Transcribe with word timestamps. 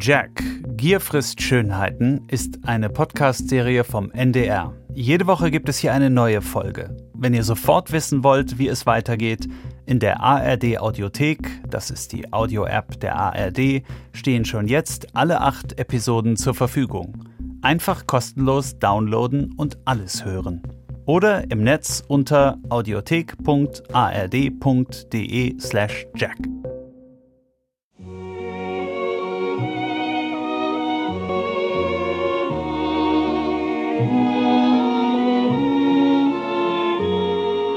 Jack, 0.00 0.42
Gier 0.76 1.00
frisst 1.00 1.42
Schönheiten 1.42 2.22
ist 2.28 2.60
eine 2.64 2.88
Podcast-Serie 2.88 3.84
vom 3.84 4.12
NDR. 4.12 4.72
Jede 4.94 5.26
Woche 5.26 5.50
gibt 5.50 5.68
es 5.68 5.76
hier 5.78 5.92
eine 5.92 6.08
neue 6.08 6.40
Folge. 6.40 6.96
Wenn 7.14 7.34
ihr 7.34 7.42
sofort 7.42 7.90
wissen 7.90 8.22
wollt, 8.22 8.58
wie 8.58 8.68
es 8.68 8.86
weitergeht, 8.86 9.48
in 9.86 9.98
der 9.98 10.20
ARD 10.20 10.78
Audiothek, 10.78 11.50
das 11.68 11.90
ist 11.90 12.12
die 12.12 12.32
Audio-App 12.32 13.00
der 13.00 13.16
ARD, 13.16 13.82
stehen 14.12 14.44
schon 14.44 14.68
jetzt 14.68 15.16
alle 15.16 15.40
acht 15.40 15.80
Episoden 15.80 16.36
zur 16.36 16.54
Verfügung. 16.54 17.24
Einfach 17.62 18.06
kostenlos 18.06 18.78
downloaden 18.78 19.52
und 19.56 19.78
alles 19.84 20.24
hören. 20.24 20.62
Oder 21.06 21.50
im 21.50 21.64
Netz 21.64 22.04
unter 22.06 22.56
audiothek.ard.de 22.68 25.60
slash 25.60 26.06
jack. 26.14 26.38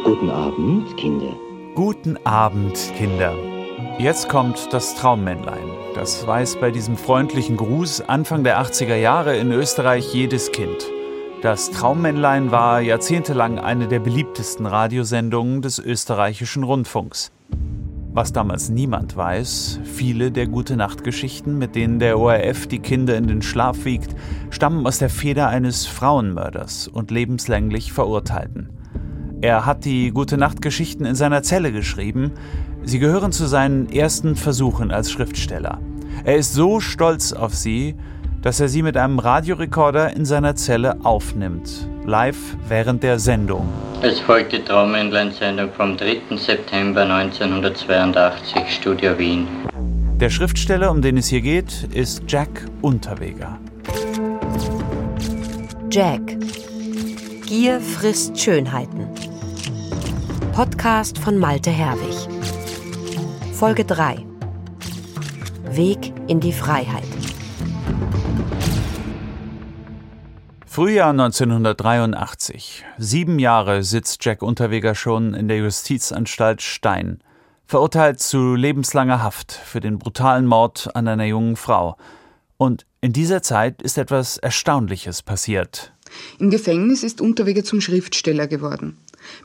Guten 0.04 0.30
Abend, 0.30 0.98
Kinder. 0.98 1.34
Guten 1.76 2.18
Abend, 2.26 2.78
Kinder. 2.98 3.34
Jetzt 3.98 4.30
kommt 4.30 4.72
das 4.72 4.96
Traummännlein. 4.96 5.70
Das 5.96 6.26
weiß 6.26 6.58
bei 6.58 6.72
diesem 6.72 6.98
freundlichen 6.98 7.58
Gruß 7.58 8.02
Anfang 8.02 8.44
der 8.44 8.62
80er 8.62 8.96
Jahre 8.96 9.38
in 9.38 9.52
Österreich 9.52 10.14
jedes 10.14 10.52
Kind. 10.52 10.90
Das 11.42 11.72
Traummännlein 11.72 12.52
war 12.52 12.82
jahrzehntelang 12.82 13.58
eine 13.60 13.88
der 13.88 14.00
beliebtesten 14.00 14.66
Radiosendungen 14.66 15.62
des 15.62 15.80
österreichischen 15.80 16.64
Rundfunks. 16.64 17.32
Was 18.14 18.34
damals 18.34 18.70
niemand 18.70 19.16
weiß, 19.16 19.80
viele 19.86 20.32
der 20.32 20.46
Gute-Nacht-Geschichten, 20.48 21.58
mit 21.58 21.76
denen 21.76 22.00
der 22.00 22.20
ORF 22.20 22.68
die 22.68 22.80
Kinder 22.80 23.16
in 23.16 23.28
den 23.28 23.42
Schlaf 23.42 23.86
wiegt, 23.86 24.14
stammen 24.50 24.86
aus 24.86 24.98
der 24.98 25.10
Feder 25.10 25.48
eines 25.48 25.86
Frauenmörders 25.86 26.90
und 26.90 27.10
lebenslänglich 27.10 27.94
Verurteilten. 27.94 28.70
Er 29.40 29.66
hat 29.66 29.86
die 29.86 30.12
Gute-Nacht-Geschichten 30.12 31.06
in 31.06 31.16
seiner 31.16 31.42
Zelle 31.42 31.72
geschrieben. 31.72 32.32
Sie 32.84 33.00
gehören 33.00 33.32
zu 33.32 33.46
seinen 33.46 33.90
ersten 33.90 34.36
Versuchen 34.36 34.92
als 34.92 35.10
Schriftsteller. 35.10 35.80
Er 36.26 36.36
ist 36.36 36.54
so 36.54 36.82
stolz 36.82 37.32
auf 37.32 37.56
sie, 37.56 37.96
dass 38.42 38.60
er 38.60 38.68
sie 38.68 38.84
mit 38.84 38.98
einem 38.98 39.20
Radiorekorder 39.20 40.16
in 40.18 40.26
seiner 40.26 40.56
Zelle 40.56 41.06
aufnimmt, 41.06 41.90
live 42.06 42.58
während 42.68 43.04
der 43.04 43.20
Sendung. 43.20 43.68
Es 44.02 44.20
folgt 44.20 44.54
die 44.54 44.64
Traumännlein-Sendung 44.64 45.72
vom 45.74 45.96
3. 45.96 46.36
September 46.38 47.02
1982, 47.02 48.62
Studio 48.70 49.18
Wien. 49.18 49.48
Der 50.16 50.30
Schriftsteller, 50.30 50.92
um 50.92 51.02
den 51.02 51.18
es 51.18 51.28
hier 51.28 51.42
geht, 51.42 51.88
ist 51.94 52.24
Jack 52.28 52.50
Unterweger. 52.82 53.60
Jack. 55.92 56.22
Gier 57.46 57.82
frisst 57.82 58.40
Schönheiten. 58.40 59.08
Podcast 60.54 61.18
von 61.18 61.38
Malte 61.38 61.70
Herwig. 61.70 62.16
Folge 63.54 63.86
3. 63.86 64.26
Weg 65.72 66.14
in 66.28 66.40
die 66.40 66.54
Freiheit. 66.54 67.21
Frühjahr 70.74 71.10
1983. 71.10 72.86
Sieben 72.98 73.40
Jahre 73.40 73.84
sitzt 73.84 74.24
Jack 74.24 74.42
Unterweger 74.42 74.96
schon 74.96 75.34
in 75.34 75.50
der 75.50 75.58
Justizanstalt 75.58 76.62
Stein, 76.62 77.20
verurteilt 77.66 78.22
zu 78.22 78.56
lebenslanger 78.56 79.22
Haft 79.22 79.52
für 79.52 79.82
den 79.82 80.00
brutalen 80.00 80.46
Mord 80.46 80.96
an 80.96 81.10
einer 81.10 81.26
jungen 81.26 81.58
Frau. 81.58 81.98
Und 82.56 82.86
in 83.02 83.12
dieser 83.12 83.42
Zeit 83.42 83.82
ist 83.82 83.98
etwas 83.98 84.38
Erstaunliches 84.38 85.24
passiert. 85.24 85.92
Im 86.40 86.50
Gefängnis 86.50 87.04
ist 87.04 87.20
Unterweger 87.20 87.66
zum 87.66 87.82
Schriftsteller 87.82 88.48
geworden. 88.48 88.96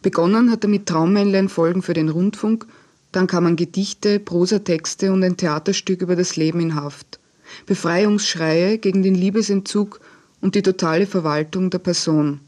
Begonnen 0.02 0.52
hat 0.52 0.62
er 0.62 0.70
mit 0.70 0.86
Traummännlein-Folgen 0.86 1.82
für 1.82 1.94
den 1.94 2.09
Rundfunk, 2.09 2.69
dann 3.10 3.26
kamen 3.26 3.56
Gedichte, 3.56 4.20
Prosatexte 4.20 5.12
und 5.12 5.25
ein 5.25 5.36
Theaterstück 5.36 6.03
über 6.03 6.15
das 6.15 6.36
Leben 6.36 6.60
in 6.60 6.76
Haft. 6.76 7.19
Befreiungsschreie 7.66 8.78
gegen 8.78 9.03
den 9.03 9.16
Liebesentzug 9.16 10.00
und 10.41 10.54
die 10.54 10.62
totale 10.62 11.06
Verwaltung 11.06 11.70
der 11.70 11.78
Person. 11.78 12.41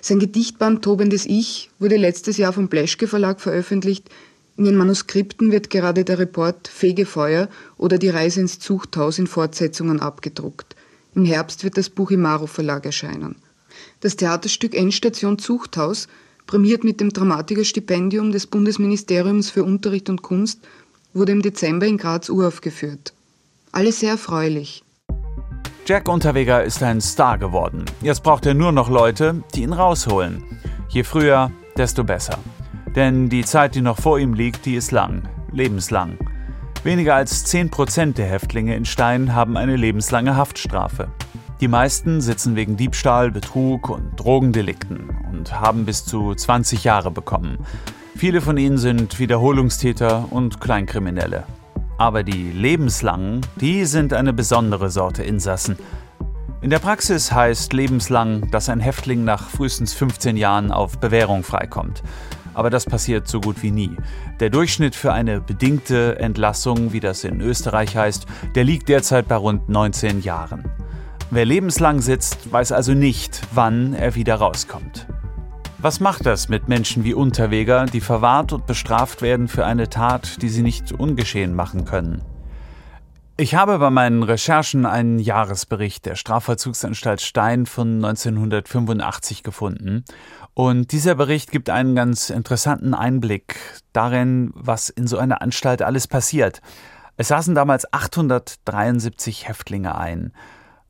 Sein 0.00 0.18
Gedichtband 0.18 0.82
Tobendes 0.82 1.26
Ich 1.26 1.70
wurde 1.78 1.96
letztes 1.96 2.36
Jahr 2.36 2.52
vom 2.52 2.68
Bleschke 2.68 3.06
Verlag 3.06 3.40
veröffentlicht. 3.40 4.08
In 4.56 4.64
den 4.64 4.76
Manuskripten 4.76 5.52
wird 5.52 5.68
gerade 5.68 6.04
der 6.04 6.18
Report 6.18 6.68
Fegefeuer 6.68 7.48
oder 7.76 7.98
Die 7.98 8.08
Reise 8.08 8.40
ins 8.40 8.58
Zuchthaus 8.58 9.18
in 9.18 9.26
Fortsetzungen 9.26 10.00
abgedruckt. 10.00 10.76
Im 11.14 11.24
Herbst 11.24 11.64
wird 11.64 11.76
das 11.76 11.90
Buch 11.90 12.10
im 12.10 12.22
Maro 12.22 12.46
Verlag 12.46 12.86
erscheinen. 12.86 13.36
Das 14.00 14.16
Theaterstück 14.16 14.74
Endstation 14.74 15.38
Zuchthaus 15.38 16.08
prämiert 16.46 16.84
mit 16.84 17.00
dem 17.00 17.10
Dramatikerstipendium 17.10 18.32
des 18.32 18.46
Bundesministeriums 18.46 19.50
für 19.50 19.64
Unterricht 19.64 20.08
und 20.08 20.22
Kunst, 20.22 20.60
wurde 21.12 21.32
im 21.32 21.42
Dezember 21.42 21.86
in 21.86 21.98
Graz 21.98 22.28
uraufgeführt. 22.28 23.12
Alles 23.72 24.00
sehr 24.00 24.12
erfreulich. 24.12 24.84
Jack 25.88 26.08
Unterweger 26.08 26.64
ist 26.64 26.82
ein 26.82 27.00
Star 27.00 27.38
geworden. 27.38 27.84
Jetzt 28.00 28.24
braucht 28.24 28.44
er 28.44 28.54
nur 28.54 28.72
noch 28.72 28.90
Leute, 28.90 29.44
die 29.54 29.62
ihn 29.62 29.72
rausholen. 29.72 30.42
Je 30.88 31.04
früher, 31.04 31.52
desto 31.76 32.02
besser. 32.02 32.38
Denn 32.96 33.28
die 33.28 33.44
Zeit, 33.44 33.76
die 33.76 33.82
noch 33.82 34.00
vor 34.00 34.18
ihm 34.18 34.34
liegt, 34.34 34.66
die 34.66 34.74
ist 34.74 34.90
lang, 34.90 35.28
lebenslang. 35.52 36.18
Weniger 36.82 37.14
als 37.14 37.46
10% 37.46 38.14
der 38.14 38.26
Häftlinge 38.26 38.74
in 38.74 38.84
Stein 38.84 39.32
haben 39.32 39.56
eine 39.56 39.76
lebenslange 39.76 40.34
Haftstrafe. 40.34 41.06
Die 41.60 41.68
meisten 41.68 42.20
sitzen 42.20 42.56
wegen 42.56 42.76
Diebstahl, 42.76 43.30
Betrug 43.30 43.88
und 43.88 44.16
Drogendelikten 44.16 45.10
und 45.30 45.60
haben 45.60 45.84
bis 45.86 46.04
zu 46.04 46.34
20 46.34 46.82
Jahre 46.82 47.12
bekommen. 47.12 47.64
Viele 48.16 48.40
von 48.40 48.56
ihnen 48.56 48.78
sind 48.78 49.20
Wiederholungstäter 49.20 50.26
und 50.30 50.60
Kleinkriminelle. 50.60 51.44
Aber 51.98 52.22
die 52.22 52.52
lebenslangen, 52.52 53.40
die 53.60 53.86
sind 53.86 54.12
eine 54.12 54.32
besondere 54.32 54.90
Sorte 54.90 55.22
Insassen. 55.22 55.78
In 56.60 56.70
der 56.70 56.78
Praxis 56.78 57.32
heißt 57.32 57.72
lebenslang, 57.72 58.50
dass 58.50 58.68
ein 58.68 58.80
Häftling 58.80 59.24
nach 59.24 59.48
frühestens 59.48 59.94
15 59.94 60.36
Jahren 60.36 60.72
auf 60.72 60.98
Bewährung 60.98 61.42
freikommt. 61.42 62.02
Aber 62.54 62.70
das 62.70 62.86
passiert 62.86 63.28
so 63.28 63.40
gut 63.40 63.62
wie 63.62 63.70
nie. 63.70 63.94
Der 64.40 64.50
Durchschnitt 64.50 64.94
für 64.94 65.12
eine 65.12 65.40
bedingte 65.40 66.18
Entlassung, 66.18 66.92
wie 66.92 67.00
das 67.00 67.24
in 67.24 67.40
Österreich 67.40 67.96
heißt, 67.96 68.26
der 68.54 68.64
liegt 68.64 68.88
derzeit 68.88 69.28
bei 69.28 69.36
rund 69.36 69.68
19 69.68 70.22
Jahren. 70.22 70.64
Wer 71.30 71.44
lebenslang 71.44 72.00
sitzt, 72.00 72.52
weiß 72.52 72.72
also 72.72 72.94
nicht, 72.94 73.40
wann 73.52 73.94
er 73.94 74.14
wieder 74.14 74.36
rauskommt. 74.36 75.06
Was 75.86 76.00
macht 76.00 76.26
das 76.26 76.48
mit 76.48 76.66
Menschen 76.66 77.04
wie 77.04 77.14
Unterweger, 77.14 77.86
die 77.86 78.00
verwahrt 78.00 78.52
und 78.52 78.66
bestraft 78.66 79.22
werden 79.22 79.46
für 79.46 79.64
eine 79.64 79.88
Tat, 79.88 80.42
die 80.42 80.48
sie 80.48 80.62
nicht 80.62 80.90
ungeschehen 80.90 81.54
machen 81.54 81.84
können? 81.84 82.22
Ich 83.36 83.54
habe 83.54 83.78
bei 83.78 83.90
meinen 83.90 84.24
Recherchen 84.24 84.84
einen 84.84 85.20
Jahresbericht 85.20 86.04
der 86.04 86.16
Strafvollzugsanstalt 86.16 87.20
Stein 87.20 87.66
von 87.66 88.04
1985 88.04 89.44
gefunden. 89.44 90.04
Und 90.54 90.90
dieser 90.90 91.14
Bericht 91.14 91.52
gibt 91.52 91.70
einen 91.70 91.94
ganz 91.94 92.30
interessanten 92.30 92.92
Einblick 92.92 93.54
darin, 93.92 94.50
was 94.56 94.88
in 94.88 95.06
so 95.06 95.18
einer 95.18 95.40
Anstalt 95.40 95.82
alles 95.82 96.08
passiert. 96.08 96.62
Es 97.16 97.28
saßen 97.28 97.54
damals 97.54 97.92
873 97.92 99.46
Häftlinge 99.46 99.96
ein. 99.96 100.32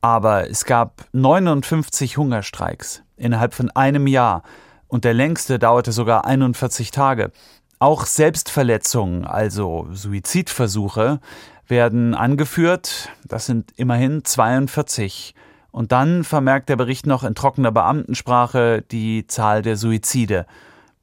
Aber 0.01 0.49
es 0.49 0.65
gab 0.65 1.05
59 1.11 2.17
Hungerstreiks 2.17 3.03
innerhalb 3.15 3.53
von 3.53 3.69
einem 3.69 4.07
Jahr 4.07 4.41
und 4.87 5.03
der 5.03 5.13
längste 5.13 5.59
dauerte 5.59 5.91
sogar 5.91 6.25
41 6.25 6.91
Tage. 6.91 7.31
Auch 7.79 8.05
Selbstverletzungen, 8.05 9.25
also 9.25 9.87
Suizidversuche, 9.91 11.19
werden 11.67 12.15
angeführt. 12.15 13.09
Das 13.25 13.45
sind 13.45 13.71
immerhin 13.75 14.23
42. 14.23 15.35
Und 15.71 15.91
dann 15.91 16.23
vermerkt 16.23 16.69
der 16.69 16.75
Bericht 16.75 17.05
noch 17.05 17.23
in 17.23 17.35
trockener 17.35 17.71
Beamtensprache 17.71 18.81
die 18.81 19.27
Zahl 19.27 19.61
der 19.61 19.75
Suizide. 19.75 20.45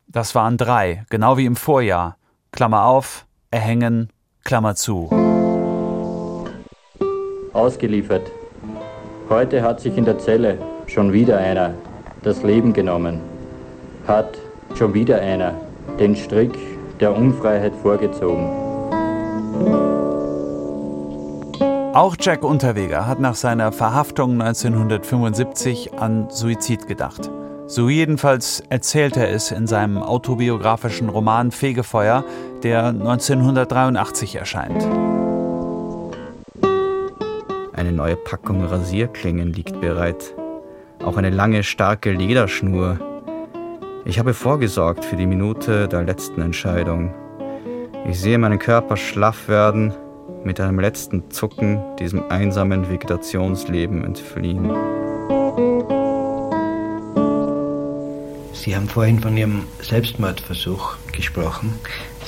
Das 0.09 0.35
waren 0.35 0.57
drei, 0.57 1.05
genau 1.11 1.37
wie 1.37 1.47
im 1.47 1.57
Vorjahr. 1.57 2.17
Klammer 2.51 2.85
auf, 2.85 3.27
erhängen, 3.51 4.11
Klammer 4.43 4.75
zu. 4.75 5.11
Ausgeliefert. 7.53 8.33
Heute 9.29 9.63
hat 9.63 9.81
sich 9.81 9.97
in 9.97 10.05
der 10.05 10.19
Zelle 10.19 10.59
schon 10.87 11.13
wieder 11.13 11.39
einer 11.39 11.75
das 12.23 12.43
Leben 12.43 12.73
genommen. 12.73 13.34
Hat 14.07 14.39
schon 14.75 14.95
wieder 14.95 15.21
einer 15.21 15.55
den 15.99 16.15
Strick 16.17 16.53
der 17.01 17.17
Unfreiheit 17.17 17.75
vorgezogen. 17.75 18.65
Auch 21.95 22.17
Jack 22.19 22.43
Unterweger 22.43 23.07
hat 23.07 23.21
nach 23.21 23.37
seiner 23.37 23.71
Verhaftung 23.71 24.33
1975 24.43 25.95
an 25.95 26.29
Suizid 26.29 26.89
gedacht. 26.89 27.31
So 27.67 27.89
jedenfalls 27.89 28.65
erzählt 28.69 29.17
er 29.17 29.31
es 29.31 29.51
in 29.53 29.67
seinem 29.67 29.99
autobiografischen 29.99 31.09
Roman 31.09 31.51
Eine 37.73 37.93
neue 37.93 38.17
Packung 38.17 38.65
Rasierklingen 38.65 39.53
liegt 39.53 39.81
bereit. 39.81 40.35
Auch 41.05 41.17
eine 41.17 41.31
lange, 41.31 41.63
starke 41.63 42.11
Lederschnur. 42.11 42.99
Ich 44.07 44.19
habe 44.19 44.35
vorgesorgt 44.35 45.03
für 45.03 45.17
die 45.17 45.27
Minute 45.27 45.89
der 45.89 46.03
letzten 46.03 46.43
Entscheidung. 46.43 47.15
Ich 48.07 48.21
sehe 48.21 48.37
meinen 48.37 48.59
Körper 48.59 48.99
schlaff 48.99 49.49
werden, 49.49 49.95
mit 50.45 50.61
einem 50.61 50.79
letzten 50.79 51.31
Zucken 51.31 51.83
diesem 51.99 52.23
einsamen 52.29 52.91
Vegetationsleben 52.91 54.05
entfliehen. 54.05 54.71
Sie 58.53 58.77
haben 58.77 58.89
vorhin 58.91 59.21
von 59.21 59.39
Ihrem 59.39 59.63
Selbstmordversuch 59.81 60.97
gesprochen. 61.13 61.73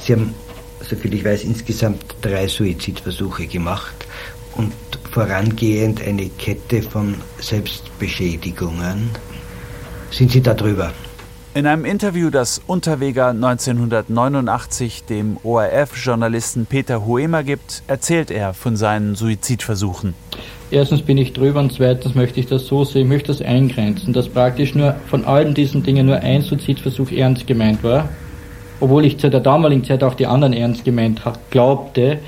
Sie 0.00 0.14
haben, 0.14 0.34
soviel 0.80 1.12
ich 1.12 1.26
weiß, 1.26 1.44
insgesamt 1.44 2.16
drei 2.22 2.48
Suizidversuche 2.48 3.46
gemacht 3.46 4.06
und 4.54 4.72
vorangehend 5.10 6.00
eine 6.00 6.30
Kette 6.30 6.80
von 6.80 7.16
Selbstbeschädigungen. 7.38 9.10
Sind 10.10 10.30
Sie 10.30 10.40
da 10.40 10.54
drüber? 10.54 10.94
In 11.56 11.66
einem 11.66 11.86
Interview, 11.86 12.28
das 12.28 12.60
Unterweger 12.66 13.28
1989 13.28 15.04
dem 15.04 15.38
ORF-Journalisten 15.42 16.66
Peter 16.66 17.06
Huemer 17.06 17.44
gibt, 17.44 17.82
erzählt 17.86 18.30
er 18.30 18.52
von 18.52 18.76
seinen 18.76 19.14
Suizidversuchen. 19.14 20.12
Erstens 20.70 21.00
bin 21.00 21.16
ich 21.16 21.32
drüber 21.32 21.60
und 21.60 21.72
zweitens 21.72 22.14
möchte 22.14 22.40
ich 22.40 22.46
das 22.46 22.66
so 22.66 22.84
sehen, 22.84 23.04
ich 23.04 23.08
möchte 23.08 23.28
das 23.28 23.40
eingrenzen, 23.40 24.12
dass 24.12 24.28
praktisch 24.28 24.74
nur 24.74 24.96
von 25.08 25.24
allen 25.24 25.54
diesen 25.54 25.82
Dingen 25.82 26.04
nur 26.04 26.16
ein 26.16 26.42
Suizidversuch 26.42 27.10
ernst 27.10 27.46
gemeint 27.46 27.82
war, 27.82 28.10
obwohl 28.80 29.06
ich 29.06 29.16
zu 29.16 29.30
der 29.30 29.40
damaligen 29.40 29.82
Zeit 29.82 30.04
auch 30.04 30.12
die 30.12 30.26
anderen 30.26 30.52
ernst 30.52 30.84
gemeint 30.84 31.22
glaubte. 31.48 32.18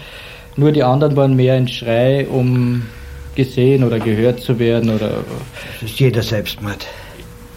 Nur 0.56 0.72
die 0.72 0.84
anderen 0.84 1.16
waren 1.16 1.36
mehr 1.36 1.52
ein 1.52 1.68
Schrei, 1.68 2.26
um 2.26 2.86
gesehen 3.34 3.84
oder 3.84 3.98
gehört 3.98 4.40
zu 4.40 4.58
werden 4.58 4.88
oder. 4.88 5.22
Das 5.82 5.90
ist 5.90 6.00
jeder 6.00 6.22
Selbstmord. 6.22 6.86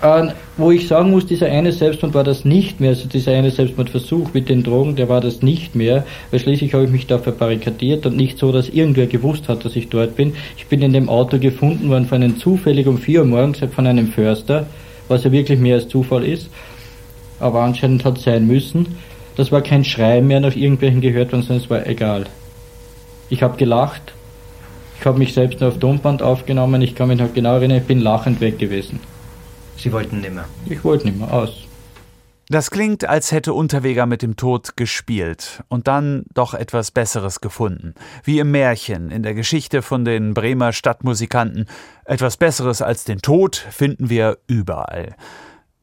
Äh, 0.01 0.29
wo 0.57 0.71
ich 0.71 0.87
sagen 0.87 1.11
muss, 1.11 1.27
dieser 1.27 1.45
eine 1.47 1.71
Selbstmord 1.71 2.15
war 2.15 2.23
das 2.23 2.43
nicht 2.43 2.79
mehr, 2.79 2.89
also 2.89 3.07
dieser 3.07 3.33
eine 3.33 3.51
Selbstmordversuch 3.51 4.33
mit 4.33 4.49
den 4.49 4.63
Drogen, 4.63 4.95
der 4.95 5.09
war 5.09 5.21
das 5.21 5.43
nicht 5.43 5.75
mehr, 5.75 6.05
weil 6.31 6.39
schließlich 6.39 6.73
habe 6.73 6.85
ich 6.85 6.89
mich 6.89 7.05
da 7.05 7.19
verbarrikadiert 7.19 8.07
und 8.07 8.17
nicht 8.17 8.39
so, 8.39 8.51
dass 8.51 8.69
irgendwer 8.69 9.05
gewusst 9.05 9.47
hat, 9.47 9.63
dass 9.63 9.75
ich 9.75 9.89
dort 9.89 10.15
bin. 10.15 10.33
Ich 10.57 10.65
bin 10.65 10.81
in 10.81 10.93
dem 10.93 11.07
Auto 11.07 11.37
gefunden 11.37 11.89
worden 11.89 12.07
von 12.07 12.23
einem 12.23 12.37
zufällig 12.37 12.87
um 12.87 12.97
vier 12.97 13.21
Uhr 13.21 13.27
morgens 13.27 13.59
von 13.59 13.85
einem 13.85 14.07
Förster, 14.07 14.65
was 15.07 15.23
ja 15.23 15.31
wirklich 15.31 15.59
mehr 15.59 15.75
als 15.75 15.87
Zufall 15.87 16.25
ist, 16.25 16.49
aber 17.39 17.61
anscheinend 17.61 18.03
hat 18.03 18.17
es 18.17 18.23
sein 18.23 18.47
müssen. 18.47 18.95
Das 19.35 19.51
war 19.51 19.61
kein 19.61 19.83
Schrei 19.85 20.21
mehr 20.21 20.39
nach 20.39 20.55
irgendwelchen 20.55 21.01
gehört 21.01 21.31
worden, 21.31 21.43
sondern 21.43 21.63
es 21.63 21.69
war 21.69 21.85
egal. 21.85 22.25
Ich 23.29 23.43
habe 23.43 23.55
gelacht, 23.55 24.13
ich 24.99 25.05
habe 25.05 25.19
mich 25.19 25.33
selbst 25.33 25.59
nur 25.59 25.69
auf 25.69 25.77
Tonband 25.77 26.23
aufgenommen, 26.23 26.81
ich 26.81 26.95
kann 26.95 27.07
mich 27.07 27.19
noch 27.19 27.33
genau 27.33 27.55
erinnern, 27.55 27.77
ich 27.77 27.83
bin 27.83 27.99
lachend 27.99 28.41
weg 28.41 28.57
gewesen. 28.57 28.99
Sie 29.81 29.91
wollten 29.91 30.21
nimmer. 30.21 30.45
Ich 30.65 30.83
wollte 30.83 31.09
nimmer, 31.09 31.33
aus. 31.33 31.67
Das 32.49 32.69
klingt, 32.69 33.05
als 33.05 33.31
hätte 33.31 33.53
Unterweger 33.53 34.05
mit 34.05 34.21
dem 34.21 34.35
Tod 34.35 34.75
gespielt 34.75 35.63
und 35.69 35.87
dann 35.87 36.25
doch 36.33 36.53
etwas 36.53 36.91
Besseres 36.91 37.41
gefunden. 37.41 37.95
Wie 38.23 38.39
im 38.39 38.51
Märchen, 38.51 39.09
in 39.09 39.23
der 39.23 39.33
Geschichte 39.33 39.81
von 39.81 40.05
den 40.05 40.33
Bremer 40.33 40.73
Stadtmusikanten. 40.73 41.65
Etwas 42.03 42.37
Besseres 42.37 42.81
als 42.81 43.05
den 43.05 43.19
Tod 43.19 43.55
finden 43.55 44.09
wir 44.09 44.37
überall. 44.47 45.15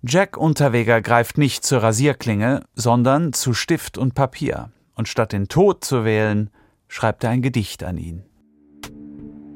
Jack 0.03 0.37
Unterweger 0.37 1.01
greift 1.01 1.39
nicht 1.39 1.65
zur 1.65 1.83
Rasierklinge, 1.83 2.63
sondern 2.75 3.33
zu 3.33 3.53
Stift 3.55 3.99
und 3.99 4.15
Papier. 4.15 4.71
Und 4.95 5.09
statt 5.09 5.33
den 5.33 5.49
Tod 5.49 5.85
zu 5.85 6.05
wählen, 6.05 6.51
schreibt 6.87 7.25
er 7.25 7.31
ein 7.31 7.43
Gedicht 7.43 7.83
an 7.83 7.97
ihn. 7.97 8.23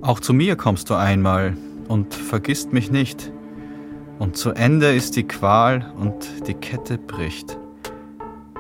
Auch 0.00 0.18
zu 0.18 0.32
mir 0.32 0.56
kommst 0.56 0.90
du 0.90 0.94
einmal 0.94 1.56
und 1.88 2.14
vergisst 2.14 2.72
mich 2.72 2.90
nicht. 2.90 3.30
Und 4.22 4.36
zu 4.36 4.52
Ende 4.52 4.94
ist 4.94 5.16
die 5.16 5.26
Qual 5.26 5.92
und 5.98 6.46
die 6.46 6.54
Kette 6.54 6.96
bricht. 6.96 7.58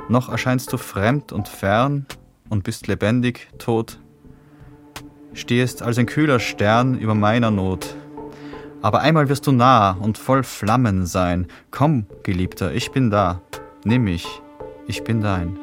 Noch 0.08 0.28
erscheinst 0.28 0.72
du 0.72 0.76
fremd 0.76 1.30
und 1.30 1.46
fern 1.46 2.04
und 2.48 2.64
bist 2.64 2.88
lebendig, 2.88 3.48
tot. 3.58 4.00
Stehst 5.34 5.80
als 5.80 5.98
ein 5.98 6.06
kühler 6.06 6.40
Stern 6.40 6.98
über 6.98 7.14
meiner 7.14 7.52
Not. 7.52 7.94
Aber 8.80 9.02
einmal 9.02 9.28
wirst 9.28 9.46
du 9.46 9.52
nah 9.52 9.92
und 9.92 10.18
voll 10.18 10.42
Flammen 10.42 11.06
sein. 11.06 11.46
Komm, 11.70 12.06
Geliebter, 12.24 12.74
ich 12.74 12.90
bin 12.90 13.12
da. 13.12 13.40
Nimm 13.84 14.02
mich, 14.02 14.26
ich 14.88 15.04
bin 15.04 15.20
dein. 15.20 15.56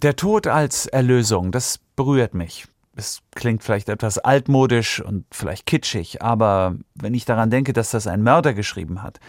Der 0.00 0.16
Tod 0.16 0.46
als 0.46 0.86
Erlösung, 0.86 1.52
das 1.52 1.80
berührt 1.96 2.32
mich 2.32 2.66
es 2.96 3.22
klingt 3.34 3.62
vielleicht 3.62 3.88
etwas 3.88 4.18
altmodisch 4.18 5.00
und 5.00 5.24
vielleicht 5.32 5.66
kitschig, 5.66 6.22
aber 6.22 6.76
wenn 6.94 7.14
ich 7.14 7.24
daran 7.24 7.50
denke, 7.50 7.72
dass 7.72 7.90
das 7.90 8.06
ein 8.06 8.22
Mörder 8.22 8.54
geschrieben 8.54 9.02
hat, 9.02 9.20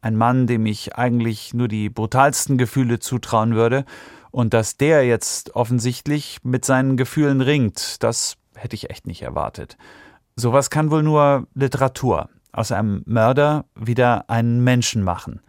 ein 0.00 0.16
Mann, 0.16 0.46
dem 0.46 0.66
ich 0.66 0.96
eigentlich 0.96 1.54
nur 1.54 1.68
die 1.68 1.88
brutalsten 1.88 2.58
Gefühle 2.58 2.98
zutrauen 2.98 3.54
würde, 3.54 3.84
und 4.30 4.52
dass 4.52 4.76
der 4.76 5.06
jetzt 5.06 5.54
offensichtlich 5.54 6.38
mit 6.42 6.64
seinen 6.64 6.96
Gefühlen 6.96 7.40
ringt, 7.40 8.02
das 8.02 8.36
hätte 8.56 8.74
ich 8.74 8.90
echt 8.90 9.06
nicht 9.06 9.22
erwartet. 9.22 9.76
Sowas 10.34 10.70
kann 10.70 10.90
wohl 10.90 11.04
nur 11.04 11.46
Literatur 11.54 12.28
aus 12.50 12.72
einem 12.72 13.02
Mörder 13.06 13.64
wieder 13.76 14.28
einen 14.28 14.64
Menschen 14.64 15.04
machen. 15.04 15.40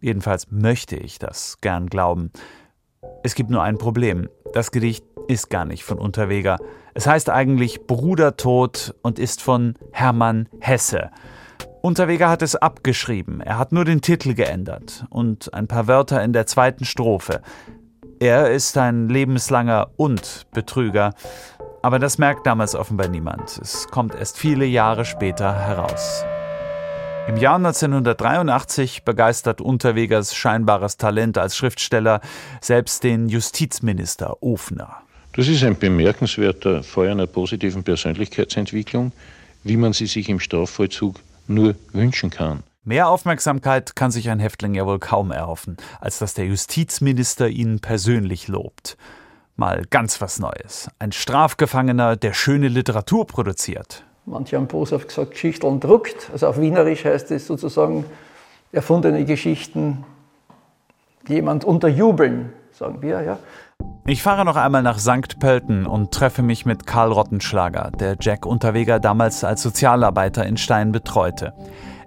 Jedenfalls 0.00 0.50
möchte 0.50 0.96
ich 0.96 1.20
das 1.20 1.58
gern 1.60 1.86
glauben. 1.86 2.32
Es 3.22 3.34
gibt 3.34 3.50
nur 3.50 3.62
ein 3.62 3.78
Problem. 3.78 4.28
Das 4.52 4.70
Gedicht 4.70 5.04
ist 5.28 5.50
gar 5.50 5.64
nicht 5.64 5.84
von 5.84 5.98
Unterweger. 5.98 6.58
Es 6.94 7.06
heißt 7.06 7.30
eigentlich 7.30 7.86
Brudertod 7.86 8.94
und 9.02 9.18
ist 9.18 9.42
von 9.42 9.74
Hermann 9.92 10.48
Hesse. 10.60 11.10
Unterweger 11.82 12.28
hat 12.28 12.42
es 12.42 12.56
abgeschrieben. 12.56 13.40
Er 13.40 13.58
hat 13.58 13.72
nur 13.72 13.84
den 13.84 14.00
Titel 14.00 14.34
geändert 14.34 15.06
und 15.10 15.54
ein 15.54 15.66
paar 15.66 15.86
Wörter 15.86 16.22
in 16.22 16.32
der 16.32 16.46
zweiten 16.46 16.84
Strophe. 16.84 17.40
Er 18.18 18.50
ist 18.50 18.76
ein 18.76 19.08
lebenslanger 19.08 19.90
und 19.96 20.46
Betrüger. 20.52 21.14
Aber 21.82 21.98
das 21.98 22.18
merkt 22.18 22.46
damals 22.46 22.74
offenbar 22.74 23.08
niemand. 23.08 23.58
Es 23.58 23.88
kommt 23.88 24.14
erst 24.14 24.36
viele 24.36 24.66
Jahre 24.66 25.06
später 25.06 25.58
heraus. 25.58 26.24
Im 27.30 27.36
Jahr 27.36 27.54
1983 27.54 29.04
begeistert 29.04 29.60
Unterwegers 29.60 30.34
scheinbares 30.34 30.96
Talent 30.96 31.38
als 31.38 31.56
Schriftsteller 31.56 32.20
selbst 32.60 33.04
den 33.04 33.28
Justizminister 33.28 34.42
Ofner. 34.42 34.96
Das 35.34 35.46
ist 35.46 35.62
ein 35.62 35.78
bemerkenswerter 35.78 36.82
Fall 36.82 37.10
einer 37.10 37.28
positiven 37.28 37.84
Persönlichkeitsentwicklung, 37.84 39.12
wie 39.62 39.76
man 39.76 39.92
sie 39.92 40.06
sich 40.06 40.28
im 40.28 40.40
Strafvollzug 40.40 41.20
nur 41.46 41.76
wünschen 41.92 42.30
kann. 42.30 42.64
Mehr 42.82 43.08
Aufmerksamkeit 43.08 43.94
kann 43.94 44.10
sich 44.10 44.28
ein 44.28 44.40
Häftling 44.40 44.74
ja 44.74 44.84
wohl 44.84 44.98
kaum 44.98 45.30
erhoffen, 45.30 45.76
als 46.00 46.18
dass 46.18 46.34
der 46.34 46.46
Justizminister 46.46 47.48
ihn 47.48 47.78
persönlich 47.78 48.48
lobt. 48.48 48.96
Mal 49.54 49.84
ganz 49.88 50.20
was 50.20 50.40
Neues. 50.40 50.90
Ein 50.98 51.12
Strafgefangener, 51.12 52.16
der 52.16 52.32
schöne 52.32 52.66
Literatur 52.66 53.24
produziert. 53.24 54.04
Manche 54.30 54.56
haben 54.56 54.68
boshaft 54.68 55.08
gesagt, 55.08 55.32
Geschichteln 55.32 55.80
druckt. 55.80 56.30
Also 56.32 56.46
auf 56.46 56.60
Wienerisch 56.60 57.04
heißt 57.04 57.32
es 57.32 57.48
sozusagen 57.48 58.04
erfundene 58.70 59.24
Geschichten 59.24 60.04
jemand 61.26 61.64
unterjubeln, 61.64 62.52
sagen 62.72 63.02
wir, 63.02 63.22
ja. 63.22 63.38
Ich 64.06 64.22
fahre 64.22 64.44
noch 64.44 64.54
einmal 64.54 64.84
nach 64.84 65.00
St. 65.00 65.40
Pölten 65.40 65.84
und 65.84 66.12
treffe 66.12 66.42
mich 66.42 66.64
mit 66.64 66.86
Karl 66.86 67.10
Rottenschlager, 67.10 67.90
der 67.98 68.18
Jack 68.20 68.46
Unterweger 68.46 69.00
damals 69.00 69.42
als 69.42 69.62
Sozialarbeiter 69.62 70.46
in 70.46 70.56
Stein 70.56 70.92
betreute. 70.92 71.52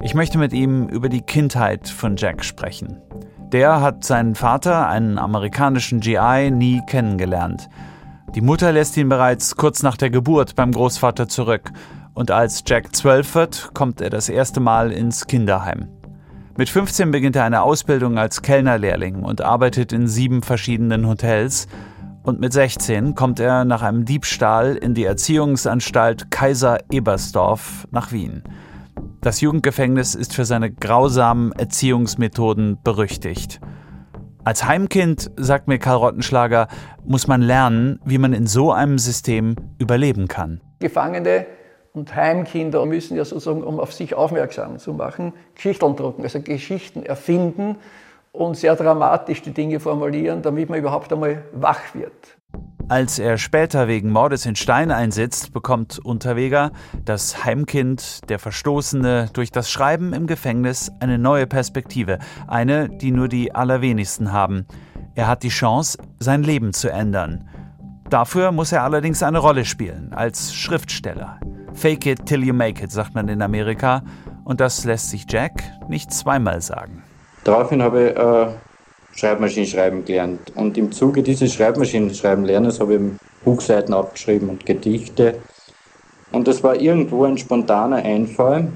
Ich 0.01 0.13
möchte 0.13 0.37
mit 0.37 0.53
ihm 0.53 0.87
über 0.87 1.09
die 1.09 1.21
Kindheit 1.21 1.89
von 1.89 2.15
Jack 2.15 2.45
sprechen. 2.45 3.01
Der 3.51 3.81
hat 3.81 4.05
seinen 4.05 4.35
Vater, 4.35 4.87
einen 4.87 5.17
amerikanischen 5.17 5.99
GI, 5.99 6.51
nie 6.51 6.81
kennengelernt. 6.87 7.67
Die 8.33 8.41
Mutter 8.41 8.71
lässt 8.71 8.95
ihn 8.95 9.09
bereits 9.09 9.57
kurz 9.57 9.83
nach 9.83 9.97
der 9.97 10.09
Geburt 10.09 10.55
beim 10.55 10.71
Großvater 10.71 11.27
zurück 11.27 11.71
und 12.13 12.31
als 12.31 12.63
Jack 12.65 12.95
zwölf 12.95 13.35
wird, 13.35 13.71
kommt 13.73 14.01
er 14.01 14.09
das 14.09 14.29
erste 14.29 14.59
Mal 14.59 14.91
ins 14.91 15.27
Kinderheim. 15.27 15.87
Mit 16.55 16.69
15 16.69 17.09
beginnt 17.09 17.35
er 17.35 17.45
eine 17.45 17.63
Ausbildung 17.63 18.19
als 18.19 18.43
Kellnerlehrling 18.43 19.23
und 19.23 19.41
arbeitet 19.41 19.91
in 19.91 20.07
sieben 20.07 20.43
verschiedenen 20.43 21.07
Hotels. 21.07 21.67
Und 22.21 22.39
mit 22.39 22.53
16 22.53 23.15
kommt 23.15 23.39
er 23.39 23.65
nach 23.65 23.81
einem 23.81 24.05
Diebstahl 24.05 24.75
in 24.75 24.93
die 24.93 25.03
Erziehungsanstalt 25.03 26.29
Kaiser 26.29 26.77
Ebersdorf 26.91 27.87
nach 27.91 28.11
Wien. 28.11 28.43
Das 29.21 29.41
Jugendgefängnis 29.41 30.13
ist 30.13 30.35
für 30.35 30.45
seine 30.45 30.71
grausamen 30.71 31.51
Erziehungsmethoden 31.53 32.77
berüchtigt. 32.83 33.59
Als 34.43 34.65
Heimkind, 34.65 35.31
sagt 35.37 35.67
mir 35.67 35.79
Karl 35.79 35.97
Rottenschlager, 35.97 36.67
muss 37.03 37.27
man 37.27 37.41
lernen, 37.41 37.99
wie 38.05 38.17
man 38.19 38.33
in 38.33 38.45
so 38.45 38.71
einem 38.71 38.99
System 38.99 39.55
überleben 39.79 40.27
kann. 40.27 40.61
Gefangene 40.79 41.45
und 41.93 42.15
Heimkinder 42.15 42.85
müssen 42.85 43.15
ja 43.15 43.23
sozusagen, 43.23 43.63
um 43.63 43.79
auf 43.79 43.93
sich 43.93 44.15
aufmerksam 44.15 44.79
zu 44.79 44.93
machen, 44.93 45.33
Geschichten 45.55 45.95
drucken, 45.95 46.23
also 46.23 46.41
Geschichten 46.41 47.03
erfinden 47.03 47.77
und 48.31 48.57
sehr 48.57 48.75
dramatisch 48.75 49.43
die 49.43 49.51
Dinge 49.51 49.79
formulieren, 49.79 50.41
damit 50.41 50.69
man 50.69 50.79
überhaupt 50.79 51.13
einmal 51.13 51.43
wach 51.53 51.93
wird. 51.93 52.11
Als 52.89 53.17
er 53.17 53.37
später 53.37 53.87
wegen 53.87 54.11
Mordes 54.11 54.45
in 54.45 54.55
Stein 54.55 54.91
einsitzt, 54.91 55.53
bekommt 55.53 55.99
Unterweger, 56.03 56.71
das 57.05 57.45
Heimkind, 57.45 58.29
der 58.29 58.39
Verstoßene, 58.39 59.29
durch 59.31 59.51
das 59.51 59.71
Schreiben 59.71 60.13
im 60.13 60.27
Gefängnis 60.27 60.91
eine 60.99 61.17
neue 61.17 61.47
Perspektive, 61.47 62.19
eine, 62.47 62.89
die 62.89 63.11
nur 63.11 63.29
die 63.29 63.55
allerwenigsten 63.55 64.33
haben. 64.33 64.65
Er 65.15 65.27
hat 65.27 65.43
die 65.43 65.49
Chance, 65.49 65.97
sein 66.19 66.43
Leben 66.43 66.73
zu 66.73 66.89
ändern. 66.91 67.47
Dafür 68.09 68.51
muss 68.51 68.71
er 68.71 68.83
allerdings 68.83 69.23
eine 69.23 69.39
Rolle 69.39 69.63
spielen, 69.63 70.11
als 70.13 70.53
Schriftsteller. 70.53 71.39
Fake 71.73 72.05
it 72.05 72.25
till 72.25 72.43
you 72.43 72.53
make 72.53 72.83
it, 72.83 72.91
sagt 72.91 73.13
man 73.15 73.27
in 73.27 73.41
Amerika, 73.41 74.03
und 74.43 74.59
das 74.59 74.85
lässt 74.85 75.09
sich 75.09 75.25
Jack 75.29 75.63
nicht 75.89 76.13
zweimal 76.13 76.61
sagen. 76.61 77.03
Daraufhin 77.43 77.81
habe 77.81 78.09
ich 78.09 78.17
äh, 78.17 79.19
Schreibmaschinenschreiben 79.19 80.05
gelernt. 80.05 80.51
Und 80.55 80.77
im 80.77 80.91
Zuge 80.91 81.23
dieses 81.23 81.53
Schreibmaschinenschreiben 81.53 82.45
Lernens 82.45 82.79
habe 82.79 82.95
ich 82.95 83.01
Buchseiten 83.43 83.93
abgeschrieben 83.93 84.49
und 84.49 84.65
Gedichte. 84.65 85.39
Und 86.31 86.47
das 86.47 86.63
war 86.63 86.75
irgendwo 86.75 87.25
ein 87.25 87.37
spontaner 87.37 87.97
Einfall, 87.97 88.71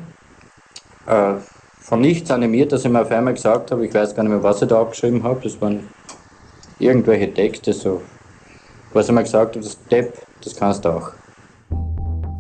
äh, 1.08 1.34
von 1.80 2.01
nichts 2.01 2.30
animiert, 2.30 2.74
dass 2.74 2.84
ich 2.84 2.92
mir 2.92 3.01
auf 3.01 3.12
einmal 3.12 3.34
gesagt 3.34 3.72
habe, 3.72 3.86
ich 3.86 3.94
weiß 3.94 4.13
gar 4.13 4.24
nicht 4.24 4.32
mehr, 4.32 4.44
was 4.44 4.62
ich 4.62 4.68
da 4.68 4.82
abgeschrieben 4.82 5.24
habe. 5.24 5.39
Das 5.42 5.60
waren 5.62 5.88
irgendwelche 6.80 7.34
Texte, 7.34 7.72
so, 7.72 8.01
was 8.94 9.08
ich 9.08 9.13
mir 9.13 9.24
gesagt 9.24 9.56
habe, 9.56 9.66
das 9.66 9.82
Depp, 9.86 10.13
das 10.44 10.56
kannst 10.56 10.84
du 10.84 10.89
auch. 10.89 11.13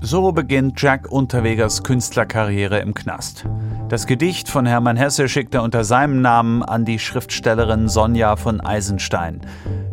So 0.09 0.31
beginnt 0.31 0.81
Jack 0.81 1.11
Unterwegers 1.11 1.83
Künstlerkarriere 1.83 2.79
im 2.79 2.93
Knast. 2.93 3.43
Das 3.89 4.07
Gedicht 4.07 4.47
von 4.47 4.65
Hermann 4.65 4.95
Hesse 4.95 5.27
schickt 5.27 5.53
er 5.53 5.63
unter 5.63 5.83
seinem 5.83 6.21
Namen 6.21 6.63
an 6.63 6.85
die 6.85 6.97
Schriftstellerin 6.97 7.89
Sonja 7.89 8.37
von 8.37 8.61
Eisenstein. 8.61 9.41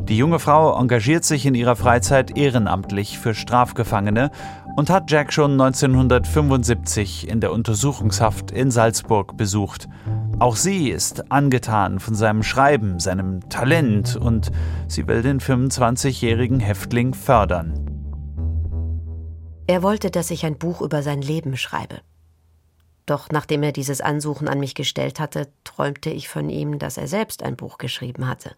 Die 0.04 0.16
junge 0.16 0.38
Frau 0.38 0.78
engagiert 0.78 1.24
sich 1.24 1.46
in 1.46 1.56
ihrer 1.56 1.74
Freizeit 1.74 2.38
ehrenamtlich 2.38 3.18
für 3.18 3.34
Strafgefangene 3.34 4.30
und 4.76 4.88
hat 4.88 5.10
Jack 5.10 5.32
schon 5.32 5.60
1975 5.60 7.28
in 7.28 7.40
der 7.40 7.50
Untersuchungshaft 7.50 8.52
in 8.52 8.70
Salzburg 8.70 9.36
besucht. 9.36 9.88
Auch 10.38 10.54
sie 10.54 10.90
ist 10.90 11.32
angetan 11.32 11.98
von 11.98 12.14
seinem 12.14 12.44
Schreiben, 12.44 13.00
seinem 13.00 13.48
Talent 13.48 14.14
und 14.14 14.52
sie 14.86 15.08
will 15.08 15.22
den 15.22 15.40
25-jährigen 15.40 16.60
Häftling 16.60 17.14
fördern. 17.14 17.93
Er 19.66 19.82
wollte, 19.82 20.10
dass 20.10 20.30
ich 20.30 20.44
ein 20.44 20.58
Buch 20.58 20.82
über 20.82 21.02
sein 21.02 21.22
Leben 21.22 21.56
schreibe. 21.56 22.02
Doch 23.06 23.30
nachdem 23.30 23.62
er 23.62 23.72
dieses 23.72 24.02
Ansuchen 24.02 24.46
an 24.46 24.60
mich 24.60 24.74
gestellt 24.74 25.20
hatte, 25.20 25.48
träumte 25.64 26.10
ich 26.10 26.28
von 26.28 26.50
ihm, 26.50 26.78
dass 26.78 26.98
er 26.98 27.08
selbst 27.08 27.42
ein 27.42 27.56
Buch 27.56 27.78
geschrieben 27.78 28.28
hatte. 28.28 28.54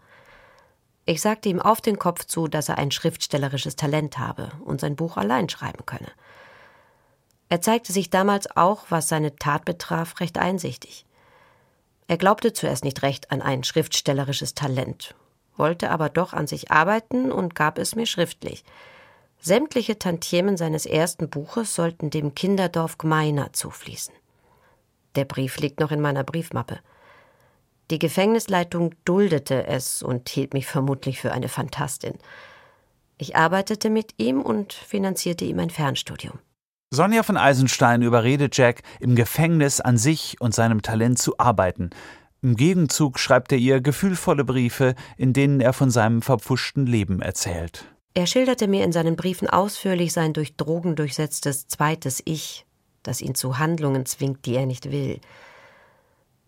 Ich 1.05 1.21
sagte 1.21 1.47
ihm 1.47 1.61
auf 1.61 1.79
den 1.79 1.97
Kopf 1.97 2.25
zu, 2.25 2.49
dass 2.49 2.67
er 2.67 2.77
ein 2.77 2.91
schriftstellerisches 2.91 3.77
Talent 3.77 4.17
habe 4.17 4.51
und 4.65 4.81
sein 4.81 4.97
Buch 4.97 5.15
allein 5.15 5.47
schreiben 5.47 5.85
könne. 5.85 6.11
Er 7.47 7.61
zeigte 7.61 7.93
sich 7.93 8.09
damals 8.09 8.57
auch, 8.57 8.85
was 8.89 9.07
seine 9.07 9.37
Tat 9.37 9.63
betraf, 9.63 10.19
recht 10.19 10.37
einsichtig. 10.37 11.05
Er 12.09 12.17
glaubte 12.17 12.51
zuerst 12.51 12.83
nicht 12.83 13.01
recht 13.03 13.31
an 13.31 13.41
ein 13.41 13.63
schriftstellerisches 13.63 14.53
Talent, 14.53 15.15
wollte 15.55 15.89
aber 15.89 16.09
doch 16.09 16.33
an 16.33 16.47
sich 16.47 16.71
arbeiten 16.71 17.31
und 17.31 17.55
gab 17.55 17.77
es 17.77 17.95
mir 17.95 18.05
schriftlich– 18.05 18.65
Sämtliche 19.39 19.99
Tantiemen 19.99 20.57
seines 20.57 20.85
ersten 20.85 21.29
Buches 21.29 21.75
sollten 21.75 22.09
dem 22.09 22.35
Kinderdorf 22.35 22.97
Gmeiner 22.97 23.53
zufließen. 23.53 24.13
Der 25.15 25.25
Brief 25.25 25.57
liegt 25.57 25.79
noch 25.79 25.91
in 25.91 26.01
meiner 26.01 26.23
Briefmappe. 26.23 26.79
Die 27.89 27.99
Gefängnisleitung 27.99 28.93
duldete 29.05 29.65
es 29.65 30.03
und 30.03 30.27
hielt 30.27 30.53
mich 30.53 30.67
vermutlich 30.67 31.21
für 31.21 31.31
eine 31.31 31.47
Fantastin. 31.47 32.15
Ich 33.17 33.35
arbeitete 33.35 33.89
mit 33.89 34.15
ihm 34.17 34.41
und 34.41 34.73
finanzierte 34.73 35.45
ihm 35.45 35.59
ein 35.59 35.69
Fernstudium. 35.69 36.39
Sonja 36.91 37.23
von 37.23 37.37
Eisenstein 37.37 38.01
überredet 38.01 38.55
Jack, 38.57 38.81
im 38.99 39.15
Gefängnis 39.15 39.81
an 39.81 39.97
sich 39.97 40.39
und 40.39 40.53
seinem 40.53 40.81
Talent 40.81 41.19
zu 41.19 41.37
arbeiten. 41.37 41.89
Im 42.41 42.55
Gegenzug 42.55 43.19
schreibt 43.19 43.51
er 43.51 43.57
ihr 43.57 43.81
gefühlvolle 43.81 44.45
Briefe, 44.45 44.95
in 45.17 45.33
denen 45.33 45.59
er 45.59 45.73
von 45.73 45.89
seinem 45.89 46.21
verpfuschten 46.21 46.85
Leben 46.85 47.21
erzählt. 47.21 47.85
Er 48.17 48.25
schilderte 48.25 48.67
mir 48.67 48.83
in 48.83 48.91
seinen 48.91 49.15
Briefen 49.15 49.47
ausführlich 49.47 50.11
sein 50.11 50.33
durch 50.33 50.55
Drogen 50.55 50.95
durchsetztes 50.95 51.67
zweites 51.67 52.19
Ich, 52.25 52.65
das 53.03 53.21
ihn 53.21 53.35
zu 53.35 53.59
Handlungen 53.59 54.07
zwingt, 54.07 54.47
die 54.47 54.55
er 54.55 54.65
nicht 54.65 54.91
will. 54.91 55.21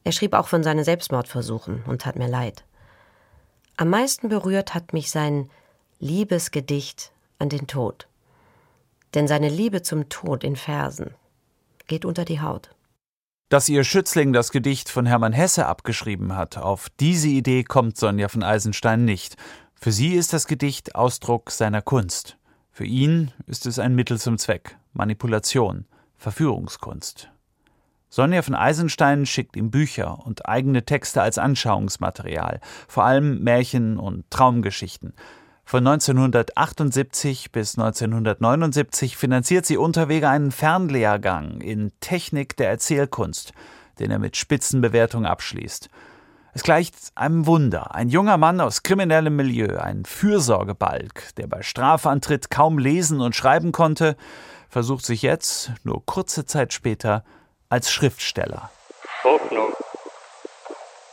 Er 0.03 0.11
schrieb 0.11 0.33
auch 0.33 0.47
von 0.47 0.63
seinen 0.63 0.83
Selbstmordversuchen 0.83 1.83
und 1.85 2.01
tat 2.01 2.15
mir 2.15 2.27
leid. 2.27 2.65
Am 3.77 3.91
meisten 3.91 4.29
berührt 4.29 4.73
hat 4.73 4.93
mich 4.93 5.11
sein 5.11 5.47
Liebesgedicht 5.99 7.11
an 7.37 7.49
den 7.49 7.67
Tod. 7.67 8.07
Denn 9.13 9.27
seine 9.27 9.49
Liebe 9.49 9.83
zum 9.83 10.09
Tod 10.09 10.43
in 10.43 10.55
Versen 10.55 11.13
geht 11.85 12.03
unter 12.03 12.25
die 12.25 12.41
Haut. 12.41 12.71
Dass 13.49 13.69
ihr 13.69 13.83
Schützling 13.83 14.33
das 14.33 14.49
Gedicht 14.49 14.89
von 14.89 15.05
Hermann 15.05 15.33
Hesse 15.33 15.67
abgeschrieben 15.67 16.35
hat, 16.35 16.57
auf 16.57 16.89
diese 16.99 17.27
Idee 17.27 17.63
kommt 17.63 17.95
Sonja 17.95 18.27
von 18.27 18.41
Eisenstein 18.41 19.05
nicht. 19.05 19.37
Für 19.81 19.93
sie 19.93 20.15
ist 20.15 20.33
das 20.33 20.45
Gedicht 20.45 20.95
Ausdruck 20.95 21.51
seiner 21.51 21.81
Kunst. 21.81 22.37
Für 22.69 22.83
ihn 22.83 23.31
ist 23.47 23.65
es 23.65 23.79
ein 23.79 23.95
Mittel 23.95 24.19
zum 24.19 24.37
Zweck, 24.37 24.77
Manipulation, 24.91 25.85
Verführungskunst. 26.17 27.31
Sonja 28.09 28.41
von 28.41 28.55
Eisenstein 28.55 29.25
schickt 29.25 29.55
ihm 29.55 29.71
Bücher 29.71 30.19
und 30.25 30.49
eigene 30.49 30.83
Texte 30.83 31.21
als 31.21 31.37
Anschauungsmaterial, 31.37 32.59
vor 32.89 33.05
allem 33.05 33.41
Märchen 33.41 33.97
und 33.97 34.29
Traumgeschichten. 34.29 35.13
Von 35.63 35.87
1978 35.87 37.53
bis 37.53 37.77
1979 37.77 39.15
finanziert 39.15 39.65
sie 39.65 39.77
Unterwege 39.77 40.27
einen 40.27 40.51
Fernlehrgang 40.51 41.61
in 41.61 41.93
Technik 42.01 42.57
der 42.57 42.69
Erzählkunst, 42.69 43.53
den 43.99 44.11
er 44.11 44.19
mit 44.19 44.35
Spitzenbewertung 44.35 45.25
abschließt. 45.25 45.89
Es 46.53 46.63
gleicht 46.63 46.95
einem 47.15 47.45
Wunder. 47.45 47.93
Ein 47.93 48.09
junger 48.09 48.37
Mann 48.37 48.59
aus 48.59 48.81
kriminellem 48.81 49.35
Milieu, 49.35 49.77
ein 49.77 50.03
Fürsorgebalg, 50.05 51.35
der 51.37 51.47
bei 51.47 51.61
Strafantritt 51.61 52.49
kaum 52.49 52.79
lesen 52.79 53.21
und 53.21 53.35
schreiben 53.35 53.71
konnte, 53.71 54.17
versucht 54.67 55.05
sich 55.05 55.21
jetzt, 55.21 55.71
nur 55.83 56.05
kurze 56.05 56.45
Zeit 56.45 56.73
später, 56.73 57.23
als 57.69 57.91
Schriftsteller. 57.91 58.71
Hoffnung. 59.23 59.73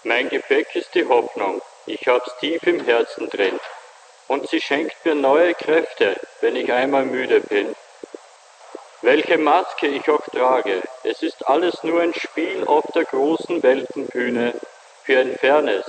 Mein 0.04 0.28
Gepäck 0.30 0.74
ist 0.74 0.94
die 0.94 1.06
Hoffnung. 1.06 1.60
Ich 1.84 2.06
hab's 2.08 2.30
tief 2.40 2.62
im 2.62 2.82
Herzen 2.84 3.28
drin. 3.28 3.58
Und 4.28 4.48
sie 4.48 4.60
schenkt 4.60 5.04
mir 5.04 5.14
neue 5.14 5.54
Kräfte, 5.54 6.18
wenn 6.40 6.56
ich 6.56 6.72
einmal 6.72 7.04
müde 7.04 7.40
bin. 7.40 7.76
Welche 9.02 9.36
Maske 9.36 9.86
ich 9.86 10.08
auch 10.08 10.24
trage, 10.32 10.82
es 11.04 11.22
ist 11.22 11.46
alles 11.46 11.84
nur 11.84 12.00
ein 12.00 12.14
Spiel 12.14 12.64
auf 12.66 12.84
der 12.94 13.04
großen 13.04 13.62
Weltenbühne, 13.62 14.54
für 15.06 15.20
ein 15.20 15.36
fernes, 15.38 15.84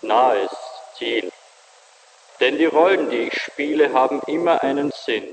nahes 0.00 0.50
Ziel. 0.96 1.30
Denn 2.40 2.56
die 2.56 2.64
Rollen, 2.64 3.10
die 3.10 3.28
ich 3.28 3.34
spiele, 3.34 3.92
haben 3.92 4.20
immer 4.26 4.62
einen 4.62 4.90
Sinn. 5.04 5.24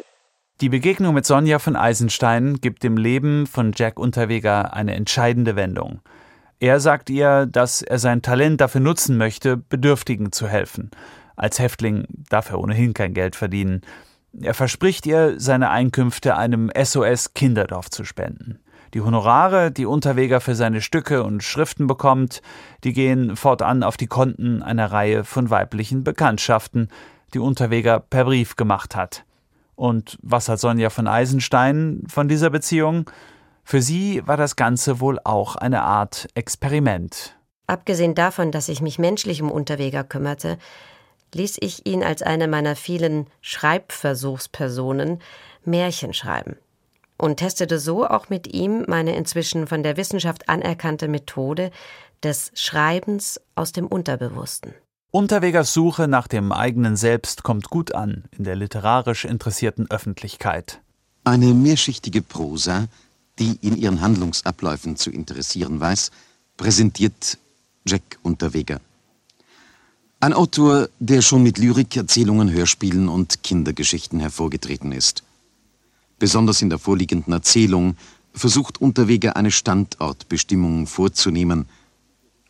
Die 0.60 0.70
Begegnung 0.70 1.14
mit 1.14 1.26
Sonja 1.26 1.60
von 1.60 1.78
Eisenstein 1.78 2.60
gibt 2.60 2.84
dem 2.84 2.98
Leben 2.98 3.48
von 3.48 3.72
Jack 3.74 4.00
Unterweger 4.00 4.74
eine 4.74 4.96
entscheidende 4.96 5.56
Wendung. 5.56 6.02
Er 6.60 6.82
sagt 6.82 7.10
ihr, 7.10 7.46
dass 7.46 7.82
er 7.82 8.00
sein 8.00 8.22
Talent 8.22 8.60
dafür 8.60 8.82
nutzen 8.82 9.18
möchte, 9.18 9.56
Bedürftigen 9.56 10.34
zu 10.34 10.48
helfen. 10.48 10.92
Als 11.38 11.60
Häftling 11.60 12.06
darf 12.30 12.50
er 12.50 12.60
ohnehin 12.60 12.94
kein 12.94 13.14
Geld 13.14 13.36
verdienen. 13.36 13.82
Er 14.42 14.54
verspricht 14.54 15.06
ihr, 15.06 15.36
seine 15.38 15.70
Einkünfte 15.70 16.36
einem 16.36 16.70
SOS 16.78 17.34
Kinderdorf 17.34 17.90
zu 17.90 18.04
spenden. 18.04 18.60
Die 18.96 19.02
Honorare, 19.02 19.74
die 19.74 19.86
Unterweger 19.86 20.40
für 20.40 20.56
seine 20.56 20.80
Stücke 20.80 21.24
und 21.24 21.44
Schriften 21.44 21.86
bekommt, 21.86 22.42
die 22.86 22.94
gehen 22.94 23.36
fortan 23.36 23.84
auf 23.84 23.98
die 23.98 24.08
Konten 24.08 24.64
einer 24.64 24.90
Reihe 24.90 25.25
von 25.25 25.50
weiblichen 25.50 26.06
Bekanntschaften, 26.06 26.88
die 27.34 27.40
Unterweger 27.40 28.00
per 28.00 28.24
Brief 28.24 28.56
gemacht 28.56 28.96
hat. 28.96 29.25
Und 29.75 30.18
was 30.22 30.48
hat 30.48 30.62
Sonja 30.62 30.90
von 30.90 31.10
Eisenstein 31.10 32.04
von 32.08 32.30
dieser 32.30 32.50
Beziehung? 32.50 33.12
Für 33.66 33.82
sie 33.82 34.25
war 34.25 34.38
das 34.38 34.56
Ganze 34.56 35.02
wohl 35.02 35.20
auch 35.25 35.58
eine 35.58 35.82
Art 35.82 36.30
Experiment. 36.34 37.36
Abgesehen 37.68 38.16
davon, 38.16 38.54
dass 38.54 38.70
ich 38.70 38.80
mich 38.80 38.98
menschlich 38.98 39.42
um 39.42 39.52
Unterweger 39.52 40.06
kümmerte, 40.06 40.58
ließ 41.34 41.58
ich 41.60 41.86
ihn 41.86 42.02
als 42.02 42.22
eine 42.22 42.48
meiner 42.48 42.78
vielen 42.78 43.28
Schreibversuchspersonen 43.42 45.20
Märchen 45.66 46.14
schreiben 46.14 46.56
und 47.18 47.38
testete 47.38 47.80
so 47.80 48.06
auch 48.08 48.30
mit 48.30 48.54
ihm 48.54 48.86
meine 48.88 49.16
inzwischen 49.16 49.68
von 49.68 49.84
der 49.84 49.98
Wissenschaft 49.98 50.50
anerkannte 50.50 51.08
Methode 51.08 51.72
des 52.24 52.52
Schreibens 52.56 53.40
aus 53.56 53.72
dem 53.72 53.88
Unterbewussten. 53.88 54.74
Unterwegers 55.12 55.74
Suche 55.74 56.08
nach 56.08 56.28
dem 56.28 56.52
eigenen 56.52 56.98
Selbst 56.98 57.44
kommt 57.44 57.70
gut 57.70 57.96
an 57.96 58.26
in 58.38 58.44
der 58.44 58.56
literarisch 58.56 59.24
interessierten 59.24 59.90
Öffentlichkeit. 59.90 60.82
Eine 61.24 61.54
mehrschichtige 61.54 62.22
Prosa, 62.22 62.88
die 63.40 63.58
in 63.62 63.78
ihren 63.78 64.02
Handlungsabläufen 64.02 64.98
zu 64.98 65.12
interessieren 65.12 65.80
weiß, 65.80 66.12
präsentiert 66.58 67.38
Jack 67.86 68.20
Unterweger. 68.24 68.82
Ein 70.20 70.34
Autor, 70.34 70.90
der 71.00 71.22
schon 71.22 71.44
mit 71.44 71.58
Lyrik, 71.60 71.96
Erzählungen, 71.96 72.52
Hörspielen 72.52 73.08
und 73.08 73.44
Kindergeschichten 73.44 74.20
hervorgetreten 74.20 74.92
ist. 74.92 75.24
Besonders 76.20 76.62
in 76.62 76.70
der 76.70 76.80
vorliegenden 76.80 77.34
Erzählung 77.34 77.98
versucht 78.34 78.82
Unterweger 78.82 79.36
eine 79.36 79.52
Standortbestimmung 79.52 80.88
vorzunehmen, 80.88 81.68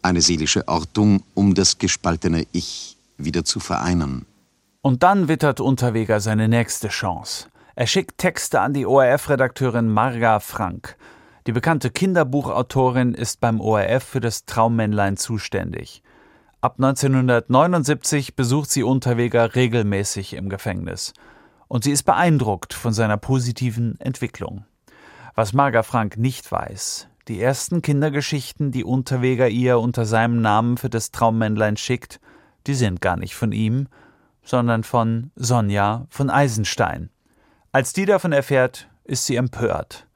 eine 0.02 0.22
seelische 0.22 0.68
Ortung, 0.68 1.24
um 1.34 1.56
das 1.56 1.78
gespaltene 1.78 2.46
Ich 2.52 2.98
wieder 3.18 3.44
zu 3.44 3.60
vereinen. 3.60 4.26
Und 4.82 5.02
dann 5.04 5.28
wittert 5.28 5.60
Unterweger 5.60 6.20
seine 6.20 6.48
nächste 6.48 6.90
Chance. 6.90 7.48
Er 7.76 7.88
schickt 7.88 8.20
Texte 8.20 8.62
an 8.62 8.74
die 8.74 8.86
ORF-Redakteurin 8.86 9.90
Marga 9.90 10.40
Frank. 10.40 10.96
Die 11.48 11.52
bekannte 11.52 11.90
Kinderbuchautorin 11.90 13.14
ist 13.14 13.40
beim 13.42 13.60
ORF 13.60 14.04
für 14.04 14.20
das 14.20 14.46
Traummännlein 14.46 15.18
zuständig. 15.18 16.02
Ab 16.62 16.76
1979 16.78 18.36
besucht 18.36 18.72
sie 18.72 18.84
Unterweger 18.84 19.56
regelmäßig 19.56 20.34
im 20.34 20.50
Gefängnis. 20.50 21.14
Und 21.68 21.84
sie 21.84 21.92
ist 21.92 22.04
beeindruckt 22.04 22.74
von 22.74 22.94
seiner 22.94 23.18
positiven 23.18 24.00
Entwicklung. 24.00 24.66
Was 25.34 25.54
Marga 25.54 25.84
Frank 25.84 26.18
nicht 26.18 26.52
weiß, 26.52 27.08
die 27.28 27.42
ersten 27.42 27.82
Kindergeschichten, 27.82 28.72
die 28.72 28.84
Unterweger 28.84 29.50
ihr 29.50 29.80
unter 29.80 30.06
seinem 30.06 30.42
Namen 30.42 30.78
für 30.78 30.90
das 30.90 31.12
Traummännlein 31.12 31.76
schickt, 31.76 32.20
die 32.68 32.76
sind 32.76 33.02
gar 33.02 33.18
nicht 33.18 33.36
von 33.36 33.52
ihm, 33.52 33.88
sondern 34.44 34.84
von 34.84 35.32
Sonja 35.36 36.06
von 36.10 36.30
Eisenstein. 36.30 37.10
Als 37.72 37.94
die 37.94 38.06
davon 38.06 38.32
erfährt, 38.32 38.88
ist 39.04 39.26
sie 39.26 39.36
empört. 39.36 40.08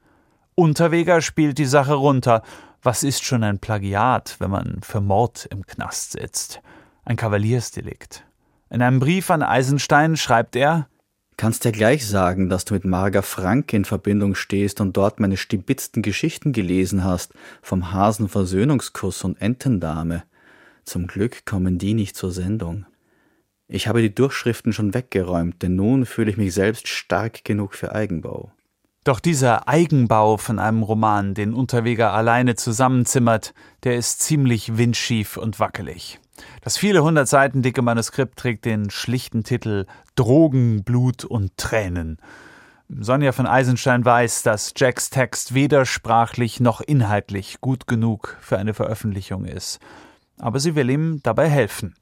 Unterweger 0.54 1.20
spielt 1.20 1.58
die 1.58 1.66
Sache 1.66 1.94
runter. 1.94 2.42
Was 2.82 3.02
ist 3.02 3.24
schon 3.24 3.44
ein 3.44 3.58
Plagiat, 3.58 4.36
wenn 4.38 4.50
man 4.50 4.80
für 4.82 5.00
Mord 5.00 5.46
im 5.50 5.66
Knast 5.66 6.12
sitzt? 6.12 6.62
Ein 7.04 7.16
Kavaliersdelikt. 7.16 8.24
In 8.70 8.82
einem 8.82 9.00
Brief 9.00 9.30
an 9.30 9.42
Eisenstein 9.42 10.16
schreibt 10.16 10.54
er 10.56 10.86
Kannst 11.40 11.64
ja 11.64 11.70
gleich 11.70 12.06
sagen, 12.06 12.50
dass 12.50 12.66
du 12.66 12.74
mit 12.74 12.84
Marga 12.84 13.22
Frank 13.22 13.72
in 13.72 13.86
Verbindung 13.86 14.34
stehst 14.34 14.78
und 14.82 14.94
dort 14.98 15.20
meine 15.20 15.38
stibitzten 15.38 16.02
Geschichten 16.02 16.52
gelesen 16.52 17.02
hast, 17.02 17.32
vom 17.62 17.92
Hasenversöhnungskuss 17.92 19.24
und 19.24 19.40
Entendame. 19.40 20.24
Zum 20.84 21.06
Glück 21.06 21.46
kommen 21.46 21.78
die 21.78 21.94
nicht 21.94 22.14
zur 22.14 22.30
Sendung. 22.30 22.84
Ich 23.68 23.88
habe 23.88 24.02
die 24.02 24.14
Durchschriften 24.14 24.74
schon 24.74 24.92
weggeräumt, 24.92 25.62
denn 25.62 25.76
nun 25.76 26.04
fühle 26.04 26.30
ich 26.30 26.36
mich 26.36 26.52
selbst 26.52 26.88
stark 26.88 27.42
genug 27.42 27.72
für 27.72 27.94
Eigenbau. 27.94 28.52
Doch 29.04 29.18
dieser 29.18 29.66
Eigenbau 29.66 30.36
von 30.36 30.58
einem 30.58 30.82
Roman, 30.82 31.32
den 31.32 31.54
Unterweger 31.54 32.12
alleine 32.12 32.54
zusammenzimmert, 32.54 33.54
der 33.84 33.96
ist 33.96 34.20
ziemlich 34.20 34.76
windschief 34.76 35.38
und 35.38 35.58
wackelig. 35.58 36.20
Das 36.62 36.76
viele 36.76 37.02
hundert 37.02 37.28
Seiten 37.28 37.62
dicke 37.62 37.82
Manuskript 37.82 38.38
trägt 38.38 38.64
den 38.64 38.90
schlichten 38.90 39.44
Titel 39.44 39.86
Drogen, 40.14 40.84
Blut 40.84 41.24
und 41.24 41.56
Tränen. 41.56 42.18
Sonja 42.88 43.32
von 43.32 43.46
Eisenstein 43.46 44.04
weiß, 44.04 44.42
dass 44.42 44.72
Jacks 44.76 45.10
Text 45.10 45.54
weder 45.54 45.86
sprachlich 45.86 46.58
noch 46.58 46.80
inhaltlich 46.80 47.60
gut 47.60 47.86
genug 47.86 48.36
für 48.40 48.58
eine 48.58 48.74
Veröffentlichung 48.74 49.44
ist. 49.44 49.78
Aber 50.38 50.58
sie 50.58 50.74
will 50.74 50.90
ihm 50.90 51.20
dabei 51.22 51.48
helfen. 51.48 51.94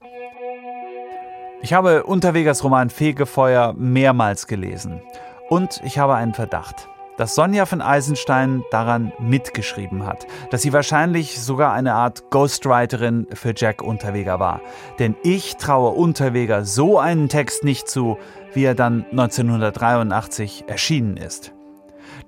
Ich 1.61 1.73
habe 1.73 2.05
Unterwegers 2.05 2.63
Roman 2.65 2.89
Fegefeuer 2.89 3.75
mehrmals 3.75 4.47
gelesen. 4.47 5.03
Und 5.51 5.81
ich 5.85 5.99
habe 5.99 6.15
einen 6.15 6.35
Verdacht, 6.35 6.89
dass 7.19 7.35
Sonja 7.35 7.67
von 7.67 7.83
Eisenstein 7.83 8.65
daran 8.71 9.13
mitgeschrieben 9.19 10.07
hat, 10.07 10.27
dass 10.51 10.63
sie 10.63 10.73
wahrscheinlich 10.73 11.39
sogar 11.39 11.75
eine 11.75 11.93
Art 11.93 12.31
Ghostwriterin 12.31 13.27
für 13.35 13.53
Jack 13.55 13.83
Unterweger 13.83 14.41
war. 14.41 14.63
Denn 14.99 15.15
ich 15.23 15.57
traue 15.57 15.91
Unterweger 15.91 16.65
so 16.65 16.99
einen 16.99 17.29
Text 17.29 17.65
nicht 17.65 17.89
zu, 17.89 18.17
wie 18.55 18.65
er 18.65 18.75
dann 18.75 19.05
1983 19.11 20.65
erschienen 20.69 21.19
ist. 21.19 21.53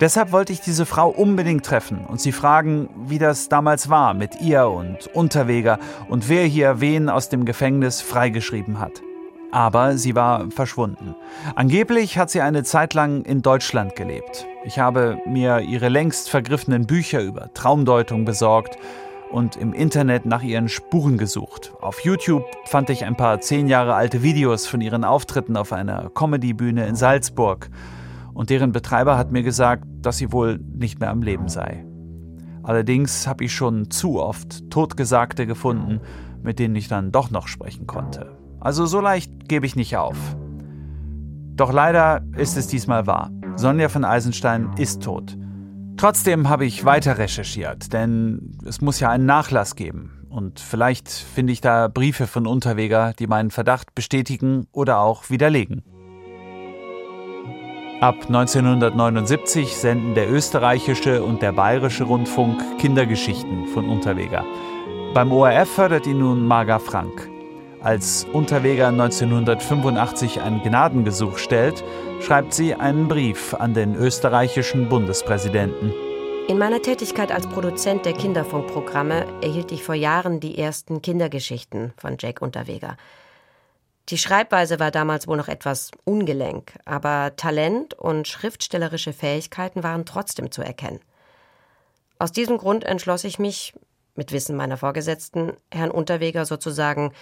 Deshalb 0.00 0.32
wollte 0.32 0.52
ich 0.52 0.60
diese 0.60 0.86
Frau 0.86 1.08
unbedingt 1.08 1.64
treffen 1.64 2.06
und 2.06 2.20
sie 2.20 2.32
fragen, 2.32 2.88
wie 3.06 3.18
das 3.18 3.48
damals 3.48 3.90
war 3.90 4.14
mit 4.14 4.40
ihr 4.40 4.66
und 4.66 5.08
Unterweger 5.14 5.78
und 6.08 6.28
wer 6.28 6.44
hier 6.44 6.80
wen 6.80 7.08
aus 7.08 7.28
dem 7.28 7.44
Gefängnis 7.44 8.00
freigeschrieben 8.00 8.80
hat 8.80 9.02
aber 9.52 9.96
sie 9.96 10.14
war 10.14 10.50
verschwunden. 10.50 11.14
Angeblich 11.54 12.18
hat 12.18 12.30
sie 12.30 12.40
eine 12.40 12.62
Zeit 12.62 12.94
lang 12.94 13.22
in 13.22 13.42
Deutschland 13.42 13.96
gelebt. 13.96 14.46
Ich 14.64 14.78
habe 14.78 15.18
mir 15.26 15.60
ihre 15.60 15.88
längst 15.88 16.30
vergriffenen 16.30 16.86
Bücher 16.86 17.22
über 17.22 17.52
Traumdeutung 17.54 18.24
besorgt 18.24 18.76
und 19.30 19.56
im 19.56 19.72
Internet 19.72 20.26
nach 20.26 20.42
ihren 20.42 20.68
Spuren 20.68 21.16
gesucht. 21.16 21.72
Auf 21.80 22.00
YouTube 22.00 22.44
fand 22.64 22.90
ich 22.90 23.04
ein 23.04 23.16
paar 23.16 23.40
zehn 23.40 23.68
Jahre 23.68 23.94
alte 23.94 24.22
Videos 24.22 24.66
von 24.66 24.80
ihren 24.80 25.04
Auftritten 25.04 25.56
auf 25.56 25.72
einer 25.72 26.10
Comedybühne 26.10 26.86
in 26.86 26.96
Salzburg. 26.96 27.70
Und 28.34 28.50
deren 28.50 28.72
Betreiber 28.72 29.16
hat 29.16 29.32
mir 29.32 29.42
gesagt, 29.42 29.84
dass 30.02 30.18
sie 30.18 30.32
wohl 30.32 30.58
nicht 30.58 31.00
mehr 31.00 31.10
am 31.10 31.22
Leben 31.22 31.48
sei. 31.48 31.84
Allerdings 32.62 33.26
habe 33.26 33.44
ich 33.44 33.54
schon 33.54 33.90
zu 33.90 34.20
oft 34.20 34.70
Totgesagte 34.70 35.46
gefunden, 35.46 36.00
mit 36.42 36.58
denen 36.58 36.76
ich 36.76 36.88
dann 36.88 37.12
doch 37.12 37.30
noch 37.30 37.48
sprechen 37.48 37.86
konnte. 37.86 38.39
Also 38.60 38.86
so 38.86 39.00
leicht 39.00 39.48
gebe 39.48 39.66
ich 39.66 39.76
nicht 39.76 39.96
auf. 39.96 40.16
Doch 41.56 41.72
leider 41.72 42.22
ist 42.36 42.56
es 42.56 42.66
diesmal 42.68 43.06
wahr. 43.06 43.30
Sonja 43.56 43.88
von 43.88 44.04
Eisenstein 44.04 44.70
ist 44.78 45.02
tot. 45.02 45.36
Trotzdem 45.96 46.48
habe 46.48 46.64
ich 46.64 46.84
weiter 46.84 47.18
recherchiert, 47.18 47.92
denn 47.92 48.56
es 48.64 48.80
muss 48.80 49.00
ja 49.00 49.10
einen 49.10 49.26
Nachlass 49.26 49.76
geben. 49.76 50.26
Und 50.30 50.60
vielleicht 50.60 51.10
finde 51.10 51.52
ich 51.52 51.60
da 51.60 51.88
Briefe 51.88 52.26
von 52.26 52.46
Unterweger, 52.46 53.12
die 53.18 53.26
meinen 53.26 53.50
Verdacht 53.50 53.94
bestätigen 53.94 54.66
oder 54.72 55.00
auch 55.00 55.28
widerlegen. 55.28 55.82
Ab 58.00 58.16
1979 58.28 59.76
senden 59.76 60.14
der 60.14 60.32
österreichische 60.32 61.22
und 61.22 61.42
der 61.42 61.52
bayerische 61.52 62.04
Rundfunk 62.04 62.78
Kindergeschichten 62.78 63.66
von 63.66 63.90
Unterweger. 63.90 64.46
Beim 65.12 65.30
ORF 65.32 65.68
fördert 65.68 66.06
ihn 66.06 66.20
nun 66.20 66.46
Marga 66.46 66.78
Frank. 66.78 67.29
Als 67.82 68.26
Unterweger 68.30 68.88
1985 68.88 70.42
ein 70.42 70.62
Gnadengesuch 70.62 71.38
stellt, 71.38 71.82
schreibt 72.20 72.52
sie 72.52 72.74
einen 72.74 73.08
Brief 73.08 73.54
an 73.54 73.72
den 73.72 73.94
österreichischen 73.94 74.90
Bundespräsidenten. 74.90 75.94
In 76.46 76.58
meiner 76.58 76.82
Tätigkeit 76.82 77.32
als 77.32 77.46
Produzent 77.46 78.04
der 78.04 78.12
Kinderfunkprogramme 78.12 79.24
erhielt 79.40 79.72
ich 79.72 79.82
vor 79.82 79.94
Jahren 79.94 80.40
die 80.40 80.58
ersten 80.58 81.00
Kindergeschichten 81.00 81.94
von 81.96 82.16
Jack 82.18 82.42
Unterweger. 82.42 82.98
Die 84.10 84.18
Schreibweise 84.18 84.78
war 84.78 84.90
damals 84.90 85.26
wohl 85.26 85.38
noch 85.38 85.48
etwas 85.48 85.90
ungelenk, 86.04 86.74
aber 86.84 87.32
Talent 87.36 87.94
und 87.94 88.28
schriftstellerische 88.28 89.14
Fähigkeiten 89.14 89.82
waren 89.82 90.04
trotzdem 90.04 90.50
zu 90.50 90.60
erkennen. 90.60 91.00
Aus 92.18 92.30
diesem 92.30 92.58
Grund 92.58 92.84
entschloss 92.84 93.24
ich 93.24 93.38
mich, 93.38 93.72
mit 94.16 94.32
Wissen 94.32 94.54
meiner 94.54 94.76
Vorgesetzten, 94.76 95.54
Herrn 95.72 95.90
Unterweger 95.90 96.44
sozusagen 96.44 97.12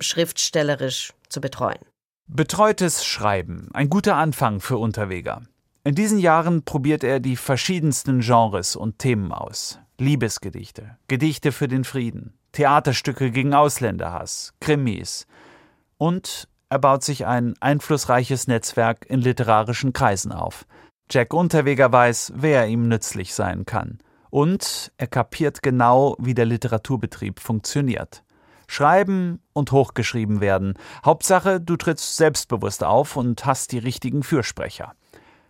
schriftstellerisch 0.00 1.12
zu 1.28 1.40
betreuen. 1.40 1.78
Betreutes 2.26 3.04
Schreiben, 3.04 3.68
ein 3.72 3.90
guter 3.90 4.16
Anfang 4.16 4.60
für 4.60 4.78
Unterweger. 4.78 5.42
In 5.82 5.94
diesen 5.94 6.18
Jahren 6.18 6.64
probiert 6.64 7.02
er 7.02 7.20
die 7.20 7.36
verschiedensten 7.36 8.20
Genres 8.20 8.76
und 8.76 8.98
Themen 8.98 9.32
aus. 9.32 9.78
Liebesgedichte, 9.98 10.96
Gedichte 11.08 11.52
für 11.52 11.68
den 11.68 11.84
Frieden, 11.84 12.34
Theaterstücke 12.52 13.30
gegen 13.30 13.54
Ausländerhass, 13.54 14.54
Krimis. 14.60 15.26
Und 15.98 16.48
er 16.68 16.78
baut 16.78 17.02
sich 17.02 17.26
ein 17.26 17.54
einflussreiches 17.60 18.46
Netzwerk 18.46 19.06
in 19.08 19.20
literarischen 19.20 19.92
Kreisen 19.92 20.32
auf. 20.32 20.66
Jack 21.10 21.34
Unterweger 21.34 21.92
weiß, 21.92 22.34
wer 22.36 22.68
ihm 22.68 22.86
nützlich 22.86 23.34
sein 23.34 23.66
kann. 23.66 23.98
Und 24.30 24.92
er 24.96 25.08
kapiert 25.08 25.62
genau, 25.62 26.16
wie 26.20 26.34
der 26.34 26.46
Literaturbetrieb 26.46 27.40
funktioniert. 27.40 28.22
Schreiben 28.70 29.40
und 29.52 29.72
hochgeschrieben 29.72 30.40
werden. 30.40 30.74
Hauptsache, 31.04 31.60
du 31.60 31.76
trittst 31.76 32.16
selbstbewusst 32.16 32.84
auf 32.84 33.16
und 33.16 33.44
hast 33.44 33.72
die 33.72 33.78
richtigen 33.78 34.22
Fürsprecher. 34.22 34.92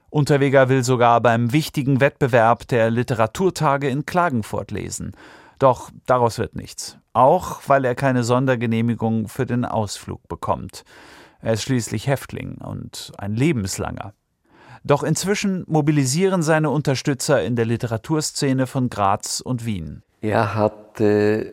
Unterweger 0.09 0.71
will 0.71 0.83
sogar 0.83 1.21
beim 1.21 1.53
wichtigen 1.53 2.01
Wettbewerb 2.01 2.67
der 2.69 2.91
Literaturtage 2.91 3.91
in 3.91 4.07
Klagenfurt 4.07 4.71
lesen. 4.71 5.13
Doch 5.59 5.91
daraus 6.07 6.39
wird 6.39 6.57
nichts. 6.57 6.97
Auch 7.13 7.61
weil 7.67 7.85
er 7.85 7.95
keine 7.95 8.25
Sondergenehmigung 8.25 9.29
für 9.29 9.45
den 9.45 9.67
Ausflug 9.67 10.27
bekommt. 10.27 10.85
Er 11.43 11.53
ist 11.53 11.63
schließlich 11.65 12.07
Häftling 12.07 12.57
und 12.57 13.13
ein 13.19 13.37
lebenslanger. 13.37 14.15
Doch 14.83 15.03
inzwischen 15.03 15.65
mobilisieren 15.67 16.43
seine 16.43 16.71
Unterstützer 16.71 17.43
in 17.43 17.55
der 17.55 17.67
Literaturszene 17.67 18.67
von 18.67 18.89
Graz 18.89 19.41
und 19.41 19.67
Wien. 19.67 20.03
Er 20.23 20.55
hatte 20.55 21.53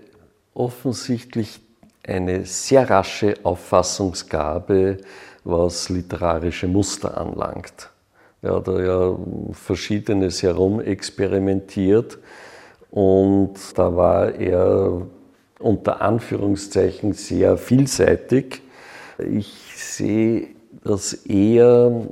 offensichtlich 0.57 1.59
eine 2.05 2.45
sehr 2.45 2.89
rasche 2.89 3.35
Auffassungsgabe, 3.43 4.97
was 5.43 5.89
literarische 5.89 6.67
Muster 6.67 7.17
anlangt. 7.17 7.89
Er 8.41 8.55
hat 8.55 8.67
ja 8.67 9.15
verschiedenes 9.51 10.43
herum 10.43 10.79
experimentiert 10.81 12.17
und 12.91 13.55
da 13.75 13.95
war 13.95 14.33
er 14.35 15.01
unter 15.59 16.01
Anführungszeichen 16.01 17.13
sehr 17.13 17.57
vielseitig. 17.57 18.61
Ich 19.17 19.53
sehe 19.75 20.49
das 20.83 21.13
eher 21.13 22.07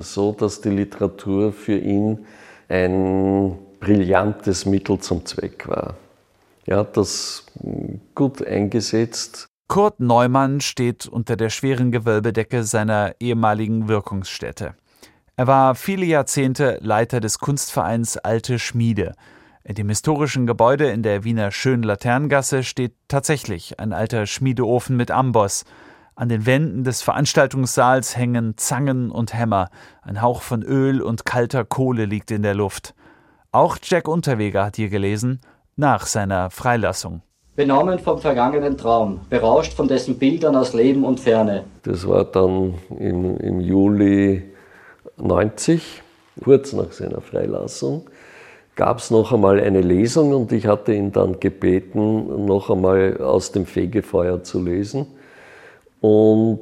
so, 0.00 0.32
dass 0.32 0.60
die 0.60 0.70
Literatur 0.70 1.52
für 1.52 1.78
ihn 1.78 2.26
ein 2.68 3.56
brillantes 3.80 4.66
Mittel 4.66 4.98
zum 4.98 5.24
Zweck 5.24 5.68
war. 5.68 5.94
Er 6.68 6.80
hat 6.80 6.98
das 6.98 7.46
gut 8.14 8.46
eingesetzt. 8.46 9.48
Kurt 9.68 10.00
Neumann 10.00 10.60
steht 10.60 11.06
unter 11.06 11.34
der 11.34 11.48
schweren 11.48 11.92
Gewölbedecke 11.92 12.62
seiner 12.62 13.14
ehemaligen 13.20 13.88
Wirkungsstätte. 13.88 14.74
Er 15.36 15.46
war 15.46 15.74
viele 15.74 16.04
Jahrzehnte 16.04 16.78
Leiter 16.82 17.20
des 17.20 17.38
Kunstvereins 17.38 18.18
Alte 18.18 18.58
Schmiede. 18.58 19.14
In 19.64 19.76
dem 19.76 19.88
historischen 19.88 20.46
Gebäude 20.46 20.90
in 20.90 21.02
der 21.02 21.24
Wiener 21.24 21.52
Schönlaterngasse 21.52 22.62
steht 22.62 22.92
tatsächlich 23.08 23.80
ein 23.80 23.94
alter 23.94 24.26
Schmiedeofen 24.26 24.94
mit 24.94 25.10
Amboss. 25.10 25.64
An 26.16 26.28
den 26.28 26.44
Wänden 26.44 26.84
des 26.84 27.00
Veranstaltungssaals 27.00 28.14
hängen 28.14 28.58
Zangen 28.58 29.10
und 29.10 29.32
Hämmer. 29.32 29.70
Ein 30.02 30.20
Hauch 30.20 30.42
von 30.42 30.62
Öl 30.62 31.00
und 31.00 31.24
kalter 31.24 31.64
Kohle 31.64 32.04
liegt 32.04 32.30
in 32.30 32.42
der 32.42 32.54
Luft. 32.54 32.94
Auch 33.52 33.78
Jack 33.82 34.06
Unterweger 34.06 34.66
hat 34.66 34.76
hier 34.76 34.90
gelesen, 34.90 35.40
nach 35.78 36.06
seiner 36.06 36.50
Freilassung. 36.50 37.22
Benommen 37.54 37.98
vom 37.98 38.18
vergangenen 38.18 38.76
Traum, 38.76 39.20
berauscht 39.30 39.72
von 39.72 39.88
dessen 39.88 40.18
Bildern 40.18 40.54
aus 40.56 40.74
Leben 40.74 41.04
und 41.04 41.20
Ferne. 41.20 41.64
Das 41.84 42.06
war 42.06 42.24
dann 42.24 42.74
im, 42.98 43.36
im 43.38 43.60
Juli 43.60 44.42
90, 45.16 46.02
kurz 46.42 46.72
nach 46.72 46.92
seiner 46.92 47.20
Freilassung, 47.20 48.10
gab 48.74 48.98
es 48.98 49.10
noch 49.10 49.32
einmal 49.32 49.60
eine 49.60 49.80
Lesung 49.80 50.34
und 50.34 50.52
ich 50.52 50.66
hatte 50.66 50.94
ihn 50.94 51.12
dann 51.12 51.40
gebeten, 51.40 52.44
noch 52.44 52.70
einmal 52.70 53.16
aus 53.18 53.52
dem 53.52 53.66
Fegefeuer 53.66 54.42
zu 54.42 54.62
lesen. 54.62 55.06
Und 56.00 56.60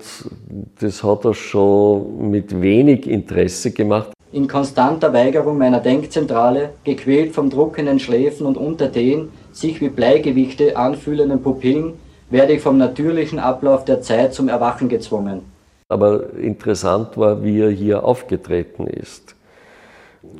das 0.80 1.02
hat 1.02 1.26
er 1.26 1.34
schon 1.34 2.30
mit 2.30 2.58
wenig 2.60 3.06
Interesse 3.06 3.72
gemacht. 3.72 4.15
In 4.32 4.48
konstanter 4.48 5.12
Weigerung 5.12 5.56
meiner 5.56 5.80
Denkzentrale, 5.80 6.70
gequält 6.84 7.32
vom 7.32 7.48
Druck 7.48 7.78
in 7.78 7.86
den 7.86 8.00
Schläfen 8.00 8.44
und 8.46 8.56
unter 8.56 8.88
den, 8.88 9.28
sich 9.52 9.80
wie 9.80 9.88
Bleigewichte 9.88 10.76
anfühlenden 10.76 11.42
Pupillen 11.42 11.94
werde 12.28 12.54
ich 12.54 12.60
vom 12.60 12.76
natürlichen 12.76 13.38
Ablauf 13.38 13.84
der 13.84 14.02
Zeit 14.02 14.34
zum 14.34 14.48
Erwachen 14.48 14.88
gezwungen. 14.88 15.42
Aber 15.88 16.34
interessant 16.34 17.16
war, 17.16 17.44
wie 17.44 17.60
er 17.60 17.70
hier 17.70 18.04
aufgetreten 18.04 18.88
ist. 18.88 19.36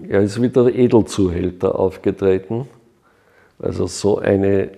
Er 0.08 0.20
ist 0.22 0.42
wie 0.42 0.48
der 0.48 0.74
Edelzuhälter 0.74 1.78
aufgetreten. 1.78 2.66
Also 3.60 3.86
so 3.86 4.18
einen 4.18 4.70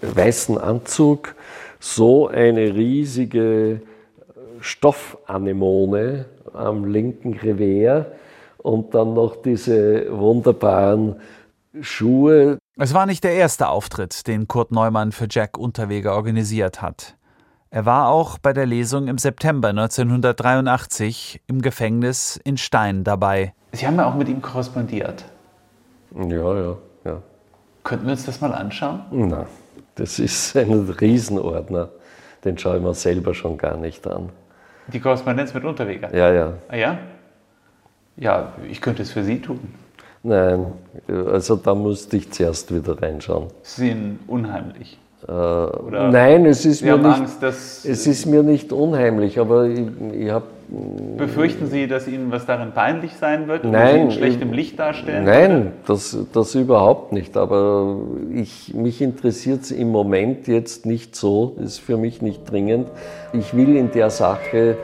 weißen 0.00 0.56
Anzug, 0.56 1.34
so 1.78 2.28
eine 2.28 2.74
riesige 2.74 3.82
Stoffanemone 4.60 6.24
am 6.54 6.86
linken 6.86 7.34
Revers 7.34 8.06
und 8.62 8.94
dann 8.94 9.14
noch 9.14 9.36
diese 9.36 10.06
wunderbaren 10.10 11.16
Schuhe. 11.80 12.58
Es 12.78 12.94
war 12.94 13.06
nicht 13.06 13.24
der 13.24 13.32
erste 13.32 13.68
Auftritt, 13.68 14.26
den 14.26 14.48
Kurt 14.48 14.72
Neumann 14.72 15.12
für 15.12 15.26
Jack 15.30 15.58
Unterweger 15.58 16.14
organisiert 16.14 16.82
hat. 16.82 17.16
Er 17.70 17.86
war 17.86 18.08
auch 18.08 18.38
bei 18.38 18.52
der 18.52 18.66
Lesung 18.66 19.06
im 19.06 19.18
September 19.18 19.68
1983 19.68 21.42
im 21.46 21.62
Gefängnis 21.62 22.40
in 22.42 22.56
Stein 22.56 23.04
dabei. 23.04 23.54
Sie 23.72 23.86
haben 23.86 23.96
ja 23.96 24.10
auch 24.10 24.16
mit 24.16 24.28
ihm 24.28 24.42
korrespondiert. 24.42 25.24
Ja, 26.16 26.54
ja, 26.54 26.76
ja. 27.04 27.22
Könnten 27.84 28.06
wir 28.06 28.12
uns 28.12 28.26
das 28.26 28.40
mal 28.40 28.52
anschauen? 28.52 29.02
Na, 29.12 29.46
das 29.94 30.18
ist 30.18 30.56
ein 30.56 30.72
Riesenordner. 30.72 31.90
Den 32.44 32.58
schaue 32.58 32.78
ich 32.78 32.82
mir 32.82 32.94
selber 32.94 33.34
schon 33.34 33.56
gar 33.56 33.76
nicht 33.76 34.04
an. 34.08 34.30
Die 34.88 34.98
Korrespondenz 34.98 35.54
mit 35.54 35.64
Unterweger? 35.64 36.12
Ja, 36.14 36.32
ja. 36.32 36.54
Ah 36.68 36.76
ja? 36.76 36.98
Ja, 38.20 38.52
ich 38.70 38.80
könnte 38.80 39.02
es 39.02 39.10
für 39.10 39.24
Sie 39.24 39.40
tun. 39.40 39.60
Nein, 40.22 40.66
also 41.08 41.56
da 41.56 41.74
musste 41.74 42.18
ich 42.18 42.30
zuerst 42.30 42.72
wieder 42.74 43.00
reinschauen. 43.00 43.46
Sie 43.62 43.88
sind 43.88 44.18
unheimlich. 44.26 44.98
Äh, 45.26 45.32
nein, 45.32 46.44
es 46.46 46.64
ist, 46.64 46.78
Sie 46.78 46.86
mir 46.86 46.96
nicht, 46.98 47.06
Angst, 47.06 47.42
dass 47.42 47.84
es 47.84 48.06
ist 48.06 48.26
mir 48.26 48.42
nicht 48.42 48.72
unheimlich, 48.72 49.38
aber 49.38 49.66
ich, 49.66 49.80
ich 50.18 50.30
habe. 50.30 50.46
Befürchten 51.16 51.66
Sie, 51.66 51.88
dass 51.88 52.06
Ihnen 52.06 52.30
was 52.30 52.46
darin 52.46 52.72
peinlich 52.72 53.14
sein 53.16 53.48
wird? 53.48 53.64
Und 53.64 53.72
Nein, 53.72 53.94
Sie 53.94 54.00
in 54.00 54.10
schlechtem 54.12 54.52
Licht 54.52 54.78
darstellen? 54.78 55.24
Nein, 55.24 55.72
das, 55.86 56.16
das 56.32 56.54
überhaupt 56.54 57.12
nicht. 57.12 57.36
Aber 57.36 57.96
ich, 58.32 58.72
mich 58.74 59.02
interessiert 59.02 59.62
es 59.62 59.72
im 59.72 59.90
Moment 59.90 60.46
jetzt 60.46 60.86
nicht 60.86 61.16
so, 61.16 61.56
ist 61.58 61.80
für 61.80 61.96
mich 61.96 62.22
nicht 62.22 62.50
dringend. 62.50 62.88
Ich 63.32 63.54
will 63.54 63.76
in 63.76 63.90
der 63.90 64.10
Sache, 64.10 64.76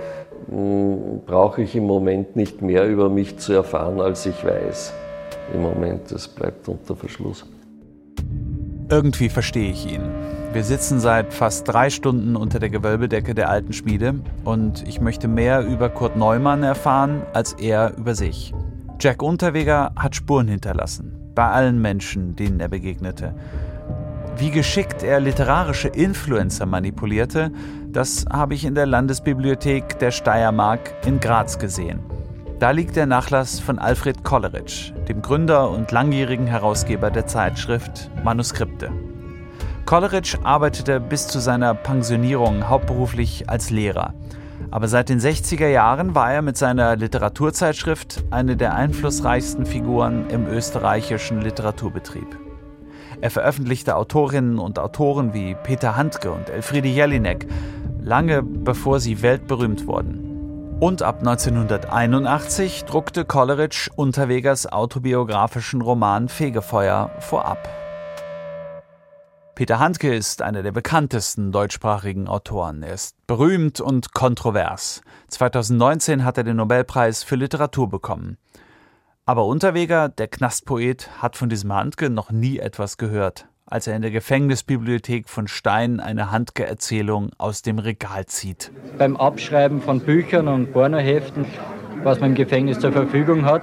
brauche 0.48 1.62
ich 1.62 1.74
im 1.74 1.86
Moment 1.86 2.36
nicht 2.36 2.62
mehr 2.62 2.86
über 2.86 3.08
mich 3.08 3.38
zu 3.38 3.52
erfahren, 3.52 4.00
als 4.00 4.26
ich 4.26 4.44
weiß. 4.44 4.92
Im 5.54 5.62
Moment, 5.62 6.10
es 6.12 6.28
bleibt 6.28 6.68
unter 6.68 6.94
Verschluss. 6.94 7.44
Irgendwie 8.88 9.28
verstehe 9.28 9.70
ich 9.70 9.92
ihn. 9.92 10.02
Wir 10.52 10.62
sitzen 10.62 11.00
seit 11.00 11.34
fast 11.34 11.68
drei 11.68 11.90
Stunden 11.90 12.36
unter 12.36 12.60
der 12.60 12.70
Gewölbedecke 12.70 13.34
der 13.34 13.50
alten 13.50 13.72
Schmiede 13.72 14.14
und 14.44 14.86
ich 14.86 15.00
möchte 15.00 15.28
mehr 15.28 15.66
über 15.66 15.88
Kurt 15.88 16.16
Neumann 16.16 16.62
erfahren 16.62 17.22
als 17.34 17.52
er 17.54 17.96
über 17.98 18.14
sich. 18.14 18.54
Jack 19.00 19.22
Unterweger 19.22 19.92
hat 19.96 20.16
Spuren 20.16 20.48
hinterlassen, 20.48 21.12
bei 21.34 21.46
allen 21.46 21.82
Menschen, 21.82 22.36
denen 22.36 22.60
er 22.60 22.68
begegnete. 22.68 23.34
Wie 24.38 24.50
geschickt 24.50 25.02
er 25.02 25.18
literarische 25.18 25.88
Influencer 25.88 26.66
manipulierte, 26.66 27.50
das 27.88 28.26
habe 28.30 28.52
ich 28.52 28.66
in 28.66 28.74
der 28.74 28.84
Landesbibliothek 28.84 29.98
der 29.98 30.10
Steiermark 30.10 30.92
in 31.06 31.20
Graz 31.20 31.58
gesehen. 31.58 32.00
Da 32.58 32.70
liegt 32.70 32.96
der 32.96 33.06
Nachlass 33.06 33.60
von 33.60 33.78
Alfred 33.78 34.24
Kolleritsch, 34.24 34.92
dem 35.08 35.22
Gründer 35.22 35.70
und 35.70 35.90
langjährigen 35.90 36.46
Herausgeber 36.46 37.10
der 37.10 37.26
Zeitschrift 37.26 38.10
Manuskripte. 38.24 38.90
Kolleritsch 39.86 40.36
arbeitete 40.44 41.00
bis 41.00 41.28
zu 41.28 41.38
seiner 41.38 41.72
Pensionierung 41.74 42.68
hauptberuflich 42.68 43.48
als 43.48 43.70
Lehrer. 43.70 44.12
Aber 44.70 44.88
seit 44.88 45.08
den 45.08 45.18
60er 45.18 45.68
Jahren 45.68 46.14
war 46.14 46.30
er 46.30 46.42
mit 46.42 46.58
seiner 46.58 46.94
Literaturzeitschrift 46.96 48.24
eine 48.30 48.54
der 48.58 48.74
einflussreichsten 48.74 49.64
Figuren 49.64 50.28
im 50.28 50.46
österreichischen 50.46 51.40
Literaturbetrieb. 51.40 52.45
Er 53.20 53.30
veröffentlichte 53.30 53.96
Autorinnen 53.96 54.58
und 54.58 54.78
Autoren 54.78 55.32
wie 55.32 55.54
Peter 55.62 55.96
Handke 55.96 56.30
und 56.30 56.50
Elfriede 56.50 56.88
Jelinek, 56.88 57.46
lange 58.00 58.42
bevor 58.42 59.00
sie 59.00 59.22
weltberühmt 59.22 59.86
wurden. 59.86 60.76
Und 60.78 61.02
ab 61.02 61.20
1981 61.20 62.84
druckte 62.84 63.24
Kolleritsch 63.24 63.88
Unterwegers 63.96 64.70
autobiografischen 64.70 65.80
Roman 65.80 66.28
Fegefeuer 66.28 67.10
vorab. 67.20 67.66
Peter 69.54 69.78
Handke 69.78 70.14
ist 70.14 70.42
einer 70.42 70.62
der 70.62 70.72
bekanntesten 70.72 71.50
deutschsprachigen 71.50 72.28
Autoren. 72.28 72.82
Er 72.82 72.92
ist 72.92 73.16
berühmt 73.26 73.80
und 73.80 74.12
kontrovers. 74.12 75.00
2019 75.28 76.26
hat 76.26 76.36
er 76.36 76.44
den 76.44 76.56
Nobelpreis 76.56 77.22
für 77.22 77.36
Literatur 77.36 77.88
bekommen. 77.88 78.36
Aber 79.28 79.46
Unterweger, 79.46 80.08
der 80.08 80.28
Knastpoet, 80.28 81.10
hat 81.20 81.34
von 81.34 81.48
diesem 81.48 81.72
Handke 81.72 82.10
noch 82.10 82.30
nie 82.30 82.60
etwas 82.60 82.96
gehört, 82.96 83.48
als 83.66 83.88
er 83.88 83.96
in 83.96 84.02
der 84.02 84.12
Gefängnisbibliothek 84.12 85.28
von 85.28 85.48
Stein 85.48 85.98
eine 85.98 86.30
Handke-Erzählung 86.30 87.30
aus 87.36 87.62
dem 87.62 87.80
Regal 87.80 88.26
zieht. 88.26 88.70
Beim 88.98 89.16
Abschreiben 89.16 89.82
von 89.82 89.98
Büchern 89.98 90.46
und 90.46 90.72
Pornoheften, 90.72 91.44
was 92.04 92.20
man 92.20 92.30
im 92.30 92.34
Gefängnis 92.36 92.78
zur 92.78 92.92
Verfügung 92.92 93.44
hat, 93.46 93.62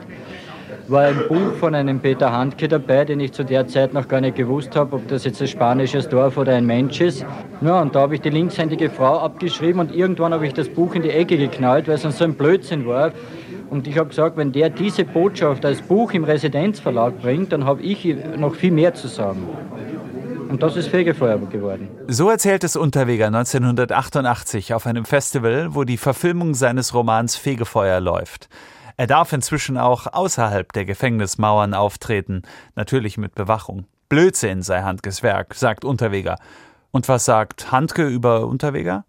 war 0.90 1.04
ein 1.04 1.18
Buch 1.30 1.54
von 1.62 1.74
einem 1.76 2.02
Peter 2.02 2.34
Handke 2.34 2.68
dabei, 2.68 3.06
den 3.06 3.22
ich 3.22 3.32
zu 3.32 3.46
der 3.46 3.66
Zeit 3.66 3.94
noch 3.94 4.10
gar 4.10 4.20
nicht 4.20 4.36
gewusst 4.36 4.76
habe, 4.76 4.98
ob 4.98 5.08
das 5.08 5.24
jetzt 5.24 5.42
ein 5.42 5.48
spanisches 5.48 6.10
Dorf 6.10 6.36
oder 6.36 6.56
ein 6.56 6.66
Mensch 6.66 7.00
ist. 7.00 7.26
Ja, 7.62 7.82
und 7.82 7.96
da 7.96 8.02
habe 8.02 8.16
ich 8.16 8.22
die 8.22 8.32
linkshändige 8.32 8.90
Frau 8.90 9.20
abgeschrieben 9.20 9.80
und 9.80 9.96
irgendwann 9.96 10.34
habe 10.34 10.46
ich 10.46 10.54
das 10.54 10.68
Buch 10.68 10.94
in 10.94 11.04
die 11.04 11.12
Ecke 11.12 11.38
geknallt, 11.38 11.88
weil 11.88 11.96
es 11.96 12.02
so 12.02 12.24
ein 12.26 12.34
Blödsinn 12.34 12.86
war. 12.86 13.14
Und 13.70 13.88
ich 13.88 13.98
habe 13.98 14.10
gesagt, 14.10 14.38
wenn 14.38 14.52
der 14.52 14.70
diese 14.70 15.04
Botschaft 15.06 15.66
als 15.66 15.82
Buch 15.82 16.12
im 16.14 16.24
Residenzverlag 16.24 17.22
bringt, 17.22 17.52
dann 17.52 17.66
habe 17.66 17.82
ich 17.82 18.16
noch 18.38 18.56
viel 18.56 18.72
mehr 18.72 18.94
zu 18.94 19.08
sagen. 19.08 19.48
Und 20.50 20.62
das 20.62 20.76
ist 20.76 20.90
Fegefeuer 20.90 21.40
geworden. 21.40 21.88
So 22.08 22.30
erzählt 22.30 22.64
es 22.64 22.76
Unterweger 22.76 23.28
1988 23.28 24.74
auf 24.76 24.86
einem 24.86 25.06
Festival, 25.06 25.74
wo 25.74 25.84
die 25.84 25.98
Verfilmung 25.98 26.54
seines 26.54 26.94
Romans 26.94 27.36
Fegefeuer 27.36 28.00
läuft. 28.00 28.50
Er 28.96 29.08
darf 29.08 29.34
inzwischen 29.34 29.78
auch 29.78 30.06
außerhalb 30.06 30.72
der 30.72 30.86
Gefängnismauern 30.86 31.74
auftreten, 31.74 32.44
natürlich 32.76 33.18
mit 33.18 33.34
Bewachung. 33.34 33.86
Blödsinn 34.10 34.62
sei 34.62 34.84
Handkes 34.84 35.24
Werk, 35.24 35.56
sagt 35.56 35.84
Unterweger. 35.84 36.38
Und 36.92 37.10
was 37.10 37.26
sagt 37.26 37.72
Handke 37.72 38.06
über 38.06 38.46
Unterweger? 38.46 39.06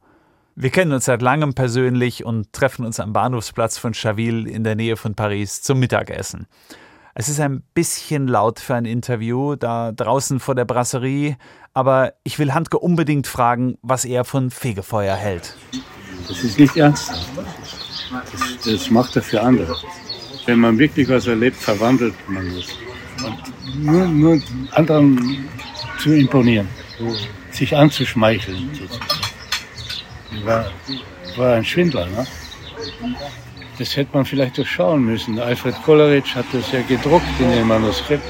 Wir 0.56 0.70
kennen 0.70 0.92
uns 0.92 1.06
seit 1.06 1.20
langem 1.20 1.54
persönlich 1.54 2.24
und 2.24 2.52
treffen 2.52 2.86
uns 2.86 3.00
am 3.00 3.12
Bahnhofsplatz 3.12 3.76
von 3.76 3.92
Chaville 3.92 4.48
in 4.48 4.62
der 4.62 4.76
Nähe 4.76 4.96
von 4.96 5.16
Paris 5.16 5.62
zum 5.62 5.80
Mittagessen. 5.80 6.46
Es 7.12 7.28
ist 7.28 7.40
ein 7.40 7.64
bisschen 7.74 8.28
laut 8.28 8.60
für 8.60 8.76
ein 8.76 8.84
Interview 8.84 9.56
da 9.56 9.90
draußen 9.90 10.38
vor 10.38 10.54
der 10.54 10.64
Brasserie, 10.64 11.36
aber 11.72 12.12
ich 12.22 12.38
will 12.38 12.54
Handke 12.54 12.78
unbedingt 12.78 13.26
fragen, 13.26 13.78
was 13.82 14.04
er 14.04 14.24
von 14.24 14.52
Fegefeuer 14.52 15.16
hält. 15.16 15.56
Das 16.28 16.44
ist 16.44 16.56
nicht 16.56 16.76
ernsthaft. 16.76 17.28
Das, 18.12 18.64
das 18.64 18.90
macht 18.90 19.16
er 19.16 19.22
für 19.22 19.42
andere. 19.42 19.74
Wenn 20.46 20.60
man 20.60 20.78
wirklich 20.78 21.08
was 21.08 21.26
erlebt, 21.26 21.56
verwandelt 21.56 22.14
man 22.28 22.46
es. 22.46 22.68
Nur, 23.76 24.06
nur 24.06 24.40
anderen 24.70 25.48
zu 25.98 26.12
imponieren, 26.12 26.68
sich 27.50 27.76
anzuschmeicheln. 27.76 28.70
War, 30.44 30.70
war 31.36 31.54
ein 31.54 31.64
Schwindler. 31.64 32.06
Ne? 32.06 32.26
Das 33.78 33.96
hätte 33.96 34.10
man 34.12 34.24
vielleicht 34.24 34.56
durchschauen 34.56 35.04
müssen. 35.04 35.38
Alfred 35.38 35.74
Kolleritsch 35.82 36.34
hat 36.34 36.46
das 36.52 36.70
ja 36.72 36.82
gedruckt 36.82 37.26
in 37.40 37.50
dem 37.50 37.68
Manuskript. 37.68 38.24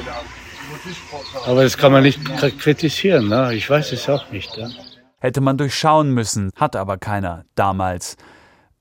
Aber 1.46 1.62
das 1.62 1.76
kann 1.76 1.92
man 1.92 2.02
nicht 2.02 2.20
kritisieren. 2.58 3.28
Ne? 3.28 3.54
Ich 3.54 3.68
weiß 3.68 3.92
es 3.92 4.08
auch 4.08 4.30
nicht. 4.30 4.56
Ne? 4.56 4.70
Hätte 5.18 5.40
man 5.40 5.56
durchschauen 5.56 6.10
müssen, 6.10 6.50
hat 6.56 6.76
aber 6.76 6.98
keiner 6.98 7.44
damals. 7.54 8.16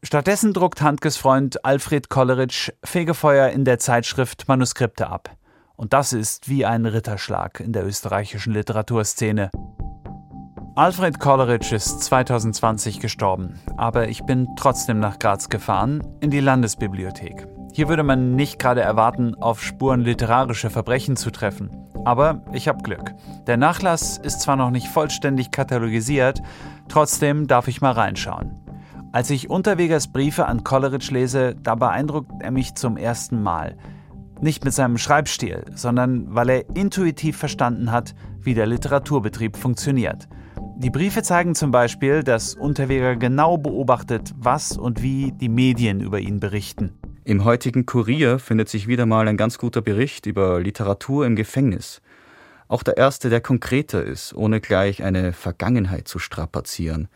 Stattdessen 0.02 0.54
druckt 0.54 0.82
Handkes 0.82 1.16
Freund 1.16 1.64
Alfred 1.64 2.10
Kolleritsch 2.10 2.72
Fegefeuer 2.84 3.50
in 3.50 3.64
der 3.64 3.80
Zeitschrift 3.80 4.48
Manuskripte 4.50 5.08
ab. 5.08 5.38
Und 5.76 5.94
das 5.94 6.12
ist 6.12 6.50
wie 6.50 6.66
ein 6.66 6.86
Ritterschlag 6.86 7.62
in 7.62 7.72
der 7.72 7.86
österreichischen 7.86 8.54
Literaturszene. 8.54 9.50
Alfred 10.76 11.20
Kolleritsch 11.20 11.72
ist 11.72 12.02
2020 12.02 13.00
gestorben, 13.00 13.60
aber 13.78 14.10
ich 14.10 14.24
bin 14.24 14.48
trotzdem 14.56 15.00
nach 15.00 15.20
Graz 15.20 15.50
gefahren, 15.50 16.02
in 16.20 16.32
die 16.32 16.40
Landesbibliothek. 16.40 17.48
Hier 17.74 17.90
würde 17.90 18.02
man 18.02 18.36
nicht 18.36 18.58
gerade 18.58 18.82
erwarten, 18.82 19.36
auf 19.36 19.62
Spuren 19.62 20.02
literarischer 20.02 20.72
Verbrechen 20.72 21.16
zu 21.16 21.30
treffen. 21.30 21.70
Aber 22.06 22.42
ich 22.54 22.68
habe 22.68 22.82
Glück. 22.82 23.14
Der 23.46 23.56
Nachlass 23.56 24.18
ist 24.18 24.42
zwar 24.42 24.56
noch 24.56 24.72
nicht 24.72 24.88
vollständig 24.88 25.52
katalogisiert, 25.52 26.42
trotzdem 26.90 27.46
darf 27.46 27.68
ich 27.68 27.82
mal 27.82 27.92
reinschauen. 27.92 28.56
Als 29.12 29.30
ich 29.30 29.52
Unterwegers 29.52 30.12
Briefe 30.12 30.48
an 30.48 30.64
Kolleritsch 30.64 31.12
lese, 31.12 31.54
da 31.54 31.76
beeindruckt 31.76 32.32
er 32.40 32.50
mich 32.50 32.74
zum 32.74 32.98
ersten 32.98 33.44
Mal. 33.44 33.78
Nicht 34.42 34.66
mit 34.66 34.74
seinem 34.74 34.98
Schreibstil, 34.98 35.66
sondern 35.76 36.34
weil 36.34 36.50
er 36.50 36.76
intuitiv 36.76 37.38
verstanden 37.38 37.92
hat, 37.92 38.16
wie 38.42 38.56
der 38.56 38.66
Literaturbetrieb 38.66 39.56
funktioniert. 39.56 40.28
Die 40.76 40.90
Briefe 40.90 41.22
zeigen 41.22 41.56
zum 41.56 41.72
Beispiel, 41.72 42.24
dass 42.24 42.56
Unterweger 42.56 43.16
genau 43.16 43.58
beobachtet, 43.58 44.34
was 44.38 44.76
und 44.76 45.02
wie 45.02 45.32
die 45.32 45.48
Medien 45.48 46.02
über 46.02 46.20
ihn 46.20 46.40
berichten. 46.40 46.94
Im 47.24 47.46
heutigen 47.46 47.86
Kurier 47.86 48.40
findet 48.40 48.70
sich 48.70 48.88
wieder 48.88 49.06
mal 49.06 49.28
ein 49.28 49.38
ganz 49.38 49.58
guter 49.58 49.82
Bericht 49.82 50.26
über 50.26 50.60
Literatur 50.60 51.26
im 51.26 51.36
Gefängnis. 51.36 52.02
Auch 52.68 52.84
der 52.84 52.98
erste, 52.98 53.30
der 53.30 53.40
konkreter 53.40 54.04
ist, 54.04 54.34
ohne 54.34 54.60
gleich 54.60 55.04
eine 55.04 55.32
Vergangenheit 55.32 56.08
zu 56.08 56.20
strapazieren. 56.20 57.08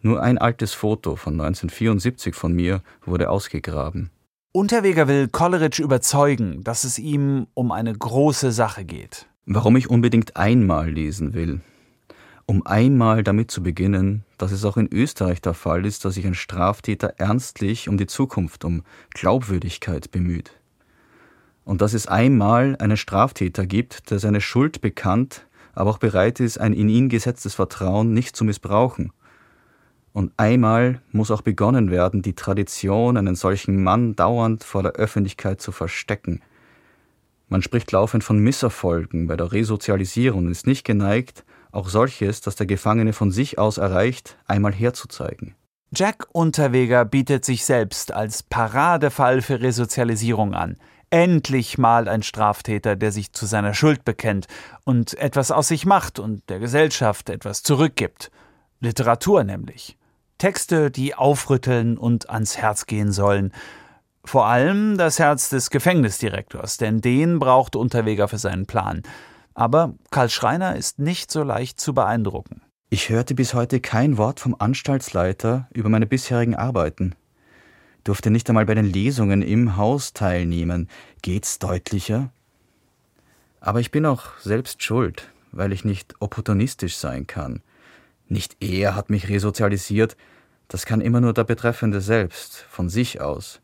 Nur 0.00 0.22
ein 0.22 0.38
altes 0.38 0.72
Foto 0.72 1.14
von 1.14 1.34
1974 1.34 2.34
von 2.34 2.54
mir 2.54 2.82
wurde 3.04 3.30
ausgegraben. 3.30 4.10
Unterweger 4.52 5.06
will 5.06 5.28
Kolleritsch 5.28 5.78
überzeugen, 5.78 6.64
dass 6.64 6.84
es 6.84 6.98
ihm 6.98 7.46
um 7.54 7.72
eine 7.72 7.92
große 7.92 8.52
Sache 8.52 8.84
geht. 8.84 9.26
Warum 9.46 9.76
ich 9.76 9.88
unbedingt 9.88 10.36
einmal 10.36 10.90
lesen 10.90 11.34
will, 11.34 11.60
um 12.46 12.66
einmal 12.66 13.22
damit 13.22 13.50
zu 13.50 13.62
beginnen, 13.62 14.24
dass 14.38 14.52
es 14.52 14.64
auch 14.64 14.76
in 14.76 14.92
Österreich 14.92 15.40
der 15.40 15.54
Fall 15.54 15.86
ist, 15.86 16.04
dass 16.04 16.14
sich 16.14 16.26
ein 16.26 16.34
Straftäter 16.34 17.14
ernstlich 17.18 17.88
um 17.88 17.96
die 17.96 18.06
Zukunft, 18.06 18.64
um 18.64 18.82
Glaubwürdigkeit 19.10 20.10
bemüht. 20.10 20.52
Und 21.64 21.80
dass 21.80 21.94
es 21.94 22.06
einmal 22.06 22.76
einen 22.78 22.96
Straftäter 22.96 23.66
gibt, 23.66 24.10
der 24.10 24.18
seine 24.18 24.40
Schuld 24.40 24.80
bekannt, 24.80 25.46
aber 25.74 25.90
auch 25.90 25.98
bereit 25.98 26.40
ist, 26.40 26.58
ein 26.58 26.72
in 26.72 26.88
ihn 26.88 27.08
gesetztes 27.08 27.54
Vertrauen 27.54 28.12
nicht 28.12 28.36
zu 28.36 28.44
missbrauchen. 28.44 29.12
Und 30.12 30.32
einmal 30.36 31.00
muss 31.12 31.30
auch 31.30 31.40
begonnen 31.40 31.90
werden, 31.90 32.20
die 32.20 32.34
Tradition, 32.34 33.16
einen 33.16 33.34
solchen 33.34 33.82
Mann 33.82 34.14
dauernd 34.14 34.64
vor 34.64 34.82
der 34.82 34.92
Öffentlichkeit 34.92 35.60
zu 35.60 35.72
verstecken. 35.72 36.42
Man 37.48 37.62
spricht 37.62 37.92
laufend 37.92 38.24
von 38.24 38.38
Misserfolgen 38.38 39.26
bei 39.26 39.36
der 39.36 39.52
Resozialisierung 39.52 40.46
und 40.46 40.50
ist 40.50 40.66
nicht 40.66 40.84
geneigt, 40.84 41.44
auch 41.72 41.88
solches, 41.88 42.40
das 42.40 42.54
der 42.54 42.66
Gefangene 42.66 43.12
von 43.12 43.32
sich 43.32 43.58
aus 43.58 43.78
erreicht, 43.78 44.36
einmal 44.46 44.72
herzuzeigen. 44.72 45.54
Jack 45.94 46.26
Unterweger 46.32 47.04
bietet 47.04 47.44
sich 47.44 47.64
selbst 47.64 48.12
als 48.12 48.42
Paradefall 48.42 49.42
für 49.42 49.60
Resozialisierung 49.60 50.54
an. 50.54 50.76
Endlich 51.10 51.76
mal 51.76 52.08
ein 52.08 52.22
Straftäter, 52.22 52.96
der 52.96 53.12
sich 53.12 53.32
zu 53.32 53.44
seiner 53.44 53.74
Schuld 53.74 54.04
bekennt 54.04 54.46
und 54.84 55.12
etwas 55.18 55.50
aus 55.50 55.68
sich 55.68 55.84
macht 55.84 56.18
und 56.18 56.48
der 56.48 56.60
Gesellschaft 56.60 57.28
etwas 57.28 57.62
zurückgibt. 57.62 58.30
Literatur 58.80 59.44
nämlich. 59.44 59.98
Texte, 60.38 60.90
die 60.90 61.14
aufrütteln 61.14 61.98
und 61.98 62.30
ans 62.30 62.56
Herz 62.56 62.86
gehen 62.86 63.12
sollen. 63.12 63.52
Vor 64.24 64.46
allem 64.46 64.96
das 64.96 65.18
Herz 65.18 65.50
des 65.50 65.68
Gefängnisdirektors, 65.68 66.78
denn 66.78 67.00
den 67.00 67.38
braucht 67.38 67.76
Unterweger 67.76 68.28
für 68.28 68.38
seinen 68.38 68.66
Plan. 68.66 69.02
Aber 69.54 69.94
Karl 70.10 70.30
Schreiner 70.30 70.76
ist 70.76 70.98
nicht 70.98 71.30
so 71.30 71.42
leicht 71.42 71.80
zu 71.80 71.94
beeindrucken. 71.94 72.62
Ich 72.90 73.08
hörte 73.08 73.34
bis 73.34 73.54
heute 73.54 73.80
kein 73.80 74.18
Wort 74.18 74.38
vom 74.38 74.54
Anstaltsleiter 74.58 75.66
über 75.72 75.88
meine 75.88 76.06
bisherigen 76.06 76.54
Arbeiten. 76.54 77.14
Durfte 78.04 78.30
nicht 78.30 78.50
einmal 78.50 78.66
bei 78.66 78.74
den 78.74 78.84
Lesungen 78.84 79.40
im 79.40 79.78
Haus 79.78 80.12
teilnehmen. 80.12 80.88
Geht's 81.22 81.58
deutlicher? 81.58 82.30
Aber 83.60 83.80
ich 83.80 83.92
bin 83.92 84.04
auch 84.04 84.36
selbst 84.40 84.82
schuld, 84.82 85.30
weil 85.52 85.72
ich 85.72 85.86
nicht 85.86 86.16
opportunistisch 86.20 86.98
sein 86.98 87.26
kann. 87.26 87.62
Nicht 88.28 88.56
er 88.60 88.94
hat 88.94 89.08
mich 89.08 89.30
resozialisiert, 89.30 90.18
das 90.68 90.84
kann 90.84 91.00
immer 91.00 91.22
nur 91.22 91.32
der 91.32 91.44
Betreffende 91.44 92.02
selbst, 92.02 92.66
von 92.68 92.90
sich 92.90 93.22
aus. 93.22 93.61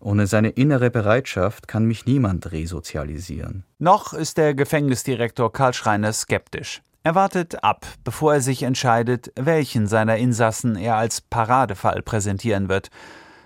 Ohne 0.00 0.26
seine 0.26 0.50
innere 0.50 0.90
Bereitschaft 0.90 1.66
kann 1.68 1.84
mich 1.84 2.06
niemand 2.06 2.52
resozialisieren. 2.52 3.64
Noch 3.78 4.12
ist 4.12 4.38
der 4.38 4.54
Gefängnisdirektor 4.54 5.52
Karl 5.52 5.74
Schreiner 5.74 6.12
skeptisch. 6.12 6.82
Er 7.02 7.14
wartet 7.14 7.64
ab, 7.64 7.86
bevor 8.04 8.34
er 8.34 8.40
sich 8.40 8.62
entscheidet, 8.62 9.32
welchen 9.34 9.86
seiner 9.86 10.16
Insassen 10.16 10.76
er 10.76 10.96
als 10.96 11.20
Paradefall 11.20 12.02
präsentieren 12.02 12.68
wird. 12.68 12.90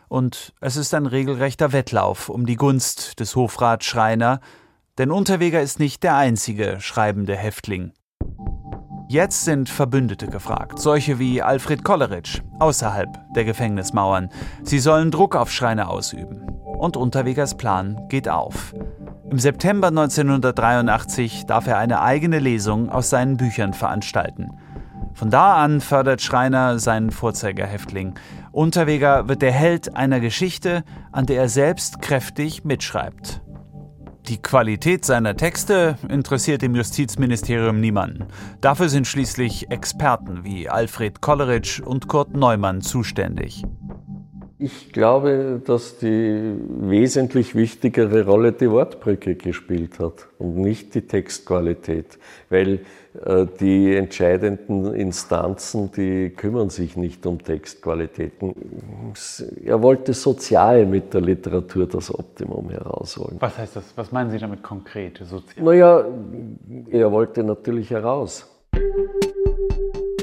Und 0.08 0.52
es 0.60 0.76
ist 0.76 0.92
ein 0.94 1.06
regelrechter 1.06 1.72
Wettlauf 1.72 2.28
um 2.28 2.44
die 2.44 2.56
Gunst 2.56 3.20
des 3.20 3.36
Hofrats 3.36 3.86
Schreiner, 3.86 4.40
denn 4.98 5.10
Unterweger 5.10 5.62
ist 5.62 5.78
nicht 5.78 6.02
der 6.02 6.16
einzige 6.16 6.80
schreibende 6.80 7.36
Häftling. 7.36 7.92
Jetzt 9.12 9.44
sind 9.44 9.68
Verbündete 9.68 10.26
gefragt, 10.26 10.78
solche 10.78 11.18
wie 11.18 11.42
Alfred 11.42 11.84
Kolleritsch, 11.84 12.40
außerhalb 12.60 13.10
der 13.34 13.44
Gefängnismauern. 13.44 14.30
Sie 14.62 14.78
sollen 14.78 15.10
Druck 15.10 15.36
auf 15.36 15.52
Schreiner 15.52 15.90
ausüben. 15.90 16.46
Und 16.64 16.96
Unterwegers 16.96 17.58
Plan 17.58 18.08
geht 18.08 18.26
auf. 18.30 18.72
Im 19.30 19.38
September 19.38 19.88
1983 19.88 21.44
darf 21.44 21.66
er 21.66 21.76
eine 21.76 22.00
eigene 22.00 22.38
Lesung 22.38 22.88
aus 22.88 23.10
seinen 23.10 23.36
Büchern 23.36 23.74
veranstalten. 23.74 24.48
Von 25.12 25.28
da 25.28 25.62
an 25.62 25.82
fördert 25.82 26.22
Schreiner 26.22 26.78
seinen 26.78 27.10
Vorzeigerhäftling. 27.10 28.14
Unterweger 28.50 29.28
wird 29.28 29.42
der 29.42 29.52
Held 29.52 29.94
einer 29.94 30.20
Geschichte, 30.20 30.84
an 31.12 31.26
der 31.26 31.36
er 31.36 31.48
selbst 31.50 32.00
kräftig 32.00 32.64
mitschreibt. 32.64 33.41
Die 34.28 34.40
Qualität 34.40 35.04
seiner 35.04 35.36
Texte 35.36 35.98
interessiert 36.08 36.62
im 36.62 36.76
Justizministerium 36.76 37.80
niemanden. 37.80 38.28
Dafür 38.60 38.88
sind 38.88 39.08
schließlich 39.08 39.70
Experten 39.70 40.44
wie 40.44 40.68
Alfred 40.68 41.20
Kolleritsch 41.20 41.80
und 41.80 42.06
Kurt 42.06 42.36
Neumann 42.36 42.82
zuständig. 42.82 43.64
Ich 44.64 44.92
glaube, 44.92 45.60
dass 45.64 45.98
die 45.98 46.54
wesentlich 46.68 47.56
wichtigere 47.56 48.24
Rolle 48.24 48.52
die 48.52 48.70
Wortbrücke 48.70 49.34
gespielt 49.34 49.98
hat 49.98 50.28
und 50.38 50.56
nicht 50.56 50.94
die 50.94 51.02
Textqualität, 51.02 52.16
weil 52.48 52.78
äh, 53.24 53.46
die 53.58 53.96
entscheidenden 53.96 54.94
Instanzen, 54.94 55.90
die 55.90 56.30
kümmern 56.30 56.70
sich 56.70 56.96
nicht 56.96 57.26
um 57.26 57.42
Textqualitäten. 57.42 58.54
Er 59.64 59.82
wollte 59.82 60.14
sozial 60.14 60.86
mit 60.86 61.12
der 61.12 61.22
Literatur 61.22 61.88
das 61.88 62.14
Optimum 62.14 62.70
herausholen. 62.70 63.38
Was 63.40 63.58
heißt 63.58 63.74
das? 63.74 63.84
Was 63.96 64.12
meinen 64.12 64.30
Sie 64.30 64.38
damit 64.38 64.62
konkret? 64.62 65.18
Sozial? 65.24 65.64
Naja, 65.64 66.04
er 66.88 67.10
wollte 67.10 67.42
natürlich 67.42 67.90
heraus. 67.90 68.48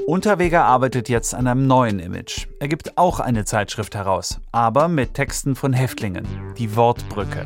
Unterweger 0.10 0.66
arbeitet 0.66 1.08
jetzt 1.08 1.36
an 1.36 1.46
einem 1.46 1.68
neuen 1.68 2.00
Image. 2.00 2.48
Er 2.60 2.68
gibt 2.68 2.98
auch 2.98 3.20
eine 3.20 3.46
Zeitschrift 3.46 3.94
heraus, 3.94 4.42
aber 4.52 4.88
mit 4.88 5.14
Texten 5.14 5.56
von 5.56 5.72
Häftlingen, 5.72 6.28
die 6.58 6.76
Wortbrücke. 6.76 7.46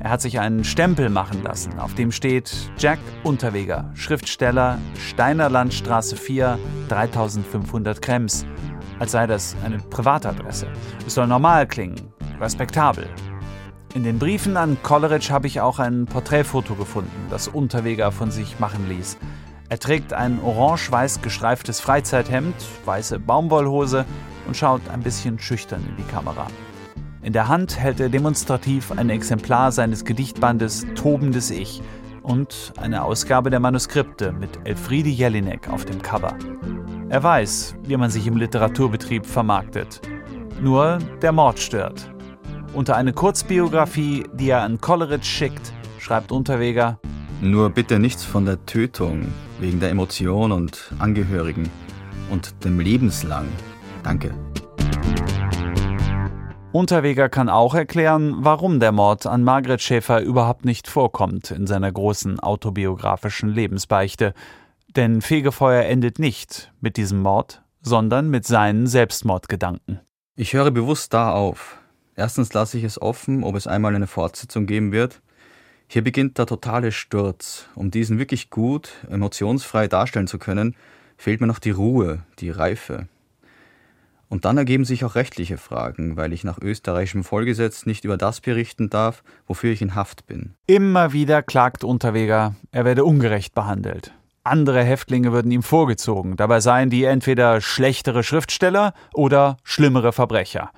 Er 0.00 0.10
hat 0.10 0.20
sich 0.20 0.40
einen 0.40 0.64
Stempel 0.64 1.08
machen 1.08 1.44
lassen, 1.44 1.78
auf 1.78 1.94
dem 1.94 2.10
steht 2.10 2.52
Jack 2.78 2.98
Unterweger, 3.22 3.92
Schriftsteller, 3.94 4.78
Steiner 4.96 5.48
Landstraße 5.50 6.16
4, 6.16 6.58
3500 6.88 8.02
Krems, 8.02 8.44
als 8.98 9.12
sei 9.12 9.28
das 9.28 9.54
eine 9.64 9.78
Privatadresse. 9.78 10.66
Es 11.06 11.14
soll 11.14 11.28
normal 11.28 11.68
klingen, 11.68 12.12
respektabel. 12.40 13.08
In 13.94 14.02
den 14.02 14.18
Briefen 14.18 14.56
an 14.56 14.78
Coleridge 14.82 15.28
habe 15.30 15.46
ich 15.46 15.60
auch 15.60 15.78
ein 15.78 16.06
Porträtfoto 16.06 16.74
gefunden, 16.74 17.28
das 17.30 17.46
Unterweger 17.46 18.10
von 18.10 18.32
sich 18.32 18.58
machen 18.58 18.88
ließ. 18.88 19.16
Er 19.70 19.78
trägt 19.78 20.14
ein 20.14 20.40
orange-weiß 20.42 21.20
gestreiftes 21.20 21.80
Freizeithemd, 21.80 22.54
weiße 22.86 23.18
Baumwollhose 23.18 24.06
und 24.46 24.56
schaut 24.56 24.80
ein 24.88 25.02
bisschen 25.02 25.38
schüchtern 25.38 25.84
in 25.88 25.96
die 25.96 26.10
Kamera. 26.10 26.46
In 27.20 27.34
der 27.34 27.48
Hand 27.48 27.78
hält 27.78 28.00
er 28.00 28.08
demonstrativ 28.08 28.92
ein 28.92 29.10
Exemplar 29.10 29.70
seines 29.70 30.06
Gedichtbandes 30.06 30.86
Tobendes 30.94 31.50
Ich 31.50 31.82
und 32.22 32.72
eine 32.78 33.02
Ausgabe 33.02 33.50
der 33.50 33.60
Manuskripte 33.60 34.32
mit 34.32 34.58
Elfriede 34.64 35.10
Jelinek 35.10 35.68
auf 35.68 35.84
dem 35.84 36.00
Cover. 36.00 36.34
Er 37.10 37.22
weiß, 37.22 37.74
wie 37.84 37.96
man 37.98 38.10
sich 38.10 38.26
im 38.26 38.38
Literaturbetrieb 38.38 39.26
vermarktet. 39.26 40.00
Nur 40.62 40.98
der 41.20 41.32
Mord 41.32 41.58
stört. 41.58 42.10
Unter 42.72 42.96
eine 42.96 43.12
Kurzbiografie, 43.12 44.24
die 44.32 44.50
er 44.50 44.62
an 44.62 44.80
Coleridge 44.80 45.26
schickt, 45.26 45.72
schreibt 45.98 46.32
Unterweger: 46.32 46.98
Nur 47.40 47.70
bitte 47.70 48.00
nichts 48.00 48.24
von 48.24 48.44
der 48.44 48.66
Tötung, 48.66 49.32
wegen 49.60 49.78
der 49.78 49.90
Emotion 49.90 50.50
und 50.50 50.92
Angehörigen 50.98 51.70
und 52.30 52.64
dem 52.64 52.80
Lebenslang. 52.80 53.46
Danke. 54.02 54.34
Unterweger 56.72 57.28
kann 57.28 57.48
auch 57.48 57.74
erklären, 57.74 58.34
warum 58.38 58.80
der 58.80 58.90
Mord 58.90 59.26
an 59.26 59.44
Margret 59.44 59.80
Schäfer 59.80 60.20
überhaupt 60.20 60.64
nicht 60.64 60.88
vorkommt 60.88 61.52
in 61.52 61.68
seiner 61.68 61.92
großen 61.92 62.40
autobiografischen 62.40 63.50
Lebensbeichte. 63.50 64.34
Denn 64.96 65.22
Fegefeuer 65.22 65.84
endet 65.84 66.18
nicht 66.18 66.72
mit 66.80 66.96
diesem 66.96 67.20
Mord, 67.22 67.62
sondern 67.82 68.30
mit 68.30 68.46
seinen 68.46 68.88
Selbstmordgedanken. 68.88 70.00
Ich 70.34 70.54
höre 70.54 70.72
bewusst 70.72 71.14
da 71.14 71.32
auf. 71.32 71.78
Erstens 72.16 72.52
lasse 72.52 72.78
ich 72.78 72.84
es 72.84 73.00
offen, 73.00 73.44
ob 73.44 73.54
es 73.54 73.68
einmal 73.68 73.94
eine 73.94 74.08
Fortsetzung 74.08 74.66
geben 74.66 74.90
wird. 74.90 75.22
Hier 75.90 76.04
beginnt 76.04 76.36
der 76.36 76.44
totale 76.44 76.92
Sturz. 76.92 77.66
Um 77.74 77.90
diesen 77.90 78.18
wirklich 78.18 78.50
gut, 78.50 78.90
emotionsfrei 79.10 79.88
darstellen 79.88 80.26
zu 80.26 80.38
können, 80.38 80.76
fehlt 81.16 81.40
mir 81.40 81.46
noch 81.46 81.58
die 81.58 81.70
Ruhe, 81.70 82.20
die 82.40 82.50
Reife. 82.50 83.08
Und 84.28 84.44
dann 84.44 84.58
ergeben 84.58 84.84
sich 84.84 85.06
auch 85.06 85.14
rechtliche 85.14 85.56
Fragen, 85.56 86.18
weil 86.18 86.34
ich 86.34 86.44
nach 86.44 86.58
österreichischem 86.60 87.24
Vollgesetz 87.24 87.86
nicht 87.86 88.04
über 88.04 88.18
das 88.18 88.42
berichten 88.42 88.90
darf, 88.90 89.22
wofür 89.46 89.72
ich 89.72 89.80
in 89.80 89.94
Haft 89.94 90.26
bin. 90.26 90.52
Immer 90.66 91.14
wieder 91.14 91.42
klagt 91.42 91.84
Unterweger, 91.84 92.54
er 92.70 92.84
werde 92.84 93.06
ungerecht 93.06 93.54
behandelt. 93.54 94.12
Andere 94.44 94.84
Häftlinge 94.84 95.32
würden 95.32 95.50
ihm 95.50 95.62
vorgezogen, 95.62 96.36
dabei 96.36 96.60
seien 96.60 96.90
die 96.90 97.04
entweder 97.04 97.62
schlechtere 97.62 98.22
Schriftsteller 98.22 98.92
oder 99.14 99.56
schlimmere 99.64 100.12
Verbrecher. 100.12 100.70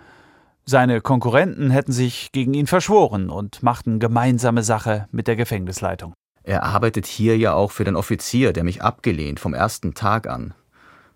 Seine 0.67 1.01
Konkurrenten 1.01 1.71
hätten 1.71 1.93
sich 1.93 2.33
gegen 2.33 2.55
ihn 2.55 2.67
verschworen 2.67 3.31
und 3.31 3.63
machten 3.63 3.99
gemeinsame 3.99 4.63
Sache 4.63 5.09
mit 5.11 5.27
der 5.27 5.37
Gefängnisleitung. 5.37 6.13
Er 6.43 6.63
arbeitet 6.63 7.07
hier 7.07 7.37
ja 7.37 7.55
auch 7.55 7.71
für 7.71 7.85
den 7.85 7.97
Offizier, 7.97 8.53
der 8.53 8.65
mich 8.65 8.83
abgelehnt 8.83 9.41
vom 9.41 9.55
ersten 9.55 9.95
Tag 9.95 10.29
an 10.29 10.55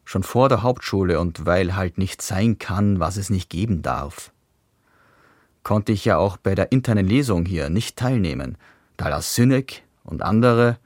schon 0.04 0.22
vor 0.22 0.48
der 0.48 0.62
Hauptschule 0.62 1.18
und 1.18 1.46
weil 1.46 1.74
halt 1.74 1.98
nicht 1.98 2.22
sein 2.22 2.58
kann, 2.58 3.00
was 3.00 3.16
es 3.16 3.30
nicht 3.30 3.50
geben 3.50 3.82
darf. 3.82 4.32
Konnte 5.62 5.92
ich 5.92 6.04
ja 6.04 6.18
auch 6.18 6.36
bei 6.36 6.54
der 6.54 6.72
internen 6.72 7.06
Lesung 7.06 7.46
hier 7.46 7.70
nicht 7.70 7.96
teilnehmen, 7.96 8.58
da 8.96 9.08
Lars 9.08 9.34
Sünek 9.34 9.82
und 10.04 10.22
andere, 10.22 10.78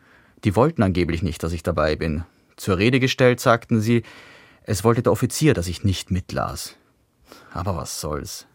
die 0.44 0.54
wollten 0.54 0.82
angeblich 0.82 1.22
nicht, 1.22 1.42
dass 1.42 1.52
ich 1.52 1.64
dabei 1.64 1.96
bin. 1.96 2.24
Zur 2.56 2.78
Rede 2.78 3.00
gestellt 3.00 3.40
sagten 3.40 3.80
sie, 3.80 4.04
es 4.62 4.84
wollte 4.84 5.02
der 5.02 5.12
Offizier, 5.12 5.54
dass 5.54 5.66
ich 5.66 5.82
nicht 5.82 6.10
mitlas. 6.10 6.76
Aber 7.52 7.76
was 7.76 8.00
soll's. 8.00 8.46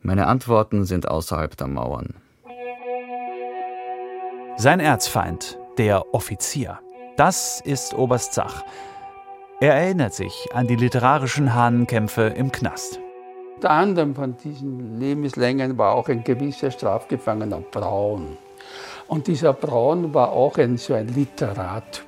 Meine 0.00 0.26
Antworten 0.26 0.84
sind 0.84 1.08
außerhalb 1.08 1.56
der 1.56 1.68
Mauern. 1.68 2.14
Sein 4.56 4.80
Erzfeind, 4.80 5.58
der 5.78 6.14
Offizier. 6.14 6.78
Das 7.16 7.60
ist 7.60 7.94
Oberst 7.94 8.32
Zach. 8.32 8.62
Er 9.60 9.74
erinnert 9.74 10.12
sich 10.12 10.48
an 10.52 10.66
die 10.66 10.76
literarischen 10.76 11.54
Hahnenkämpfe 11.54 12.22
im 12.22 12.50
Knast. 12.50 12.98
Unter 13.54 13.70
anderem 13.70 14.14
von 14.14 14.36
diesen 14.36 14.98
Lebenslängen 14.98 15.78
war 15.78 15.94
auch 15.94 16.08
ein 16.08 16.24
gewisser 16.24 16.70
Strafgefangener 16.70 17.60
Braun. 17.60 18.36
Und 19.06 19.28
dieser 19.28 19.52
Braun 19.52 20.12
war 20.12 20.32
auch 20.32 20.58
ein, 20.58 20.78
so 20.78 20.94
ein 20.94 21.06
Literat. 21.08 22.02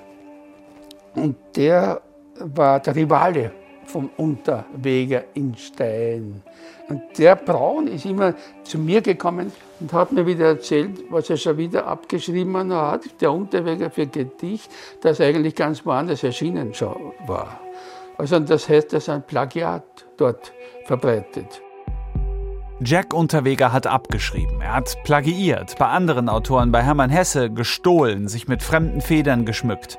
Und 1.14 1.36
der 1.54 2.00
war 2.40 2.80
der 2.80 2.96
Rivale 2.96 3.52
vom 3.86 4.10
Unterweger 4.16 5.24
in 5.34 5.56
Stein. 5.56 6.42
Und 6.88 7.02
der 7.18 7.36
Braun 7.36 7.86
ist 7.86 8.04
immer 8.04 8.34
zu 8.62 8.78
mir 8.78 9.00
gekommen 9.00 9.50
und 9.80 9.92
hat 9.92 10.12
mir 10.12 10.26
wieder 10.26 10.46
erzählt, 10.46 11.04
was 11.10 11.30
er 11.30 11.36
schon 11.36 11.56
wieder 11.56 11.86
abgeschrieben 11.86 12.72
hat, 12.72 13.20
der 13.20 13.32
Unterweger 13.32 13.90
für 13.90 14.06
Gedicht, 14.06 14.70
das 15.00 15.20
eigentlich 15.20 15.54
ganz 15.54 15.84
woanders 15.86 16.22
erschienen 16.22 16.72
war. 17.26 17.60
Also 18.18 18.38
das 18.38 18.68
heißt, 18.68 18.92
dass 18.92 19.08
ein 19.08 19.22
Plagiat 19.22 19.84
dort 20.16 20.52
verbreitet. 20.84 21.62
Jack 22.80 23.14
Unterweger 23.14 23.72
hat 23.72 23.86
abgeschrieben, 23.86 24.60
er 24.60 24.74
hat 24.74 24.96
plagiiert, 25.04 25.78
bei 25.78 25.86
anderen 25.86 26.28
Autoren, 26.28 26.70
bei 26.70 26.82
Hermann 26.82 27.08
Hesse 27.08 27.48
gestohlen, 27.50 28.28
sich 28.28 28.46
mit 28.46 28.62
fremden 28.62 29.00
Federn 29.00 29.46
geschmückt. 29.46 29.98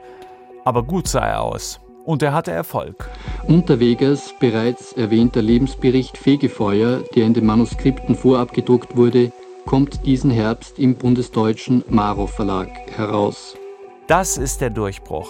Aber 0.65 0.83
gut 0.83 1.07
sah 1.07 1.25
er 1.25 1.41
aus 1.41 1.79
und 2.05 2.21
er 2.21 2.33
hatte 2.33 2.51
Erfolg. 2.51 3.09
Unterwegers 3.47 4.33
bereits 4.39 4.93
erwähnter 4.93 5.41
Lebensbericht 5.41 6.17
Fegefeuer, 6.17 7.03
der 7.15 7.25
in 7.25 7.33
den 7.33 7.45
Manuskripten 7.45 8.15
vorabgedruckt 8.15 8.95
wurde, 8.95 9.31
kommt 9.65 10.05
diesen 10.05 10.31
Herbst 10.31 10.79
im 10.79 10.95
bundesdeutschen 10.95 11.83
Maro 11.89 12.27
Verlag 12.27 12.69
heraus. 12.95 13.55
Das 14.07 14.37
ist 14.37 14.61
der 14.61 14.69
Durchbruch. 14.69 15.29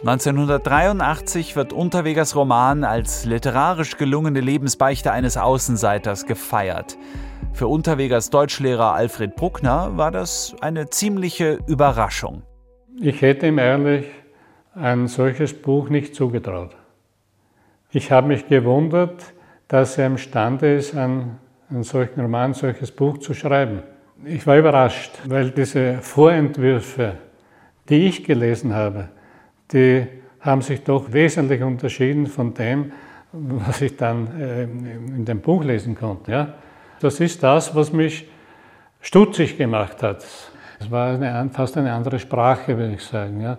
1983 0.00 1.56
wird 1.56 1.72
Unterwegers 1.72 2.34
Roman 2.34 2.84
als 2.84 3.26
literarisch 3.26 3.98
gelungene 3.98 4.40
Lebensbeichte 4.40 5.12
eines 5.12 5.36
Außenseiters 5.36 6.26
gefeiert. 6.26 6.96
Für 7.52 7.66
Unterwegers 7.66 8.30
Deutschlehrer 8.30 8.94
Alfred 8.94 9.36
Bruckner 9.36 9.96
war 9.96 10.10
das 10.10 10.54
eine 10.60 10.88
ziemliche 10.88 11.58
Überraschung. 11.66 12.42
Ich 12.98 13.20
hätte 13.20 13.48
ihm 13.48 13.58
ehrlich 13.58 14.06
ein 14.74 15.08
solches 15.08 15.52
Buch 15.54 15.88
nicht 15.88 16.14
zugetraut. 16.14 16.76
Ich 17.90 18.12
habe 18.12 18.28
mich 18.28 18.46
gewundert, 18.46 19.32
dass 19.68 19.98
er 19.98 20.06
imstande 20.06 20.76
ist, 20.76 20.96
einen, 20.96 21.38
einen 21.68 21.82
solchen 21.82 22.20
Roman, 22.20 22.50
ein 22.50 22.54
solches 22.54 22.90
Buch 22.90 23.18
zu 23.18 23.34
schreiben. 23.34 23.82
Ich 24.24 24.46
war 24.46 24.58
überrascht, 24.58 25.12
weil 25.26 25.50
diese 25.50 25.98
Vorentwürfe, 25.98 27.14
die 27.88 28.06
ich 28.06 28.24
gelesen 28.24 28.74
habe, 28.74 29.08
die 29.72 30.06
haben 30.40 30.62
sich 30.62 30.82
doch 30.84 31.12
wesentlich 31.12 31.62
unterschieden 31.62 32.26
von 32.26 32.54
dem, 32.54 32.92
was 33.32 33.80
ich 33.80 33.96
dann 33.96 34.40
äh, 34.40 34.64
in 34.64 35.24
dem 35.24 35.40
Buch 35.40 35.64
lesen 35.64 35.94
konnte. 35.94 36.32
Ja? 36.32 36.54
Das 37.00 37.20
ist 37.20 37.42
das, 37.42 37.74
was 37.74 37.92
mich 37.92 38.28
stutzig 39.00 39.56
gemacht 39.56 40.02
hat. 40.02 40.24
Es 40.78 40.90
war 40.90 41.14
eine, 41.14 41.50
fast 41.52 41.76
eine 41.76 41.92
andere 41.92 42.18
Sprache, 42.18 42.76
würde 42.76 42.94
ich 42.94 43.04
sagen. 43.04 43.40
Ja? 43.40 43.58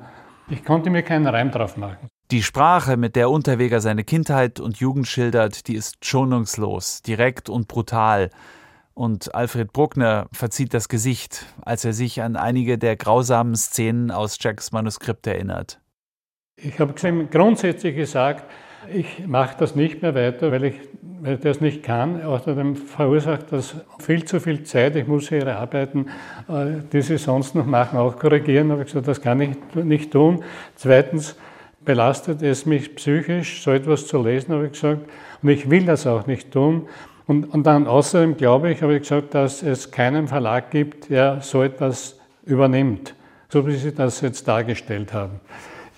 Ich 0.51 0.65
konnte 0.65 0.89
mir 0.89 1.01
keinen 1.01 1.27
Reim 1.27 1.49
drauf 1.49 1.77
machen. 1.77 2.09
Die 2.29 2.43
Sprache, 2.43 2.97
mit 2.97 3.15
der 3.15 3.29
Unterweger 3.29 3.79
seine 3.79 4.03
Kindheit 4.03 4.59
und 4.59 4.77
Jugend 4.77 5.07
schildert, 5.07 5.67
die 5.69 5.75
ist 5.75 6.05
schonungslos, 6.05 7.01
direkt 7.01 7.49
und 7.49 7.69
brutal. 7.69 8.29
Und 8.93 9.33
Alfred 9.33 9.71
Bruckner 9.71 10.27
verzieht 10.33 10.73
das 10.73 10.89
Gesicht, 10.89 11.45
als 11.61 11.85
er 11.85 11.93
sich 11.93 12.21
an 12.21 12.35
einige 12.35 12.77
der 12.77 12.97
grausamen 12.97 13.55
Szenen 13.55 14.11
aus 14.11 14.37
Jacks 14.41 14.73
Manuskript 14.73 15.25
erinnert. 15.25 15.79
Ich 16.57 16.79
habe 16.79 16.93
grundsätzlich 17.31 17.95
gesagt, 17.95 18.43
ich 18.93 19.25
mache 19.27 19.55
das 19.57 19.75
nicht 19.75 20.01
mehr 20.01 20.15
weiter, 20.15 20.51
weil 20.51 20.65
ich, 20.65 20.75
weil 21.21 21.35
ich 21.35 21.41
das 21.41 21.61
nicht 21.61 21.83
kann. 21.83 22.23
Außerdem 22.23 22.75
verursacht 22.75 23.51
das 23.51 23.75
viel 23.99 24.25
zu 24.25 24.39
viel 24.39 24.63
Zeit. 24.63 24.95
Ich 24.95 25.07
muss 25.07 25.31
ihre 25.31 25.55
Arbeiten, 25.55 26.07
äh, 26.49 26.81
die 26.91 27.01
sie 27.01 27.17
sonst 27.17 27.55
noch 27.55 27.65
machen, 27.65 27.99
auch 27.99 28.17
korrigieren. 28.17 28.71
Aber 28.71 28.81
ich 28.81 28.87
gesagt, 28.87 29.07
das 29.07 29.21
kann 29.21 29.39
ich 29.39 29.55
nicht 29.75 30.11
tun. 30.11 30.43
Zweitens 30.75 31.35
belastet 31.85 32.41
es 32.41 32.65
mich 32.65 32.95
psychisch, 32.95 33.63
so 33.63 33.71
etwas 33.71 34.07
zu 34.07 34.21
lesen, 34.21 34.53
habe 34.53 34.65
ich 34.65 34.71
gesagt. 34.73 35.01
Und 35.41 35.49
ich 35.49 35.69
will 35.69 35.85
das 35.85 36.07
auch 36.07 36.25
nicht 36.27 36.51
tun. 36.51 36.87
Und, 37.27 37.45
und 37.53 37.65
dann 37.65 37.87
außerdem 37.87 38.35
glaube 38.35 38.71
ich, 38.71 38.81
habe 38.81 38.95
ich 38.95 39.01
gesagt, 39.01 39.35
dass 39.35 39.63
es 39.63 39.91
keinen 39.91 40.27
Verlag 40.27 40.71
gibt, 40.71 41.09
der 41.09 41.41
so 41.41 41.61
etwas 41.61 42.19
übernimmt, 42.45 43.13
so 43.49 43.65
wie 43.67 43.75
Sie 43.75 43.93
das 43.93 44.21
jetzt 44.21 44.47
dargestellt 44.47 45.13
haben. 45.13 45.39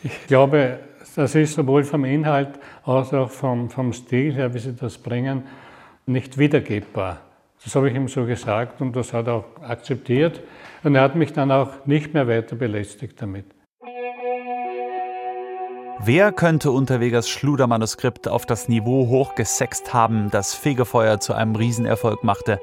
Ich 0.03 0.27
glaube, 0.27 0.79
das 1.15 1.35
ist 1.35 1.53
sowohl 1.53 1.83
vom 1.83 2.05
Inhalt 2.05 2.59
als 2.83 3.13
auch 3.13 3.29
vom, 3.29 3.69
vom 3.69 3.93
Stil 3.93 4.33
her, 4.33 4.53
wie 4.53 4.59
sie 4.59 4.73
das 4.73 4.97
bringen, 4.97 5.43
nicht 6.05 6.37
wiedergebbar. 6.37 7.19
Das 7.63 7.75
habe 7.75 7.89
ich 7.89 7.95
ihm 7.95 8.07
so 8.07 8.25
gesagt 8.25 8.81
und 8.81 8.95
das 8.95 9.13
hat 9.13 9.27
er 9.27 9.35
auch 9.35 9.45
akzeptiert. 9.61 10.41
Und 10.83 10.95
er 10.95 11.01
hat 11.01 11.15
mich 11.15 11.31
dann 11.31 11.51
auch 11.51 11.85
nicht 11.85 12.13
mehr 12.13 12.27
weiter 12.27 12.55
belästigt 12.55 13.21
damit. 13.21 13.45
Wer 15.99 16.33
könnte 16.33 16.71
Unterwegers 16.71 17.29
Schludermanuskript 17.29 18.27
auf 18.27 18.45
das 18.45 18.67
Niveau 18.67 19.07
hochgesext 19.07 19.93
haben, 19.93 20.29
das 20.31 20.53
Fegefeuer 20.53 21.21
zu 21.21 21.33
einem 21.33 21.55
Riesenerfolg 21.55 22.25
machte? 22.25 22.59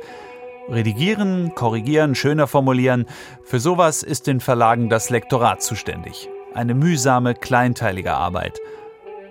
Redigieren, 0.68 1.54
korrigieren, 1.54 2.14
schöner 2.14 2.46
formulieren, 2.46 3.06
für 3.42 3.58
sowas 3.58 4.02
ist 4.02 4.26
den 4.26 4.40
Verlagen 4.40 4.90
das 4.90 5.08
Lektorat 5.08 5.62
zuständig. 5.62 6.28
Eine 6.54 6.74
mühsame, 6.74 7.34
kleinteilige 7.34 8.12
Arbeit. 8.12 8.58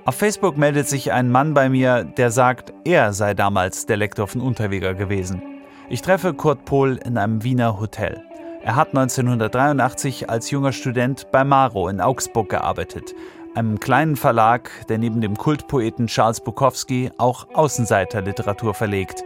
Auf 0.06 0.16
Facebook 0.16 0.58
meldet 0.58 0.88
sich 0.88 1.12
ein 1.12 1.30
Mann 1.30 1.54
bei 1.54 1.70
mir, 1.70 2.04
der 2.04 2.32
sagt, 2.32 2.74
er 2.86 3.14
sei 3.14 3.34
damals 3.34 3.86
der 3.86 3.98
Lektor 3.98 4.28
von 4.28 4.42
Unterweger 4.42 4.94
gewesen. 4.94 5.42
Ich 5.90 6.02
treffe 6.02 6.34
Kurt 6.34 6.66
Pohl 6.66 6.98
in 7.04 7.18
einem 7.18 7.44
Wiener 7.44 7.80
Hotel. 7.80 8.24
Er 8.64 8.76
hat 8.76 8.90
1983 8.90 10.30
als 10.30 10.50
junger 10.50 10.72
Student 10.72 11.32
bei 11.32 11.44
Maro 11.44 11.90
in 11.90 12.02
Augsburg 12.02 12.50
gearbeitet, 12.50 13.14
einem 13.56 13.80
kleinen 13.80 14.16
Verlag, 14.16 14.70
der 14.88 14.98
neben 14.98 15.22
dem 15.22 15.36
Kultpoeten 15.36 16.08
Charles 16.08 16.42
Bukowski 16.42 17.12
auch 17.18 17.48
Außenseiterliteratur 17.54 18.74
verlegt. 18.74 19.24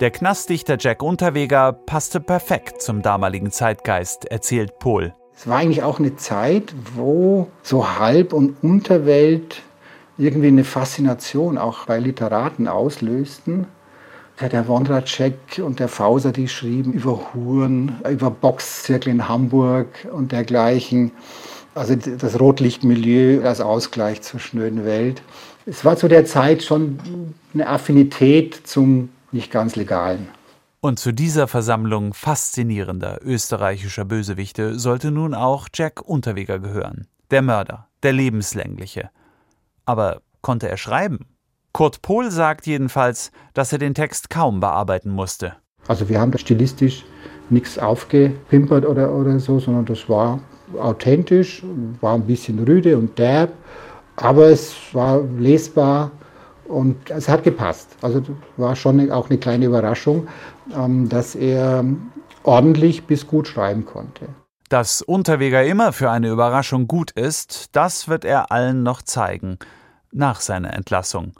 Der 0.00 0.10
Knastdichter 0.10 0.76
Jack 0.78 1.02
Unterweger 1.02 1.72
passte 1.72 2.20
perfekt 2.20 2.82
zum 2.82 3.02
damaligen 3.02 3.50
Zeitgeist, 3.50 4.26
erzählt 4.26 4.78
Pohl. 4.78 5.14
Es 5.40 5.46
war 5.46 5.58
eigentlich 5.58 5.84
auch 5.84 6.00
eine 6.00 6.16
Zeit, 6.16 6.74
wo 6.96 7.46
so 7.62 7.96
Halb- 8.00 8.32
und 8.32 8.56
Unterwelt 8.60 9.62
irgendwie 10.16 10.48
eine 10.48 10.64
Faszination 10.64 11.58
auch 11.58 11.86
bei 11.86 12.00
Literaten 12.00 12.66
auslösten. 12.66 13.68
Der 14.40 14.66
Wondratschek 14.66 15.62
und 15.64 15.78
der 15.78 15.86
Fauser, 15.86 16.32
die 16.32 16.48
schrieben 16.48 16.92
über 16.92 17.20
Huren, 17.34 18.00
über 18.08 18.32
Boxzirkel 18.32 19.12
in 19.12 19.28
Hamburg 19.28 20.08
und 20.12 20.32
dergleichen. 20.32 21.12
Also 21.72 21.94
das 21.94 22.40
Rotlichtmilieu 22.40 23.44
als 23.44 23.60
Ausgleich 23.60 24.22
zur 24.22 24.40
schnöden 24.40 24.84
Welt. 24.84 25.22
Es 25.66 25.84
war 25.84 25.96
zu 25.96 26.08
der 26.08 26.24
Zeit 26.24 26.64
schon 26.64 26.98
eine 27.54 27.68
Affinität 27.68 28.60
zum 28.64 29.10
nicht 29.30 29.52
ganz 29.52 29.76
legalen. 29.76 30.28
Und 30.80 31.00
zu 31.00 31.12
dieser 31.12 31.48
Versammlung 31.48 32.14
faszinierender 32.14 33.18
österreichischer 33.24 34.04
Bösewichte 34.04 34.78
sollte 34.78 35.10
nun 35.10 35.34
auch 35.34 35.66
Jack 35.74 36.02
Unterweger 36.02 36.60
gehören. 36.60 37.08
Der 37.32 37.42
Mörder, 37.42 37.88
der 38.04 38.12
Lebenslängliche. 38.12 39.10
Aber 39.86 40.22
konnte 40.40 40.68
er 40.68 40.76
schreiben? 40.76 41.26
Kurt 41.72 42.00
Pohl 42.00 42.30
sagt 42.30 42.66
jedenfalls, 42.68 43.32
dass 43.54 43.72
er 43.72 43.78
den 43.78 43.94
Text 43.94 44.30
kaum 44.30 44.60
bearbeiten 44.60 45.10
musste. 45.10 45.56
Also 45.88 46.08
wir 46.08 46.20
haben 46.20 46.30
da 46.30 46.38
stilistisch 46.38 47.04
nichts 47.50 47.76
aufgepimpert 47.76 48.86
oder, 48.86 49.12
oder 49.12 49.40
so, 49.40 49.58
sondern 49.58 49.84
das 49.84 50.08
war 50.08 50.38
authentisch, 50.78 51.64
war 52.00 52.14
ein 52.14 52.26
bisschen 52.26 52.60
rüde 52.60 52.96
und 52.96 53.18
derb, 53.18 53.52
aber 54.14 54.48
es 54.48 54.76
war 54.92 55.22
lesbar 55.22 56.12
und 56.68 57.10
es 57.10 57.28
hat 57.28 57.42
gepasst. 57.42 57.88
Also 58.02 58.22
war 58.56 58.76
schon 58.76 59.10
auch 59.10 59.30
eine 59.30 59.38
kleine 59.38 59.66
Überraschung, 59.66 60.28
ähm, 60.74 61.08
dass 61.08 61.34
er 61.34 61.84
ordentlich 62.42 63.04
bis 63.04 63.26
gut 63.26 63.48
schreiben 63.48 63.84
konnte. 63.84 64.28
Dass 64.68 65.02
Unterweger 65.02 65.64
immer 65.64 65.92
für 65.92 66.10
eine 66.10 66.28
Überraschung 66.28 66.88
gut 66.88 67.10
ist, 67.12 67.74
das 67.74 68.08
wird 68.08 68.24
er 68.24 68.52
allen 68.52 68.82
noch 68.82 69.02
zeigen, 69.02 69.58
nach 70.12 70.40
seiner 70.40 70.74
Entlassung. 70.74 71.32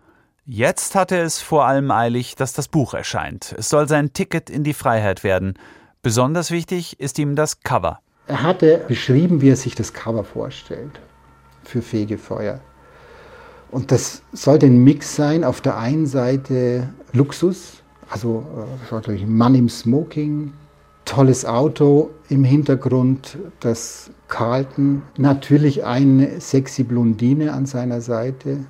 Jetzt 0.46 0.94
hat 0.94 1.12
er 1.12 1.24
es 1.24 1.42
vor 1.42 1.66
allem 1.66 1.90
eilig, 1.90 2.34
dass 2.34 2.54
das 2.54 2.68
Buch 2.68 2.94
erscheint. 2.94 3.54
Es 3.58 3.68
soll 3.68 3.86
sein 3.86 4.14
Ticket 4.14 4.48
in 4.48 4.64
die 4.64 4.72
Freiheit 4.72 5.22
werden. 5.22 5.58
Besonders 6.00 6.50
wichtig 6.50 6.98
ist 7.00 7.18
ihm 7.18 7.36
das 7.36 7.60
Cover. 7.60 8.00
Er 8.28 8.42
hatte 8.42 8.84
beschrieben, 8.88 9.42
wie 9.42 9.50
er 9.50 9.56
sich 9.56 9.74
das 9.74 9.92
Cover 9.92 10.24
vorstellt 10.24 11.00
für 11.64 11.82
Fegefeuer. 11.82 12.60
Und 13.70 13.92
das 13.92 14.22
sollte 14.32 14.66
ein 14.66 14.82
Mix 14.82 15.16
sein. 15.16 15.44
Auf 15.44 15.60
der 15.60 15.76
einen 15.76 16.06
Seite 16.06 16.88
Luxus, 17.12 17.82
also 18.10 18.44
äh, 18.90 19.26
Mann 19.26 19.54
im 19.54 19.68
Smoking, 19.68 20.52
tolles 21.04 21.44
Auto 21.44 22.10
im 22.28 22.44
Hintergrund, 22.44 23.38
das 23.60 24.10
Carlton, 24.28 25.02
natürlich 25.16 25.84
eine 25.84 26.40
sexy 26.40 26.82
Blondine 26.82 27.52
an 27.52 27.66
seiner 27.66 28.00
Seite. 28.00 28.66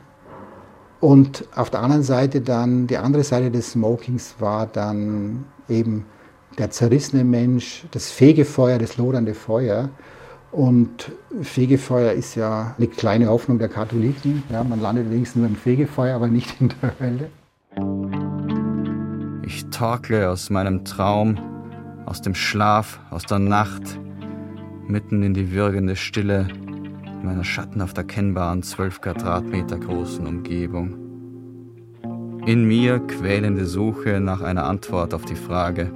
Und 1.00 1.44
auf 1.54 1.70
der 1.70 1.80
anderen 1.80 2.02
Seite 2.02 2.40
dann, 2.40 2.86
die 2.86 2.96
andere 2.96 3.22
Seite 3.22 3.50
des 3.50 3.72
Smokings 3.72 4.36
war 4.38 4.66
dann 4.66 5.44
eben 5.68 6.04
der 6.58 6.70
zerrissene 6.70 7.24
Mensch, 7.24 7.86
das 7.92 8.10
Fegefeuer, 8.10 8.78
das 8.78 8.96
lodernde 8.96 9.34
Feuer. 9.34 9.90
Und 10.50 11.12
Fegefeuer 11.42 12.12
ist 12.12 12.34
ja 12.34 12.74
eine 12.78 12.86
kleine 12.86 13.28
Hoffnung 13.28 13.58
der 13.58 13.68
Katholiken. 13.68 14.42
Ja, 14.50 14.64
man 14.64 14.80
landet 14.80 15.10
wenigstens 15.10 15.36
nur 15.40 15.46
im 15.46 15.56
Fegefeuer, 15.56 16.16
aber 16.16 16.28
nicht 16.28 16.60
in 16.60 16.70
der 16.80 16.94
Hölle. 16.98 17.30
Ich 19.44 19.66
torkle 19.66 20.30
aus 20.30 20.50
meinem 20.50 20.84
Traum, 20.84 21.38
aus 22.06 22.22
dem 22.22 22.34
Schlaf, 22.34 23.00
aus 23.10 23.24
der 23.24 23.38
Nacht, 23.38 23.98
mitten 24.86 25.22
in 25.22 25.34
die 25.34 25.52
würgende 25.52 25.96
Stille 25.96 26.48
meiner 27.22 27.44
schattenhaft 27.44 27.98
erkennbaren 27.98 28.62
zwölf 28.62 29.00
Quadratmeter 29.00 29.78
großen 29.78 30.26
Umgebung. 30.26 30.96
In 32.46 32.64
mir 32.64 33.00
quälende 33.00 33.66
Suche 33.66 34.20
nach 34.20 34.40
einer 34.40 34.64
Antwort 34.64 35.12
auf 35.12 35.24
die 35.24 35.34
Frage, 35.34 35.92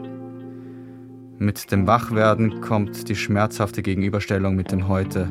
mit 1.43 1.73
dem 1.73 1.87
Wachwerden 1.87 2.61
kommt 2.61 3.09
die 3.09 3.17
schmerzhafte 3.17 3.83
Gegenüberstellung 3.83 4.55
mit 4.55 4.71
dem 4.71 4.89
Heute. 4.89 5.25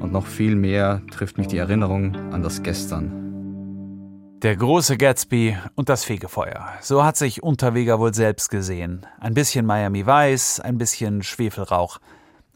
Und 0.00 0.10
noch 0.12 0.26
viel 0.26 0.56
mehr 0.56 1.02
trifft 1.10 1.38
mich 1.38 1.48
die 1.48 1.58
Erinnerung 1.58 2.16
an 2.32 2.42
das 2.42 2.62
Gestern. 2.62 3.12
Der 4.42 4.56
große 4.56 4.96
Gatsby 4.96 5.58
und 5.74 5.88
das 5.88 6.04
Fegefeuer. 6.04 6.68
So 6.80 7.04
hat 7.04 7.16
sich 7.16 7.42
Unterweger 7.42 7.98
wohl 7.98 8.14
selbst 8.14 8.50
gesehen. 8.50 9.04
Ein 9.20 9.34
bisschen 9.34 9.66
Miami 9.66 10.06
Weiß, 10.06 10.60
ein 10.60 10.78
bisschen 10.78 11.22
Schwefelrauch. 11.22 11.98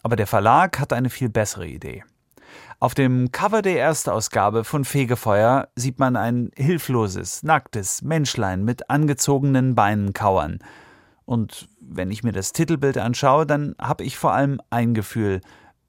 Aber 0.03 0.17
der 0.17 0.27
Verlag 0.27 0.79
hat 0.79 0.93
eine 0.93 1.11
viel 1.11 1.29
bessere 1.29 1.67
Idee. 1.67 2.05
Auf 2.79 2.95
dem 2.95 3.33
Cover 3.33 3.63
der 3.63 3.79
Erstausgabe 3.79 4.65
von 4.65 4.85
Fegefeuer 4.85 5.69
sieht 5.77 5.99
man 5.99 6.17
ein 6.17 6.51
hilfloses, 6.57 7.43
nacktes 7.43 8.03
Menschlein 8.03 8.65
mit 8.65 8.89
angezogenen 8.89 9.75
Beinen 9.75 10.15
kauern– 10.15 10.59
und 11.25 11.69
wenn 11.97 12.11
ich 12.11 12.23
mir 12.23 12.33
das 12.33 12.53
Titelbild 12.53 12.99
anschaue, 12.99 13.47
dann 13.47 13.75
habe 13.79 14.05
ich 14.05 14.17
vor 14.17 14.33
allem 14.33 14.61
ein 14.71 14.95
Gefühl, 14.95 15.41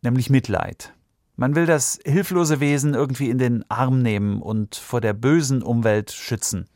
nämlich 0.01 0.29
Mitleid. 0.29 0.93
Man 1.35 1.55
will 1.55 1.65
das 1.65 1.99
hilflose 2.05 2.59
Wesen 2.59 2.93
irgendwie 2.93 3.29
in 3.29 3.39
den 3.39 3.65
Arm 3.69 4.01
nehmen 4.01 4.41
und 4.41 4.75
vor 4.75 5.01
der 5.01 5.13
bösen 5.13 5.63
Umwelt 5.63 6.11
schützen. 6.11 6.67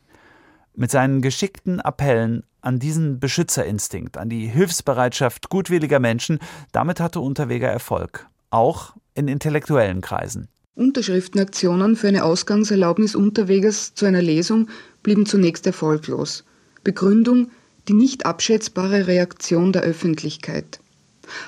Mit 0.74 0.90
seinen 0.90 1.22
geschickten 1.22 1.80
Appellen 1.80 2.44
an 2.60 2.78
diesen 2.78 3.20
Beschützerinstinkt, 3.20 4.18
an 4.18 4.28
die 4.28 4.46
Hilfsbereitschaft 4.46 5.48
gutwilliger 5.48 6.00
Menschen, 6.00 6.38
damit 6.72 6.98
hatte 7.00 7.20
Unterweger 7.20 7.68
Erfolg, 7.68 8.26
auch 8.50 8.94
in 9.14 9.28
intellektuellen 9.28 10.00
Kreisen. 10.00 10.48
Unterschriftenaktionen 10.74 11.96
für 11.96 12.08
eine 12.08 12.24
Ausgangserlaubnis 12.24 13.14
Unterwegers 13.14 13.94
zu 13.94 14.06
einer 14.06 14.22
Lesung 14.22 14.68
blieben 15.02 15.26
zunächst 15.26 15.66
erfolglos. 15.66 16.44
Begründung 16.84 17.50
die 17.88 17.94
nicht 17.94 18.26
abschätzbare 18.26 19.06
Reaktion 19.06 19.72
der 19.72 19.82
Öffentlichkeit. 19.82 20.80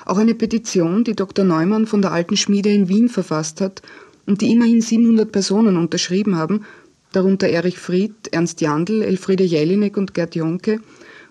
Auch 0.05 0.17
eine 0.17 0.35
Petition, 0.35 1.03
die 1.03 1.15
Dr. 1.15 1.45
Neumann 1.45 1.87
von 1.87 2.01
der 2.01 2.11
Alten 2.11 2.37
Schmiede 2.37 2.69
in 2.69 2.89
Wien 2.89 3.09
verfasst 3.09 3.61
hat 3.61 3.81
und 4.25 4.41
die 4.41 4.51
immerhin 4.51 4.81
700 4.81 5.31
Personen 5.31 5.77
unterschrieben 5.77 6.35
haben, 6.35 6.65
darunter 7.11 7.47
Erich 7.47 7.77
Fried, 7.79 8.29
Ernst 8.31 8.61
Jandl, 8.61 9.01
Elfriede 9.01 9.43
Jelinek 9.43 9.97
und 9.97 10.13
Gerd 10.13 10.35
Jonke, 10.35 10.79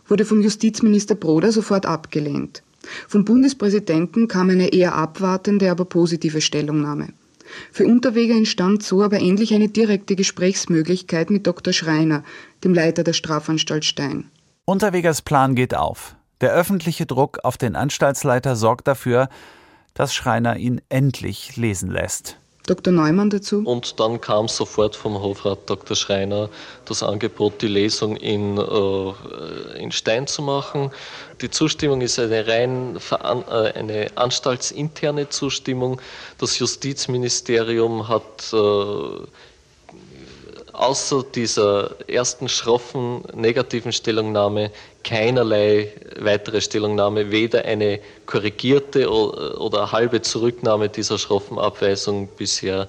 wurde 0.07 0.25
von 0.25 0.43
Justizminister 0.43 1.15
Broder 1.15 1.53
sofort 1.53 1.87
abgelehnt. 1.87 2.63
Vom 3.09 3.25
Bundespräsidenten 3.25 4.27
kam 4.27 4.51
eine 4.51 4.73
eher 4.73 4.95
abwartende, 4.95 5.71
aber 5.71 5.85
positive 5.85 6.41
Stellungnahme. 6.41 7.09
Für 7.73 7.87
Unterweger 7.87 8.35
entstand 8.35 8.83
so 8.83 9.03
aber 9.03 9.19
endlich 9.19 9.55
eine 9.55 9.69
direkte 9.69 10.17
Gesprächsmöglichkeit 10.17 11.31
mit 11.31 11.47
Dr. 11.47 11.73
Schreiner, 11.73 12.25
dem 12.65 12.75
Leiter 12.75 13.03
der 13.05 13.13
Strafanstalt 13.13 13.85
Stein. 13.85 14.25
Unterwegers 14.71 15.21
Plan 15.21 15.57
geht 15.57 15.75
auf. 15.75 16.15
Der 16.41 16.53
öffentliche 16.53 17.05
Druck 17.05 17.41
auf 17.43 17.59
den 17.59 17.75
Anstaltsleiter 17.75 18.55
sorgt 18.55 18.87
dafür, 18.87 19.29
dass 19.95 20.15
Schreiner 20.15 20.59
ihn 20.59 20.81
endlich 20.89 21.57
lesen 21.57 21.91
lässt. 21.91 22.37
Dr. 22.69 22.93
Neumann 22.93 23.31
dazu. 23.31 23.65
Und 23.65 23.99
dann 23.99 24.21
kam 24.21 24.47
sofort 24.47 24.95
vom 24.95 25.21
Hofrat 25.21 25.69
Dr. 25.69 25.97
Schreiner 25.97 26.51
das 26.85 27.03
Angebot, 27.03 27.61
die 27.63 27.67
Lesung 27.67 28.15
in, 28.15 28.59
äh, 28.59 29.83
in 29.83 29.91
Stein 29.91 30.29
zu 30.29 30.41
machen. 30.41 30.93
Die 31.41 31.51
Zustimmung 31.51 32.01
ist 32.01 32.21
eine 32.21 32.47
rein 32.47 32.97
äh, 33.11 33.73
eine 33.73 34.07
anstaltsinterne 34.15 35.31
Zustimmung. 35.31 36.01
Das 36.39 36.61
Justizministerium 36.61 38.07
hat 38.07 38.53
äh, 38.53 39.27
außer 40.73 41.25
dieser 41.35 41.97
ersten 42.09 42.49
schroffen 42.49 43.23
negativen 43.35 43.93
Stellungnahme 43.93 44.71
keinerlei 45.05 45.93
weitere 46.19 46.61
Stellungnahme, 46.61 47.31
weder 47.31 47.65
eine 47.65 48.01
korrigierte 48.27 49.11
oder 49.11 49.93
halbe 49.93 50.23
Zurücknahme 50.23 50.89
dieser 50.89 51.19
schroffen 51.19 51.59
Abweisung 51.59 52.29
bisher 52.37 52.89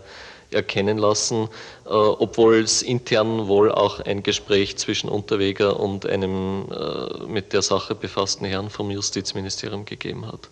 erkennen 0.52 0.98
lassen, 0.98 1.48
äh, 1.86 1.90
obwohl 1.90 2.56
es 2.56 2.82
intern 2.82 3.48
wohl 3.48 3.72
auch 3.72 4.00
ein 4.02 4.22
Gespräch 4.22 4.78
zwischen 4.78 5.10
Unterweger 5.10 5.80
und 5.80 6.06
einem 6.06 6.66
äh, 6.72 7.26
mit 7.26 7.54
der 7.54 7.62
Sache 7.62 7.96
befassten 7.96 8.46
Herrn 8.46 8.70
vom 8.70 8.92
Justizministerium 8.92 9.86
gegeben 9.86 10.28
hat. 10.28 10.50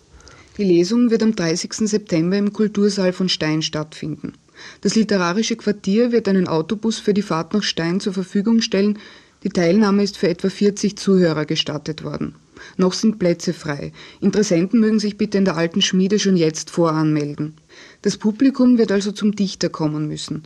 Die 0.56 0.64
Lesung 0.64 1.10
wird 1.10 1.22
am 1.22 1.36
30. 1.36 1.72
September 1.88 2.36
im 2.36 2.52
Kultursaal 2.52 3.12
von 3.12 3.28
Stein 3.28 3.62
stattfinden. 3.62 4.34
Das 4.80 4.94
literarische 4.94 5.56
Quartier 5.56 6.12
wird 6.12 6.28
einen 6.28 6.48
Autobus 6.48 6.98
für 6.98 7.14
die 7.14 7.22
Fahrt 7.22 7.54
nach 7.54 7.62
Stein 7.62 8.00
zur 8.00 8.12
Verfügung 8.12 8.60
stellen. 8.60 8.98
Die 9.42 9.50
Teilnahme 9.50 10.02
ist 10.02 10.16
für 10.16 10.28
etwa 10.28 10.48
40 10.48 10.96
Zuhörer 10.96 11.44
gestattet 11.44 12.04
worden. 12.04 12.34
Noch 12.76 12.92
sind 12.92 13.18
Plätze 13.18 13.52
frei. 13.52 13.92
Interessenten 14.20 14.80
mögen 14.80 14.98
sich 14.98 15.16
bitte 15.16 15.38
in 15.38 15.44
der 15.44 15.56
alten 15.56 15.82
Schmiede 15.82 16.18
schon 16.18 16.36
jetzt 16.36 16.70
voranmelden. 16.70 17.54
Das 18.02 18.18
Publikum 18.18 18.78
wird 18.78 18.92
also 18.92 19.12
zum 19.12 19.34
Dichter 19.34 19.68
kommen 19.68 20.08
müssen. 20.08 20.42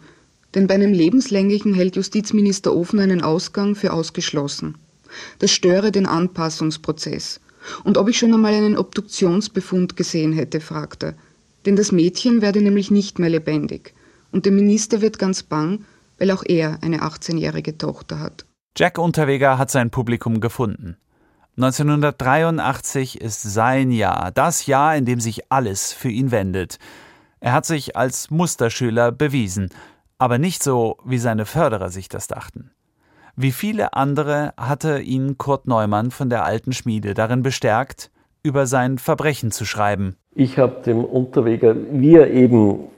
Denn 0.55 0.69
bei 0.69 0.75
einem 0.75 0.93
lebenslänglichen 0.93 1.75
hält 1.75 1.97
Justizminister 1.97 2.75
Ofen 2.75 3.01
einen 3.01 3.23
Ausgang 3.23 3.75
für 3.75 3.93
ausgeschlossen. 3.93 4.77
Das 5.41 5.51
störe 5.51 5.91
den 5.91 6.07
Anpassungsprozess. 6.07 7.41
Und 7.83 7.99
ob 7.99 8.09
ich 8.09 8.19
schon 8.19 8.33
einmal 8.35 8.55
einen 8.55 8.77
Obduktionsbefund 8.77 9.97
gesehen 9.97 10.33
hätte, 10.33 10.61
fragte 10.61 11.07
er. 11.07 11.15
Denn 11.67 11.77
das 11.77 11.93
Mädchen 11.93 12.43
werde 12.43 12.61
nämlich 12.61 12.91
nicht 12.91 13.19
mehr 13.19 13.31
lebendig. 13.31 13.95
Und 14.35 14.47
der 14.47 14.53
Minister 14.53 15.01
wird 15.01 15.21
ganz 15.21 15.45
bang, 15.45 15.85
weil 16.19 16.33
auch 16.33 16.43
er 16.45 16.83
eine 16.83 17.03
18-jährige 17.03 17.79
Tochter 17.79 18.19
hat. 18.19 18.45
Jack 18.77 18.99
Unterweger 18.99 19.59
hat 19.59 19.71
sein 19.71 19.91
Publikum 19.91 20.41
gefunden. 20.41 20.97
1983 21.57 23.21
ist 23.21 23.43
sein 23.43 23.93
Jahr, 23.93 24.33
das 24.33 24.67
Jahr, 24.67 24.97
in 24.97 25.05
dem 25.05 25.21
sich 25.21 25.53
alles 25.53 25.93
für 25.93 26.09
ihn 26.09 26.33
wendet. 26.33 26.81
Er 27.39 27.53
hat 27.53 27.65
sich 27.65 27.97
als 27.97 28.33
Musterschüler 28.33 29.13
bewiesen, 29.13 29.69
aber 30.19 30.39
nicht 30.39 30.65
so, 30.65 30.97
wie 31.05 31.19
seine 31.19 31.47
Förderer 31.47 31.91
sich 31.91 32.09
das 32.09 32.27
dachten. 32.27 32.73
Wie 33.37 33.53
viele 33.53 33.93
andere 33.93 34.53
hatte 34.57 34.99
ihn 34.99 35.39
Kurt 35.39 35.69
Neumann 35.69 36.11
von 36.11 36.29
der 36.29 36.45
alten 36.45 36.73
Schmiede 36.73 37.15
darin 37.15 37.45
bestärkt, 37.45 38.11
über 38.43 38.67
sein 38.67 38.99
Verbrechen 38.99 39.53
zu 39.53 39.65
schreiben. 39.65 40.17
Ich 40.35 40.59
habe 40.59 40.83
dem 40.83 41.05
Unterweger, 41.05 41.77
wie 41.93 42.17
er 42.17 42.33
eben 42.33 42.89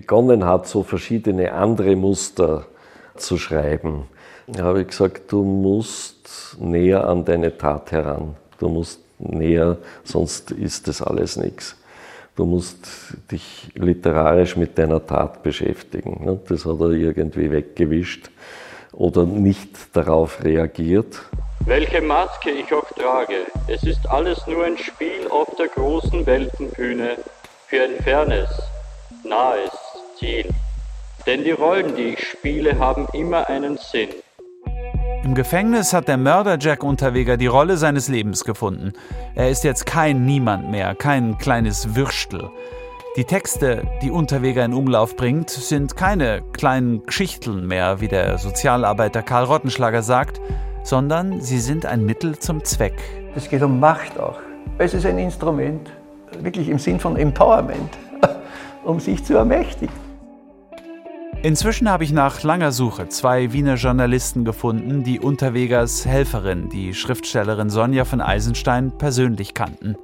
begonnen 0.00 0.44
hat, 0.44 0.68
so 0.68 0.84
verschiedene 0.84 1.52
andere 1.52 1.96
Muster 1.96 2.66
zu 3.16 3.36
schreiben, 3.36 4.04
habe 4.56 4.82
ich 4.82 4.88
gesagt, 4.88 5.22
du 5.32 5.42
musst 5.42 6.56
näher 6.60 7.08
an 7.08 7.24
deine 7.24 7.58
Tat 7.58 7.90
heran. 7.90 8.36
Du 8.60 8.68
musst 8.68 9.00
näher, 9.18 9.78
sonst 10.04 10.52
ist 10.52 10.86
das 10.86 11.02
alles 11.02 11.36
nichts. 11.36 11.76
Du 12.36 12.44
musst 12.44 12.86
dich 13.32 13.70
literarisch 13.74 14.54
mit 14.56 14.78
deiner 14.78 15.04
Tat 15.04 15.42
beschäftigen. 15.42 16.40
Das 16.48 16.64
hat 16.64 16.80
er 16.80 16.90
irgendwie 16.90 17.50
weggewischt 17.50 18.30
oder 18.92 19.24
nicht 19.24 19.96
darauf 19.96 20.44
reagiert. 20.44 21.22
Welche 21.66 22.00
Maske 22.00 22.50
ich 22.50 22.72
auch 22.72 22.88
trage, 22.92 23.46
es 23.66 23.82
ist 23.82 24.08
alles 24.08 24.46
nur 24.46 24.64
ein 24.64 24.78
Spiel 24.78 25.26
auf 25.28 25.48
der 25.56 25.66
großen 25.66 26.24
Weltenbühne 26.24 27.16
für 27.66 27.82
ein 27.82 28.02
fernes, 28.04 28.48
nahes 29.24 29.87
Ziel. 30.18 30.48
Denn 31.26 31.44
die 31.44 31.50
Rollen, 31.50 31.94
die 31.94 32.14
ich 32.14 32.26
spiele, 32.26 32.78
haben 32.78 33.06
immer 33.12 33.48
einen 33.48 33.76
Sinn. 33.76 34.08
Im 35.24 35.34
Gefängnis 35.34 35.92
hat 35.92 36.08
der 36.08 36.16
Mörder 36.16 36.56
Jack 36.58 36.82
Unterweger 36.82 37.36
die 37.36 37.48
Rolle 37.48 37.76
seines 37.76 38.08
Lebens 38.08 38.44
gefunden. 38.44 38.92
Er 39.34 39.50
ist 39.50 39.64
jetzt 39.64 39.84
kein 39.84 40.24
Niemand 40.24 40.70
mehr, 40.70 40.94
kein 40.94 41.36
kleines 41.38 41.94
Würstel. 41.94 42.50
Die 43.16 43.24
Texte, 43.24 43.82
die 44.00 44.10
Unterweger 44.10 44.64
in 44.64 44.72
Umlauf 44.72 45.16
bringt, 45.16 45.50
sind 45.50 45.96
keine 45.96 46.40
kleinen 46.52 47.04
Geschichteln 47.04 47.66
mehr, 47.66 48.00
wie 48.00 48.08
der 48.08 48.38
Sozialarbeiter 48.38 49.22
Karl 49.22 49.44
Rottenschlager 49.44 50.02
sagt, 50.02 50.40
sondern 50.84 51.40
sie 51.40 51.58
sind 51.58 51.84
ein 51.84 52.06
Mittel 52.06 52.38
zum 52.38 52.64
Zweck. 52.64 52.94
Es 53.34 53.48
geht 53.48 53.62
um 53.62 53.80
Macht 53.80 54.18
auch. 54.18 54.38
Es 54.78 54.94
ist 54.94 55.04
ein 55.04 55.18
Instrument, 55.18 55.90
wirklich 56.40 56.68
im 56.68 56.78
Sinn 56.78 57.00
von 57.00 57.16
Empowerment, 57.16 57.90
um 58.84 59.00
sich 59.00 59.24
zu 59.24 59.34
ermächtigen. 59.34 60.07
Inzwischen 61.42 61.88
habe 61.88 62.02
ich 62.02 62.12
nach 62.12 62.42
langer 62.42 62.72
Suche 62.72 63.08
zwei 63.08 63.52
Wiener 63.52 63.76
Journalisten 63.76 64.44
gefunden, 64.44 65.04
die 65.04 65.20
Unterwegers 65.20 66.04
Helferin, 66.04 66.68
die 66.68 66.94
Schriftstellerin 66.94 67.70
Sonja 67.70 68.04
von 68.04 68.20
Eisenstein, 68.20 68.90
persönlich 68.98 69.54
kannten. 69.54 69.96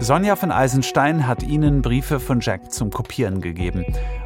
Sonja 0.00 0.36
von 0.36 0.50
Eisenstein 0.50 1.26
hat 1.26 1.42
ihnen 1.42 1.82
Briefe 1.82 2.18
von 2.18 2.40
Jack 2.40 2.72
zum 2.72 2.90
Kopieren 2.90 3.42
gegeben. 3.42 3.84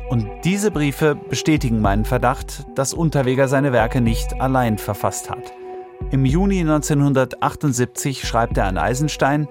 Und 0.08 0.28
diese 0.44 0.70
Briefe 0.70 1.16
bestätigen 1.16 1.80
meinen 1.80 2.04
Verdacht, 2.04 2.64
dass 2.76 2.94
Unterweger 2.94 3.48
seine 3.48 3.72
Werke 3.72 4.00
nicht 4.00 4.40
allein 4.40 4.78
verfasst 4.78 5.28
hat. 5.28 5.52
Im 6.12 6.24
Juni 6.24 6.60
1978 6.60 8.26
schreibt 8.26 8.56
er 8.58 8.66
an 8.66 8.78
Eisenstein, 8.78 9.48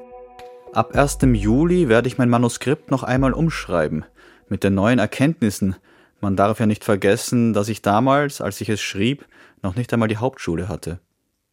Ab 0.71 0.95
1. 0.95 1.19
Juli 1.33 1.89
werde 1.89 2.07
ich 2.07 2.17
mein 2.17 2.29
Manuskript 2.29 2.91
noch 2.91 3.03
einmal 3.03 3.33
umschreiben, 3.33 4.05
mit 4.47 4.63
den 4.63 4.73
neuen 4.73 4.99
Erkenntnissen. 4.99 5.75
Man 6.25 6.35
darf 6.35 6.59
ja 6.59 6.65
nicht 6.65 6.83
vergessen, 6.83 7.53
dass 7.53 7.69
ich 7.69 7.83
damals, 7.83 8.41
als 8.41 8.59
ich 8.59 8.69
es 8.69 8.81
schrieb, 8.81 9.27
noch 9.61 9.75
nicht 9.75 9.93
einmal 9.93 10.07
die 10.07 10.17
Hauptschule 10.17 10.67
hatte. 10.67 10.99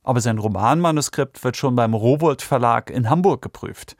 Aber 0.02 0.22
sein 0.22 0.38
Romanmanuskript 0.38 1.44
wird 1.44 1.58
schon 1.58 1.76
beim 1.76 1.92
Rowold 1.92 2.40
Verlag 2.40 2.88
in 2.88 3.10
Hamburg 3.10 3.42
geprüft. 3.42 3.98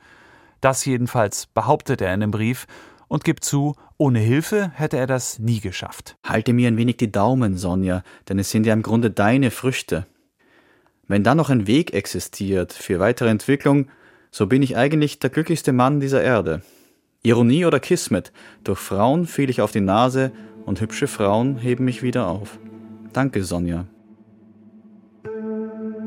Das 0.61 0.83
jedenfalls 0.83 1.45
behauptet 1.45 2.01
er 2.01 2.11
in 2.11 2.21
dem 2.21 2.31
Brief 2.31 2.65
und 3.07 3.23
gibt 3.23 3.45
zu, 3.45 3.75
ohne 3.97 4.17
Hilfe 4.17 4.71
hätte 4.73 4.97
er 4.97 5.05
das 5.05 5.37
nie 5.37 5.59
geschafft. 5.59 6.17
Halte 6.23 6.53
mir 6.53 6.69
ein 6.69 6.77
wenig 6.77 6.97
die 6.97 7.11
Daumen, 7.11 7.55
Sonja, 7.55 8.01
denn 8.27 8.39
es 8.39 8.49
sind 8.49 8.65
ja 8.65 8.73
im 8.73 8.81
Grunde 8.81 9.11
deine 9.11 9.51
Früchte. 9.51 10.07
Wenn 11.07 11.23
dann 11.23 11.37
noch 11.37 11.51
ein 11.51 11.67
Weg 11.67 11.93
existiert 11.93 12.73
für 12.73 12.99
weitere 12.99 13.29
Entwicklung, 13.29 13.89
so 14.31 14.47
bin 14.47 14.63
ich 14.63 14.75
eigentlich 14.75 15.19
der 15.19 15.29
glücklichste 15.29 15.71
Mann 15.71 15.99
dieser 15.99 16.23
Erde. 16.23 16.63
Ironie 17.25 17.65
oder 17.65 17.79
Kismet, 17.79 18.33
durch 18.65 18.79
Frauen 18.79 19.27
fiel 19.27 19.49
ich 19.49 19.61
auf 19.61 19.71
die 19.71 19.79
Nase 19.79 20.33
und 20.65 20.81
hübsche 20.81 21.07
Frauen 21.07 21.57
heben 21.57 21.85
mich 21.85 22.03
wieder 22.03 22.27
auf. 22.27 22.59
Danke, 23.11 23.43
Sonja. 23.43 23.85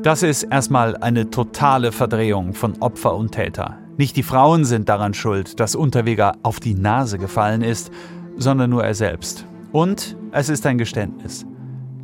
Das 0.03 0.23
ist 0.23 0.43
erstmal 0.43 0.95
eine 0.97 1.29
totale 1.29 1.91
Verdrehung 1.91 2.53
von 2.53 2.75
Opfer 2.79 3.15
und 3.15 3.31
Täter. 3.31 3.77
Nicht 3.97 4.15
die 4.15 4.23
Frauen 4.23 4.63
sind 4.63 4.89
daran 4.89 5.13
schuld, 5.13 5.59
dass 5.59 5.75
Unterweger 5.75 6.33
auf 6.43 6.59
die 6.59 6.75
Nase 6.75 7.17
gefallen 7.17 7.61
ist, 7.61 7.91
sondern 8.37 8.69
nur 8.69 8.83
er 8.83 8.93
selbst. 8.93 9.45
Und 9.71 10.15
es 10.31 10.49
ist 10.49 10.65
ein 10.65 10.77
Geständnis. 10.77 11.45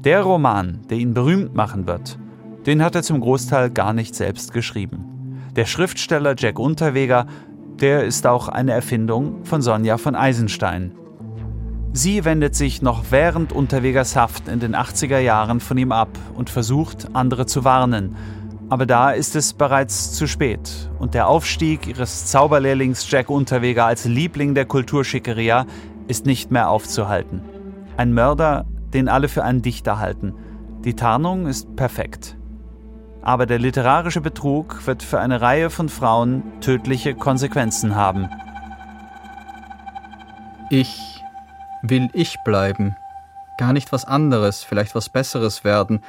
Der 0.04 0.22
Roman, 0.22 0.82
der 0.90 0.98
ihn 0.98 1.14
berühmt 1.14 1.54
machen 1.56 1.88
wird, 1.88 2.18
den 2.66 2.84
hat 2.84 2.96
er 2.96 3.04
zum 3.04 3.22
Großteil 3.22 3.70
gar 3.70 3.94
nicht 3.94 4.16
selbst 4.16 4.54
geschrieben. 4.54 5.06
Der 5.56 5.66
Schriftsteller 5.66 6.34
Jack 6.38 6.58
Unterweger, 6.60 7.28
der 7.80 8.04
ist 8.04 8.26
auch 8.26 8.48
eine 8.48 8.72
Erfindung 8.72 9.46
von 9.46 9.62
Sonja 9.62 9.98
von 9.98 10.16
Eisenstein. 10.16 10.94
Sie 11.96 12.26
wendet 12.26 12.56
sich 12.56 12.82
noch 12.82 13.04
während 13.12 13.54
Unterwegers 13.54 14.16
Haft 14.16 14.48
in 14.48 14.60
den 14.60 14.76
80er 14.76 15.20
Jahren 15.20 15.60
von 15.60 15.78
ihm 15.78 15.92
ab 15.92 16.10
und 16.34 16.50
versucht, 16.50 17.10
andere 17.14 17.46
zu 17.46 17.64
warnen. 17.66 18.16
Aber 18.68 18.88
da 18.88 19.12
ist 19.12 19.36
es 19.36 19.54
bereits 19.54 20.12
zu 20.14 20.26
spät 20.26 20.90
und 20.98 21.14
der 21.14 21.28
Aufstieg 21.28 21.86
ihres 21.86 22.26
Zauberlehrlings 22.26 23.12
Jack 23.12 23.30
Unterweger 23.30 23.86
als 23.86 24.06
Liebling 24.06 24.56
der 24.56 24.66
Kulturschickeria 24.66 25.68
ist 26.08 26.26
nicht 26.26 26.50
mehr 26.50 26.70
aufzuhalten. 26.70 27.42
Ein 27.96 28.12
Mörder, 28.12 28.66
den 28.92 29.08
alle 29.08 29.28
für 29.28 29.44
einen 29.44 29.62
Dichter 29.62 30.00
halten. 30.00 30.34
Die 30.84 30.96
Tarnung 30.96 31.46
ist 31.46 31.76
perfekt. 31.76 32.36
Aber 33.22 33.46
der 33.46 33.60
literarische 33.60 34.20
Betrug 34.20 34.88
wird 34.88 35.04
für 35.04 35.20
eine 35.20 35.42
Reihe 35.42 35.70
von 35.70 35.90
Frauen 35.90 36.42
tödliche 36.60 37.14
Konsequenzen 37.14 37.96
haben. 37.96 38.30
Ich 40.72 41.13
will 41.84 42.10
ich 42.14 42.40
bleiben. 42.44 42.96
Gar 43.60 43.74
nicht 43.74 43.92
was 43.92 44.06
anderes, 44.06 44.64
vielleicht 44.64 44.96
was 44.96 45.10
Besseres 45.10 45.64
werden. 45.64 46.00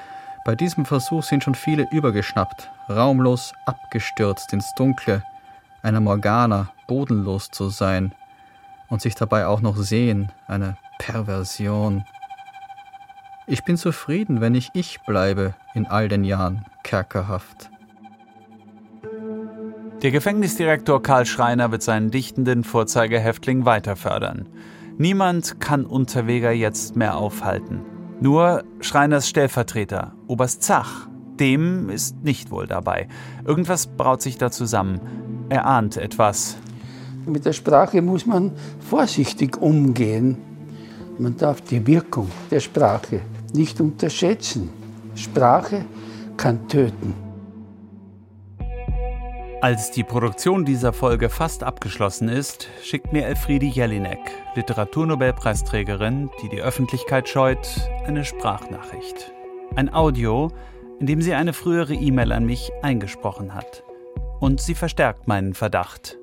Bei 0.45 0.55
diesem 0.55 0.87
Versuch 0.87 1.23
sind 1.23 1.45
schon 1.45 1.55
viele 1.55 1.87
übergeschnappt, 1.91 2.71
raumlos 2.89 3.53
abgestürzt 3.67 4.53
ins 4.53 4.73
Dunkle, 4.75 5.23
einer 5.83 6.01
Morgana 6.01 6.71
bodenlos 6.87 7.51
zu 7.51 7.69
sein 7.69 8.13
und 8.89 9.03
sich 9.03 9.15
dabei 9.15 9.47
auch 9.47 9.61
noch 9.61 9.77
sehen, 9.77 10.31
eine 10.47 10.77
Perversion. 10.99 12.05
Ich 13.47 13.65
bin 13.65 13.77
zufrieden, 13.77 14.41
wenn 14.41 14.55
ich 14.55 14.71
ich 14.75 15.01
bleibe 15.01 15.55
in 15.75 15.87
all 15.87 16.09
den 16.09 16.25
Jahren 16.25 16.65
kerkerhaft. 16.83 17.71
Der 20.03 20.11
Gefängnisdirektor 20.11 21.03
Karl 21.03 21.27
Schreiner 21.27 21.71
wird 21.73 21.83
seinen 21.83 22.11
dichtenden 22.11 22.63
Vorzeigehäftling 22.63 23.65
weiter 23.65 23.97
fördern. 23.97 24.47
Niemand 24.97 25.61
kann 25.61 25.87
Unterweger 25.87 26.53
jetzt 26.53 26.95
mehr 26.95 27.17
aufhalten. 27.17 27.81
Nur 28.21 28.63
Schreiners 28.81 29.29
Stellvertreter, 29.29 30.13
Oberst 30.29 30.63
Zach, 30.63 31.09
dem 31.41 31.91
ist 31.91 32.23
nicht 32.23 32.53
wohl 32.53 32.69
dabei. 32.69 33.09
Irgendwas 33.45 33.89
braut 33.89 34.23
sich 34.23 34.39
da 34.39 34.53
zusammen. 34.53 35.01
Er 35.49 35.67
ahnt 35.67 35.97
etwas. 35.97 36.57
Mit 37.27 37.45
der 37.45 37.53
Sprache 37.53 38.03
muss 38.03 38.25
man 38.25 38.53
vorsichtig 38.79 39.61
umgehen. 39.61 40.37
Man 41.19 41.37
darf 41.37 41.61
die 41.61 41.85
Wirkung 41.87 42.31
der 42.53 42.61
Sprache 42.61 43.21
nicht 43.53 43.81
unterschätzen. 43.81 44.71
Sprache 45.17 45.85
kann 46.37 46.69
töten. 46.69 47.24
Als 49.65 49.91
die 49.91 50.05
Produktion 50.05 50.67
dieser 50.67 50.93
Folge 50.93 51.31
fast 51.31 51.63
abgeschlossen 51.63 52.29
ist, 52.29 52.69
schickt 52.83 53.15
mir 53.15 53.25
Elfriede 53.25 53.65
Jelinek, 53.65 54.21
Literaturnobelpreisträgerin, 54.57 56.29
die 56.43 56.51
die 56.51 56.61
Öffentlichkeit 56.61 57.31
scheut, 57.31 57.67
eine 58.07 58.27
Sprachnachricht. 58.27 59.33
Ein 59.75 59.91
Audio, 59.91 60.51
in 61.01 61.07
dem 61.07 61.23
sie 61.23 61.33
eine 61.33 61.55
frühere 61.55 61.95
E-Mail 61.95 62.33
an 62.33 62.45
mich 62.45 62.73
eingesprochen 62.83 63.55
hat. 63.55 63.83
Und 64.39 64.61
sie 64.61 64.75
verstärkt 64.75 65.29
meinen 65.29 65.55
Verdacht. 65.55 66.19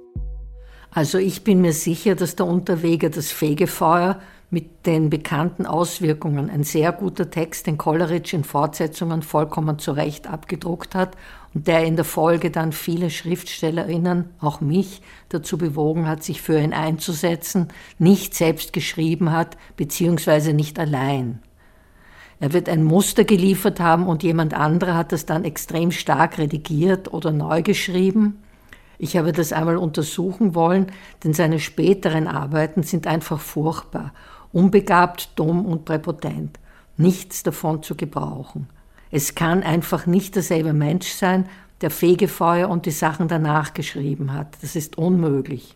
Also 0.92 1.18
ich 1.18 1.44
bin 1.44 1.62
mir 1.62 1.74
sicher, 1.74 2.14
dass 2.14 2.36
der 2.36 2.46
Unterweger 2.46 3.10
das 3.10 3.32
Fegefeuer 3.32 4.22
mit 4.52 4.86
den 4.86 5.10
bekannten 5.10 5.66
Auswirkungen 5.66 6.49
ein 6.49 6.64
sehr 6.64 6.91
guter 6.91 7.32
Text, 7.32 7.68
den 7.68 7.78
Coleridge 7.78 8.36
in 8.36 8.43
Fortsetzungen 8.43 9.22
vollkommen 9.22 9.80
zu 9.80 9.93
Recht 9.93 10.28
abgedruckt 10.28 10.93
hat 10.93 11.16
und 11.54 11.68
der 11.68 11.86
in 11.86 11.95
der 11.95 12.04
Folge 12.04 12.52
dann 12.52 12.74
viele 12.74 13.10
Schriftstellerinnen, 13.10 14.26
auch 14.41 14.60
mich, 14.60 15.02
dazu 15.30 15.58
bewogen 15.58 16.06
hat, 16.06 16.24
sich 16.24 16.41
für 16.41 16.60
ihn 16.60 16.74
einzusetzen, 16.74 17.70
nicht 17.97 18.36
selbst 18.36 18.74
geschrieben 18.74 19.32
hat, 19.32 19.56
beziehungsweise 19.78 20.52
nicht 20.52 20.78
allein. 20.78 21.39
Er 22.41 22.52
wird 22.52 22.68
ein 22.68 22.84
Muster 22.84 23.24
geliefert 23.24 23.80
haben 23.80 24.06
und 24.06 24.22
jemand 24.22 24.54
anderer 24.54 24.95
hat 24.95 25.14
das 25.14 25.26
dann 25.26 25.45
extrem 25.45 25.91
stark 25.91 26.38
redigiert 26.38 27.14
oder 27.14 27.32
neu 27.32 27.62
geschrieben. 27.62 28.43
Ich 28.97 29.16
habe 29.16 29.32
das 29.32 29.54
einmal 29.54 29.78
untersuchen 29.78 30.56
wollen, 30.56 30.88
denn 31.24 31.34
seine 31.34 31.60
späteren 31.60 32.28
Arbeiten 32.28 32.84
sind 32.84 33.08
einfach 33.08 33.39
furchtbar 33.39 34.12
unbegabt, 34.54 35.32
dumm 35.36 35.66
und 35.66 35.86
präpotent. 35.86 36.60
Nichts 36.97 37.43
davon 37.43 37.84
zu 37.84 37.95
gebrauchen. 37.95 38.68
Es 39.12 39.36
kann 39.36 39.64
einfach 39.64 40.06
nicht 40.06 40.36
derselbe 40.36 40.74
Mensch 40.74 41.10
sein, 41.10 41.47
der 41.82 41.89
Fegefeuer 41.89 42.70
und 42.70 42.86
die 42.86 42.91
Sachen 42.91 43.28
danach 43.28 43.74
geschrieben 43.74 44.34
hat. 44.34 44.58
Das 44.62 44.76
ist 44.76 44.97
unmöglich. 44.97 45.76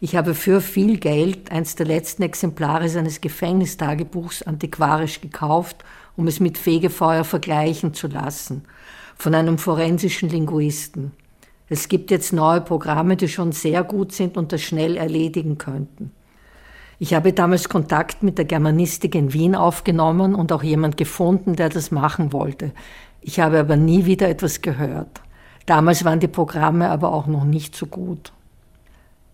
Ich 0.00 0.16
habe 0.16 0.34
für 0.34 0.60
viel 0.60 0.98
Geld 0.98 1.50
eins 1.50 1.74
der 1.74 1.86
letzten 1.86 2.22
Exemplare 2.22 2.88
seines 2.88 3.20
Gefängnistagebuchs 3.20 4.42
antiquarisch 4.42 5.20
gekauft, 5.20 5.84
um 6.16 6.28
es 6.28 6.40
mit 6.40 6.56
Fegefeuer 6.56 7.24
vergleichen 7.24 7.94
zu 7.94 8.06
lassen, 8.06 8.62
von 9.16 9.34
einem 9.34 9.58
forensischen 9.58 10.28
Linguisten. 10.28 11.12
Es 11.68 11.88
gibt 11.88 12.10
jetzt 12.10 12.32
neue 12.32 12.60
Programme, 12.60 13.16
die 13.16 13.28
schon 13.28 13.52
sehr 13.52 13.82
gut 13.84 14.12
sind 14.12 14.36
und 14.36 14.52
das 14.52 14.62
schnell 14.62 14.96
erledigen 14.96 15.58
könnten. 15.58 16.12
Ich 17.00 17.14
habe 17.14 17.32
damals 17.32 17.68
Kontakt 17.68 18.24
mit 18.24 18.38
der 18.38 18.44
Germanistik 18.44 19.14
in 19.14 19.32
Wien 19.32 19.54
aufgenommen 19.54 20.34
und 20.34 20.52
auch 20.52 20.64
jemand 20.64 20.96
gefunden, 20.96 21.54
der 21.54 21.68
das 21.68 21.92
machen 21.92 22.32
wollte. 22.32 22.72
Ich 23.20 23.38
habe 23.38 23.60
aber 23.60 23.76
nie 23.76 24.04
wieder 24.04 24.28
etwas 24.28 24.62
gehört. 24.62 25.20
Damals 25.66 26.04
waren 26.04 26.18
die 26.18 26.28
Programme 26.28 26.90
aber 26.90 27.12
auch 27.12 27.26
noch 27.26 27.44
nicht 27.44 27.76
so 27.76 27.86
gut. 27.86 28.32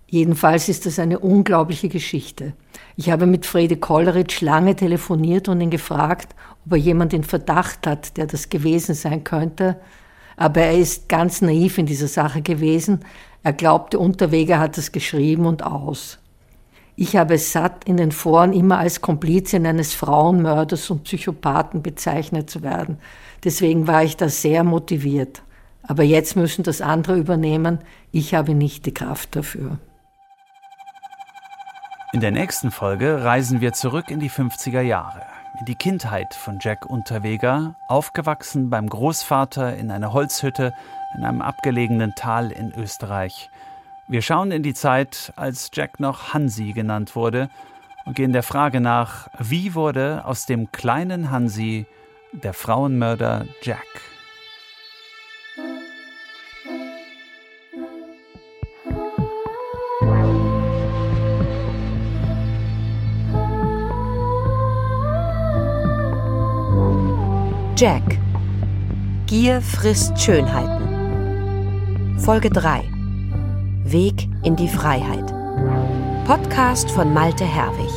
Jedenfalls 0.06 0.68
ist 0.68 0.84
das 0.84 0.98
eine 0.98 1.18
unglaubliche 1.18 1.88
Geschichte. 1.88 2.52
Ich 2.96 3.10
habe 3.10 3.26
mit 3.26 3.46
Frede 3.46 3.76
Kolleritsch 3.76 4.42
lange 4.42 4.76
telefoniert 4.76 5.48
und 5.48 5.60
ihn 5.60 5.70
gefragt, 5.70 6.34
ob 6.66 6.72
er 6.72 6.78
jemand 6.78 7.14
in 7.14 7.24
Verdacht 7.24 7.86
hat, 7.86 8.16
der 8.16 8.26
das 8.26 8.50
gewesen 8.50 8.94
sein 8.94 9.24
könnte. 9.24 9.76
Aber 10.36 10.60
er 10.60 10.76
ist 10.76 11.08
ganz 11.08 11.40
naiv 11.40 11.78
in 11.78 11.86
dieser 11.86 12.08
Sache 12.08 12.42
gewesen. 12.42 13.00
Er 13.42 13.54
glaubte, 13.54 13.98
Unterweger 13.98 14.58
hat 14.58 14.76
es 14.76 14.92
geschrieben 14.92 15.46
und 15.46 15.62
aus. 15.62 16.18
Ich 16.96 17.16
habe 17.16 17.34
es 17.34 17.50
satt, 17.50 17.84
in 17.84 17.96
den 17.96 18.12
Foren 18.12 18.52
immer 18.52 18.78
als 18.78 19.00
Komplizin 19.00 19.66
eines 19.66 19.94
Frauenmörders 19.94 20.90
und 20.90 21.04
Psychopathen 21.04 21.82
bezeichnet 21.82 22.48
zu 22.48 22.62
werden. 22.62 22.98
Deswegen 23.42 23.88
war 23.88 24.04
ich 24.04 24.16
da 24.16 24.28
sehr 24.28 24.62
motiviert. 24.62 25.42
Aber 25.82 26.04
jetzt 26.04 26.36
müssen 26.36 26.62
das 26.62 26.80
andere 26.80 27.16
übernehmen. 27.16 27.80
Ich 28.12 28.34
habe 28.34 28.54
nicht 28.54 28.86
die 28.86 28.94
Kraft 28.94 29.34
dafür. 29.36 29.78
In 32.12 32.20
der 32.20 32.30
nächsten 32.30 32.70
Folge 32.70 33.24
reisen 33.24 33.60
wir 33.60 33.72
zurück 33.72 34.08
in 34.08 34.20
die 34.20 34.30
50er 34.30 34.80
Jahre, 34.80 35.22
in 35.58 35.66
die 35.66 35.74
Kindheit 35.74 36.32
von 36.32 36.58
Jack 36.60 36.86
Unterweger, 36.86 37.74
aufgewachsen 37.88 38.70
beim 38.70 38.88
Großvater 38.88 39.76
in 39.76 39.90
einer 39.90 40.12
Holzhütte 40.12 40.72
in 41.16 41.24
einem 41.24 41.42
abgelegenen 41.42 42.14
Tal 42.14 42.52
in 42.52 42.72
Österreich. 42.72 43.50
Wir 44.06 44.20
schauen 44.20 44.50
in 44.50 44.62
die 44.62 44.74
Zeit, 44.74 45.32
als 45.34 45.70
Jack 45.72 45.98
noch 45.98 46.34
Hansi 46.34 46.72
genannt 46.72 47.16
wurde 47.16 47.48
und 48.04 48.14
gehen 48.14 48.34
der 48.34 48.42
Frage 48.42 48.82
nach, 48.82 49.28
wie 49.38 49.74
wurde 49.74 50.26
aus 50.26 50.44
dem 50.44 50.70
kleinen 50.72 51.30
Hansi 51.30 51.86
der 52.32 52.52
Frauenmörder 52.52 53.46
Jack? 53.62 53.78
Jack. 67.76 68.02
Gier 69.26 69.62
frisst 69.62 70.20
Schönheiten. 70.20 72.20
Folge 72.20 72.50
3. 72.50 72.93
Weg 73.94 74.28
in 74.42 74.56
die 74.56 74.66
Freiheit. 74.66 75.32
Podcast 76.26 76.90
von 76.90 77.14
Malte 77.14 77.44
Herwig. 77.44 77.92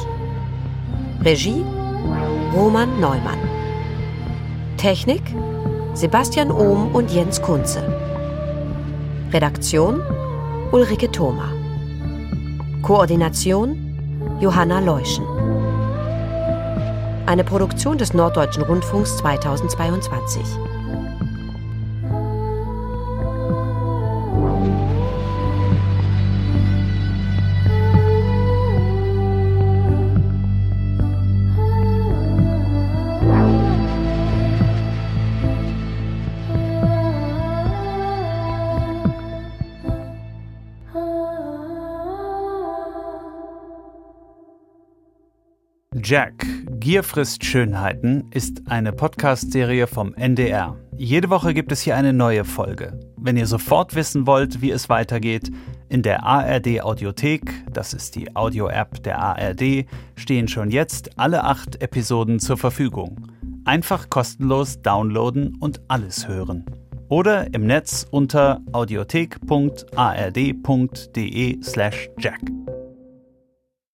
Regie 1.26 1.66
Roman 2.54 3.00
Neumann. 3.00 3.40
Technik 4.78 5.24
Sebastian 5.96 6.52
Ohm 6.52 6.94
und 6.94 7.10
Jens 7.10 7.42
Kunze. 7.42 7.82
Redaktion 9.34 10.00
Ulrike 10.72 11.12
Thoma. 11.12 11.52
Koordination 12.84 14.38
Johanna 14.40 14.80
Leuschen. 14.80 15.26
Eine 17.26 17.44
Produktion 17.44 17.98
des 17.98 18.14
Norddeutschen 18.14 18.62
Rundfunks 18.62 19.18
2022. 19.18 20.44
Jack, 46.10 46.46
Gier 46.80 47.04
frisst 47.04 47.44
Schönheiten 47.44 48.32
ist 48.32 48.62
eine 48.70 48.94
Podcast-Serie 48.94 49.88
vom 49.88 50.14
NDR. 50.14 50.78
Jede 50.96 51.30
Woche 51.30 51.54
gibt 51.54 51.74
es 51.74 51.82
hier 51.82 51.98
eine 51.98 52.14
neue 52.14 52.46
Folge. 52.46 52.98
Wenn 53.18 53.36
ihr 53.36 53.46
sofort 53.46 53.94
wissen 53.94 54.26
wollt, 54.26 54.62
wie 54.62 54.72
es 54.72 54.88
weitergeht, 54.88 55.52
in 55.90 56.04
der 56.04 56.24
ARD 56.24 56.82
Audiothek, 56.82 57.52
das 57.74 57.94
ist 57.94 58.16
die 58.16 58.34
Audio-App 58.38 59.04
der 59.04 59.20
ARD, 59.20 59.86
stehen 60.16 60.48
schon 60.48 60.72
jetzt 60.72 61.20
alle 61.20 61.44
acht 61.44 61.82
Episoden 61.82 62.40
zur 62.40 62.56
Verfügung. 62.56 63.28
Einfach 63.66 64.10
kostenlos 64.10 64.82
downloaden 64.82 65.58
und 65.60 65.82
alles 65.90 66.26
hören. 66.26 66.64
Oder 67.10 67.54
im 67.54 67.68
Netz 67.68 68.08
unter 68.10 68.62
audiothek.ard.de 68.72 71.64
slash 71.64 72.10
jack. 72.18 72.40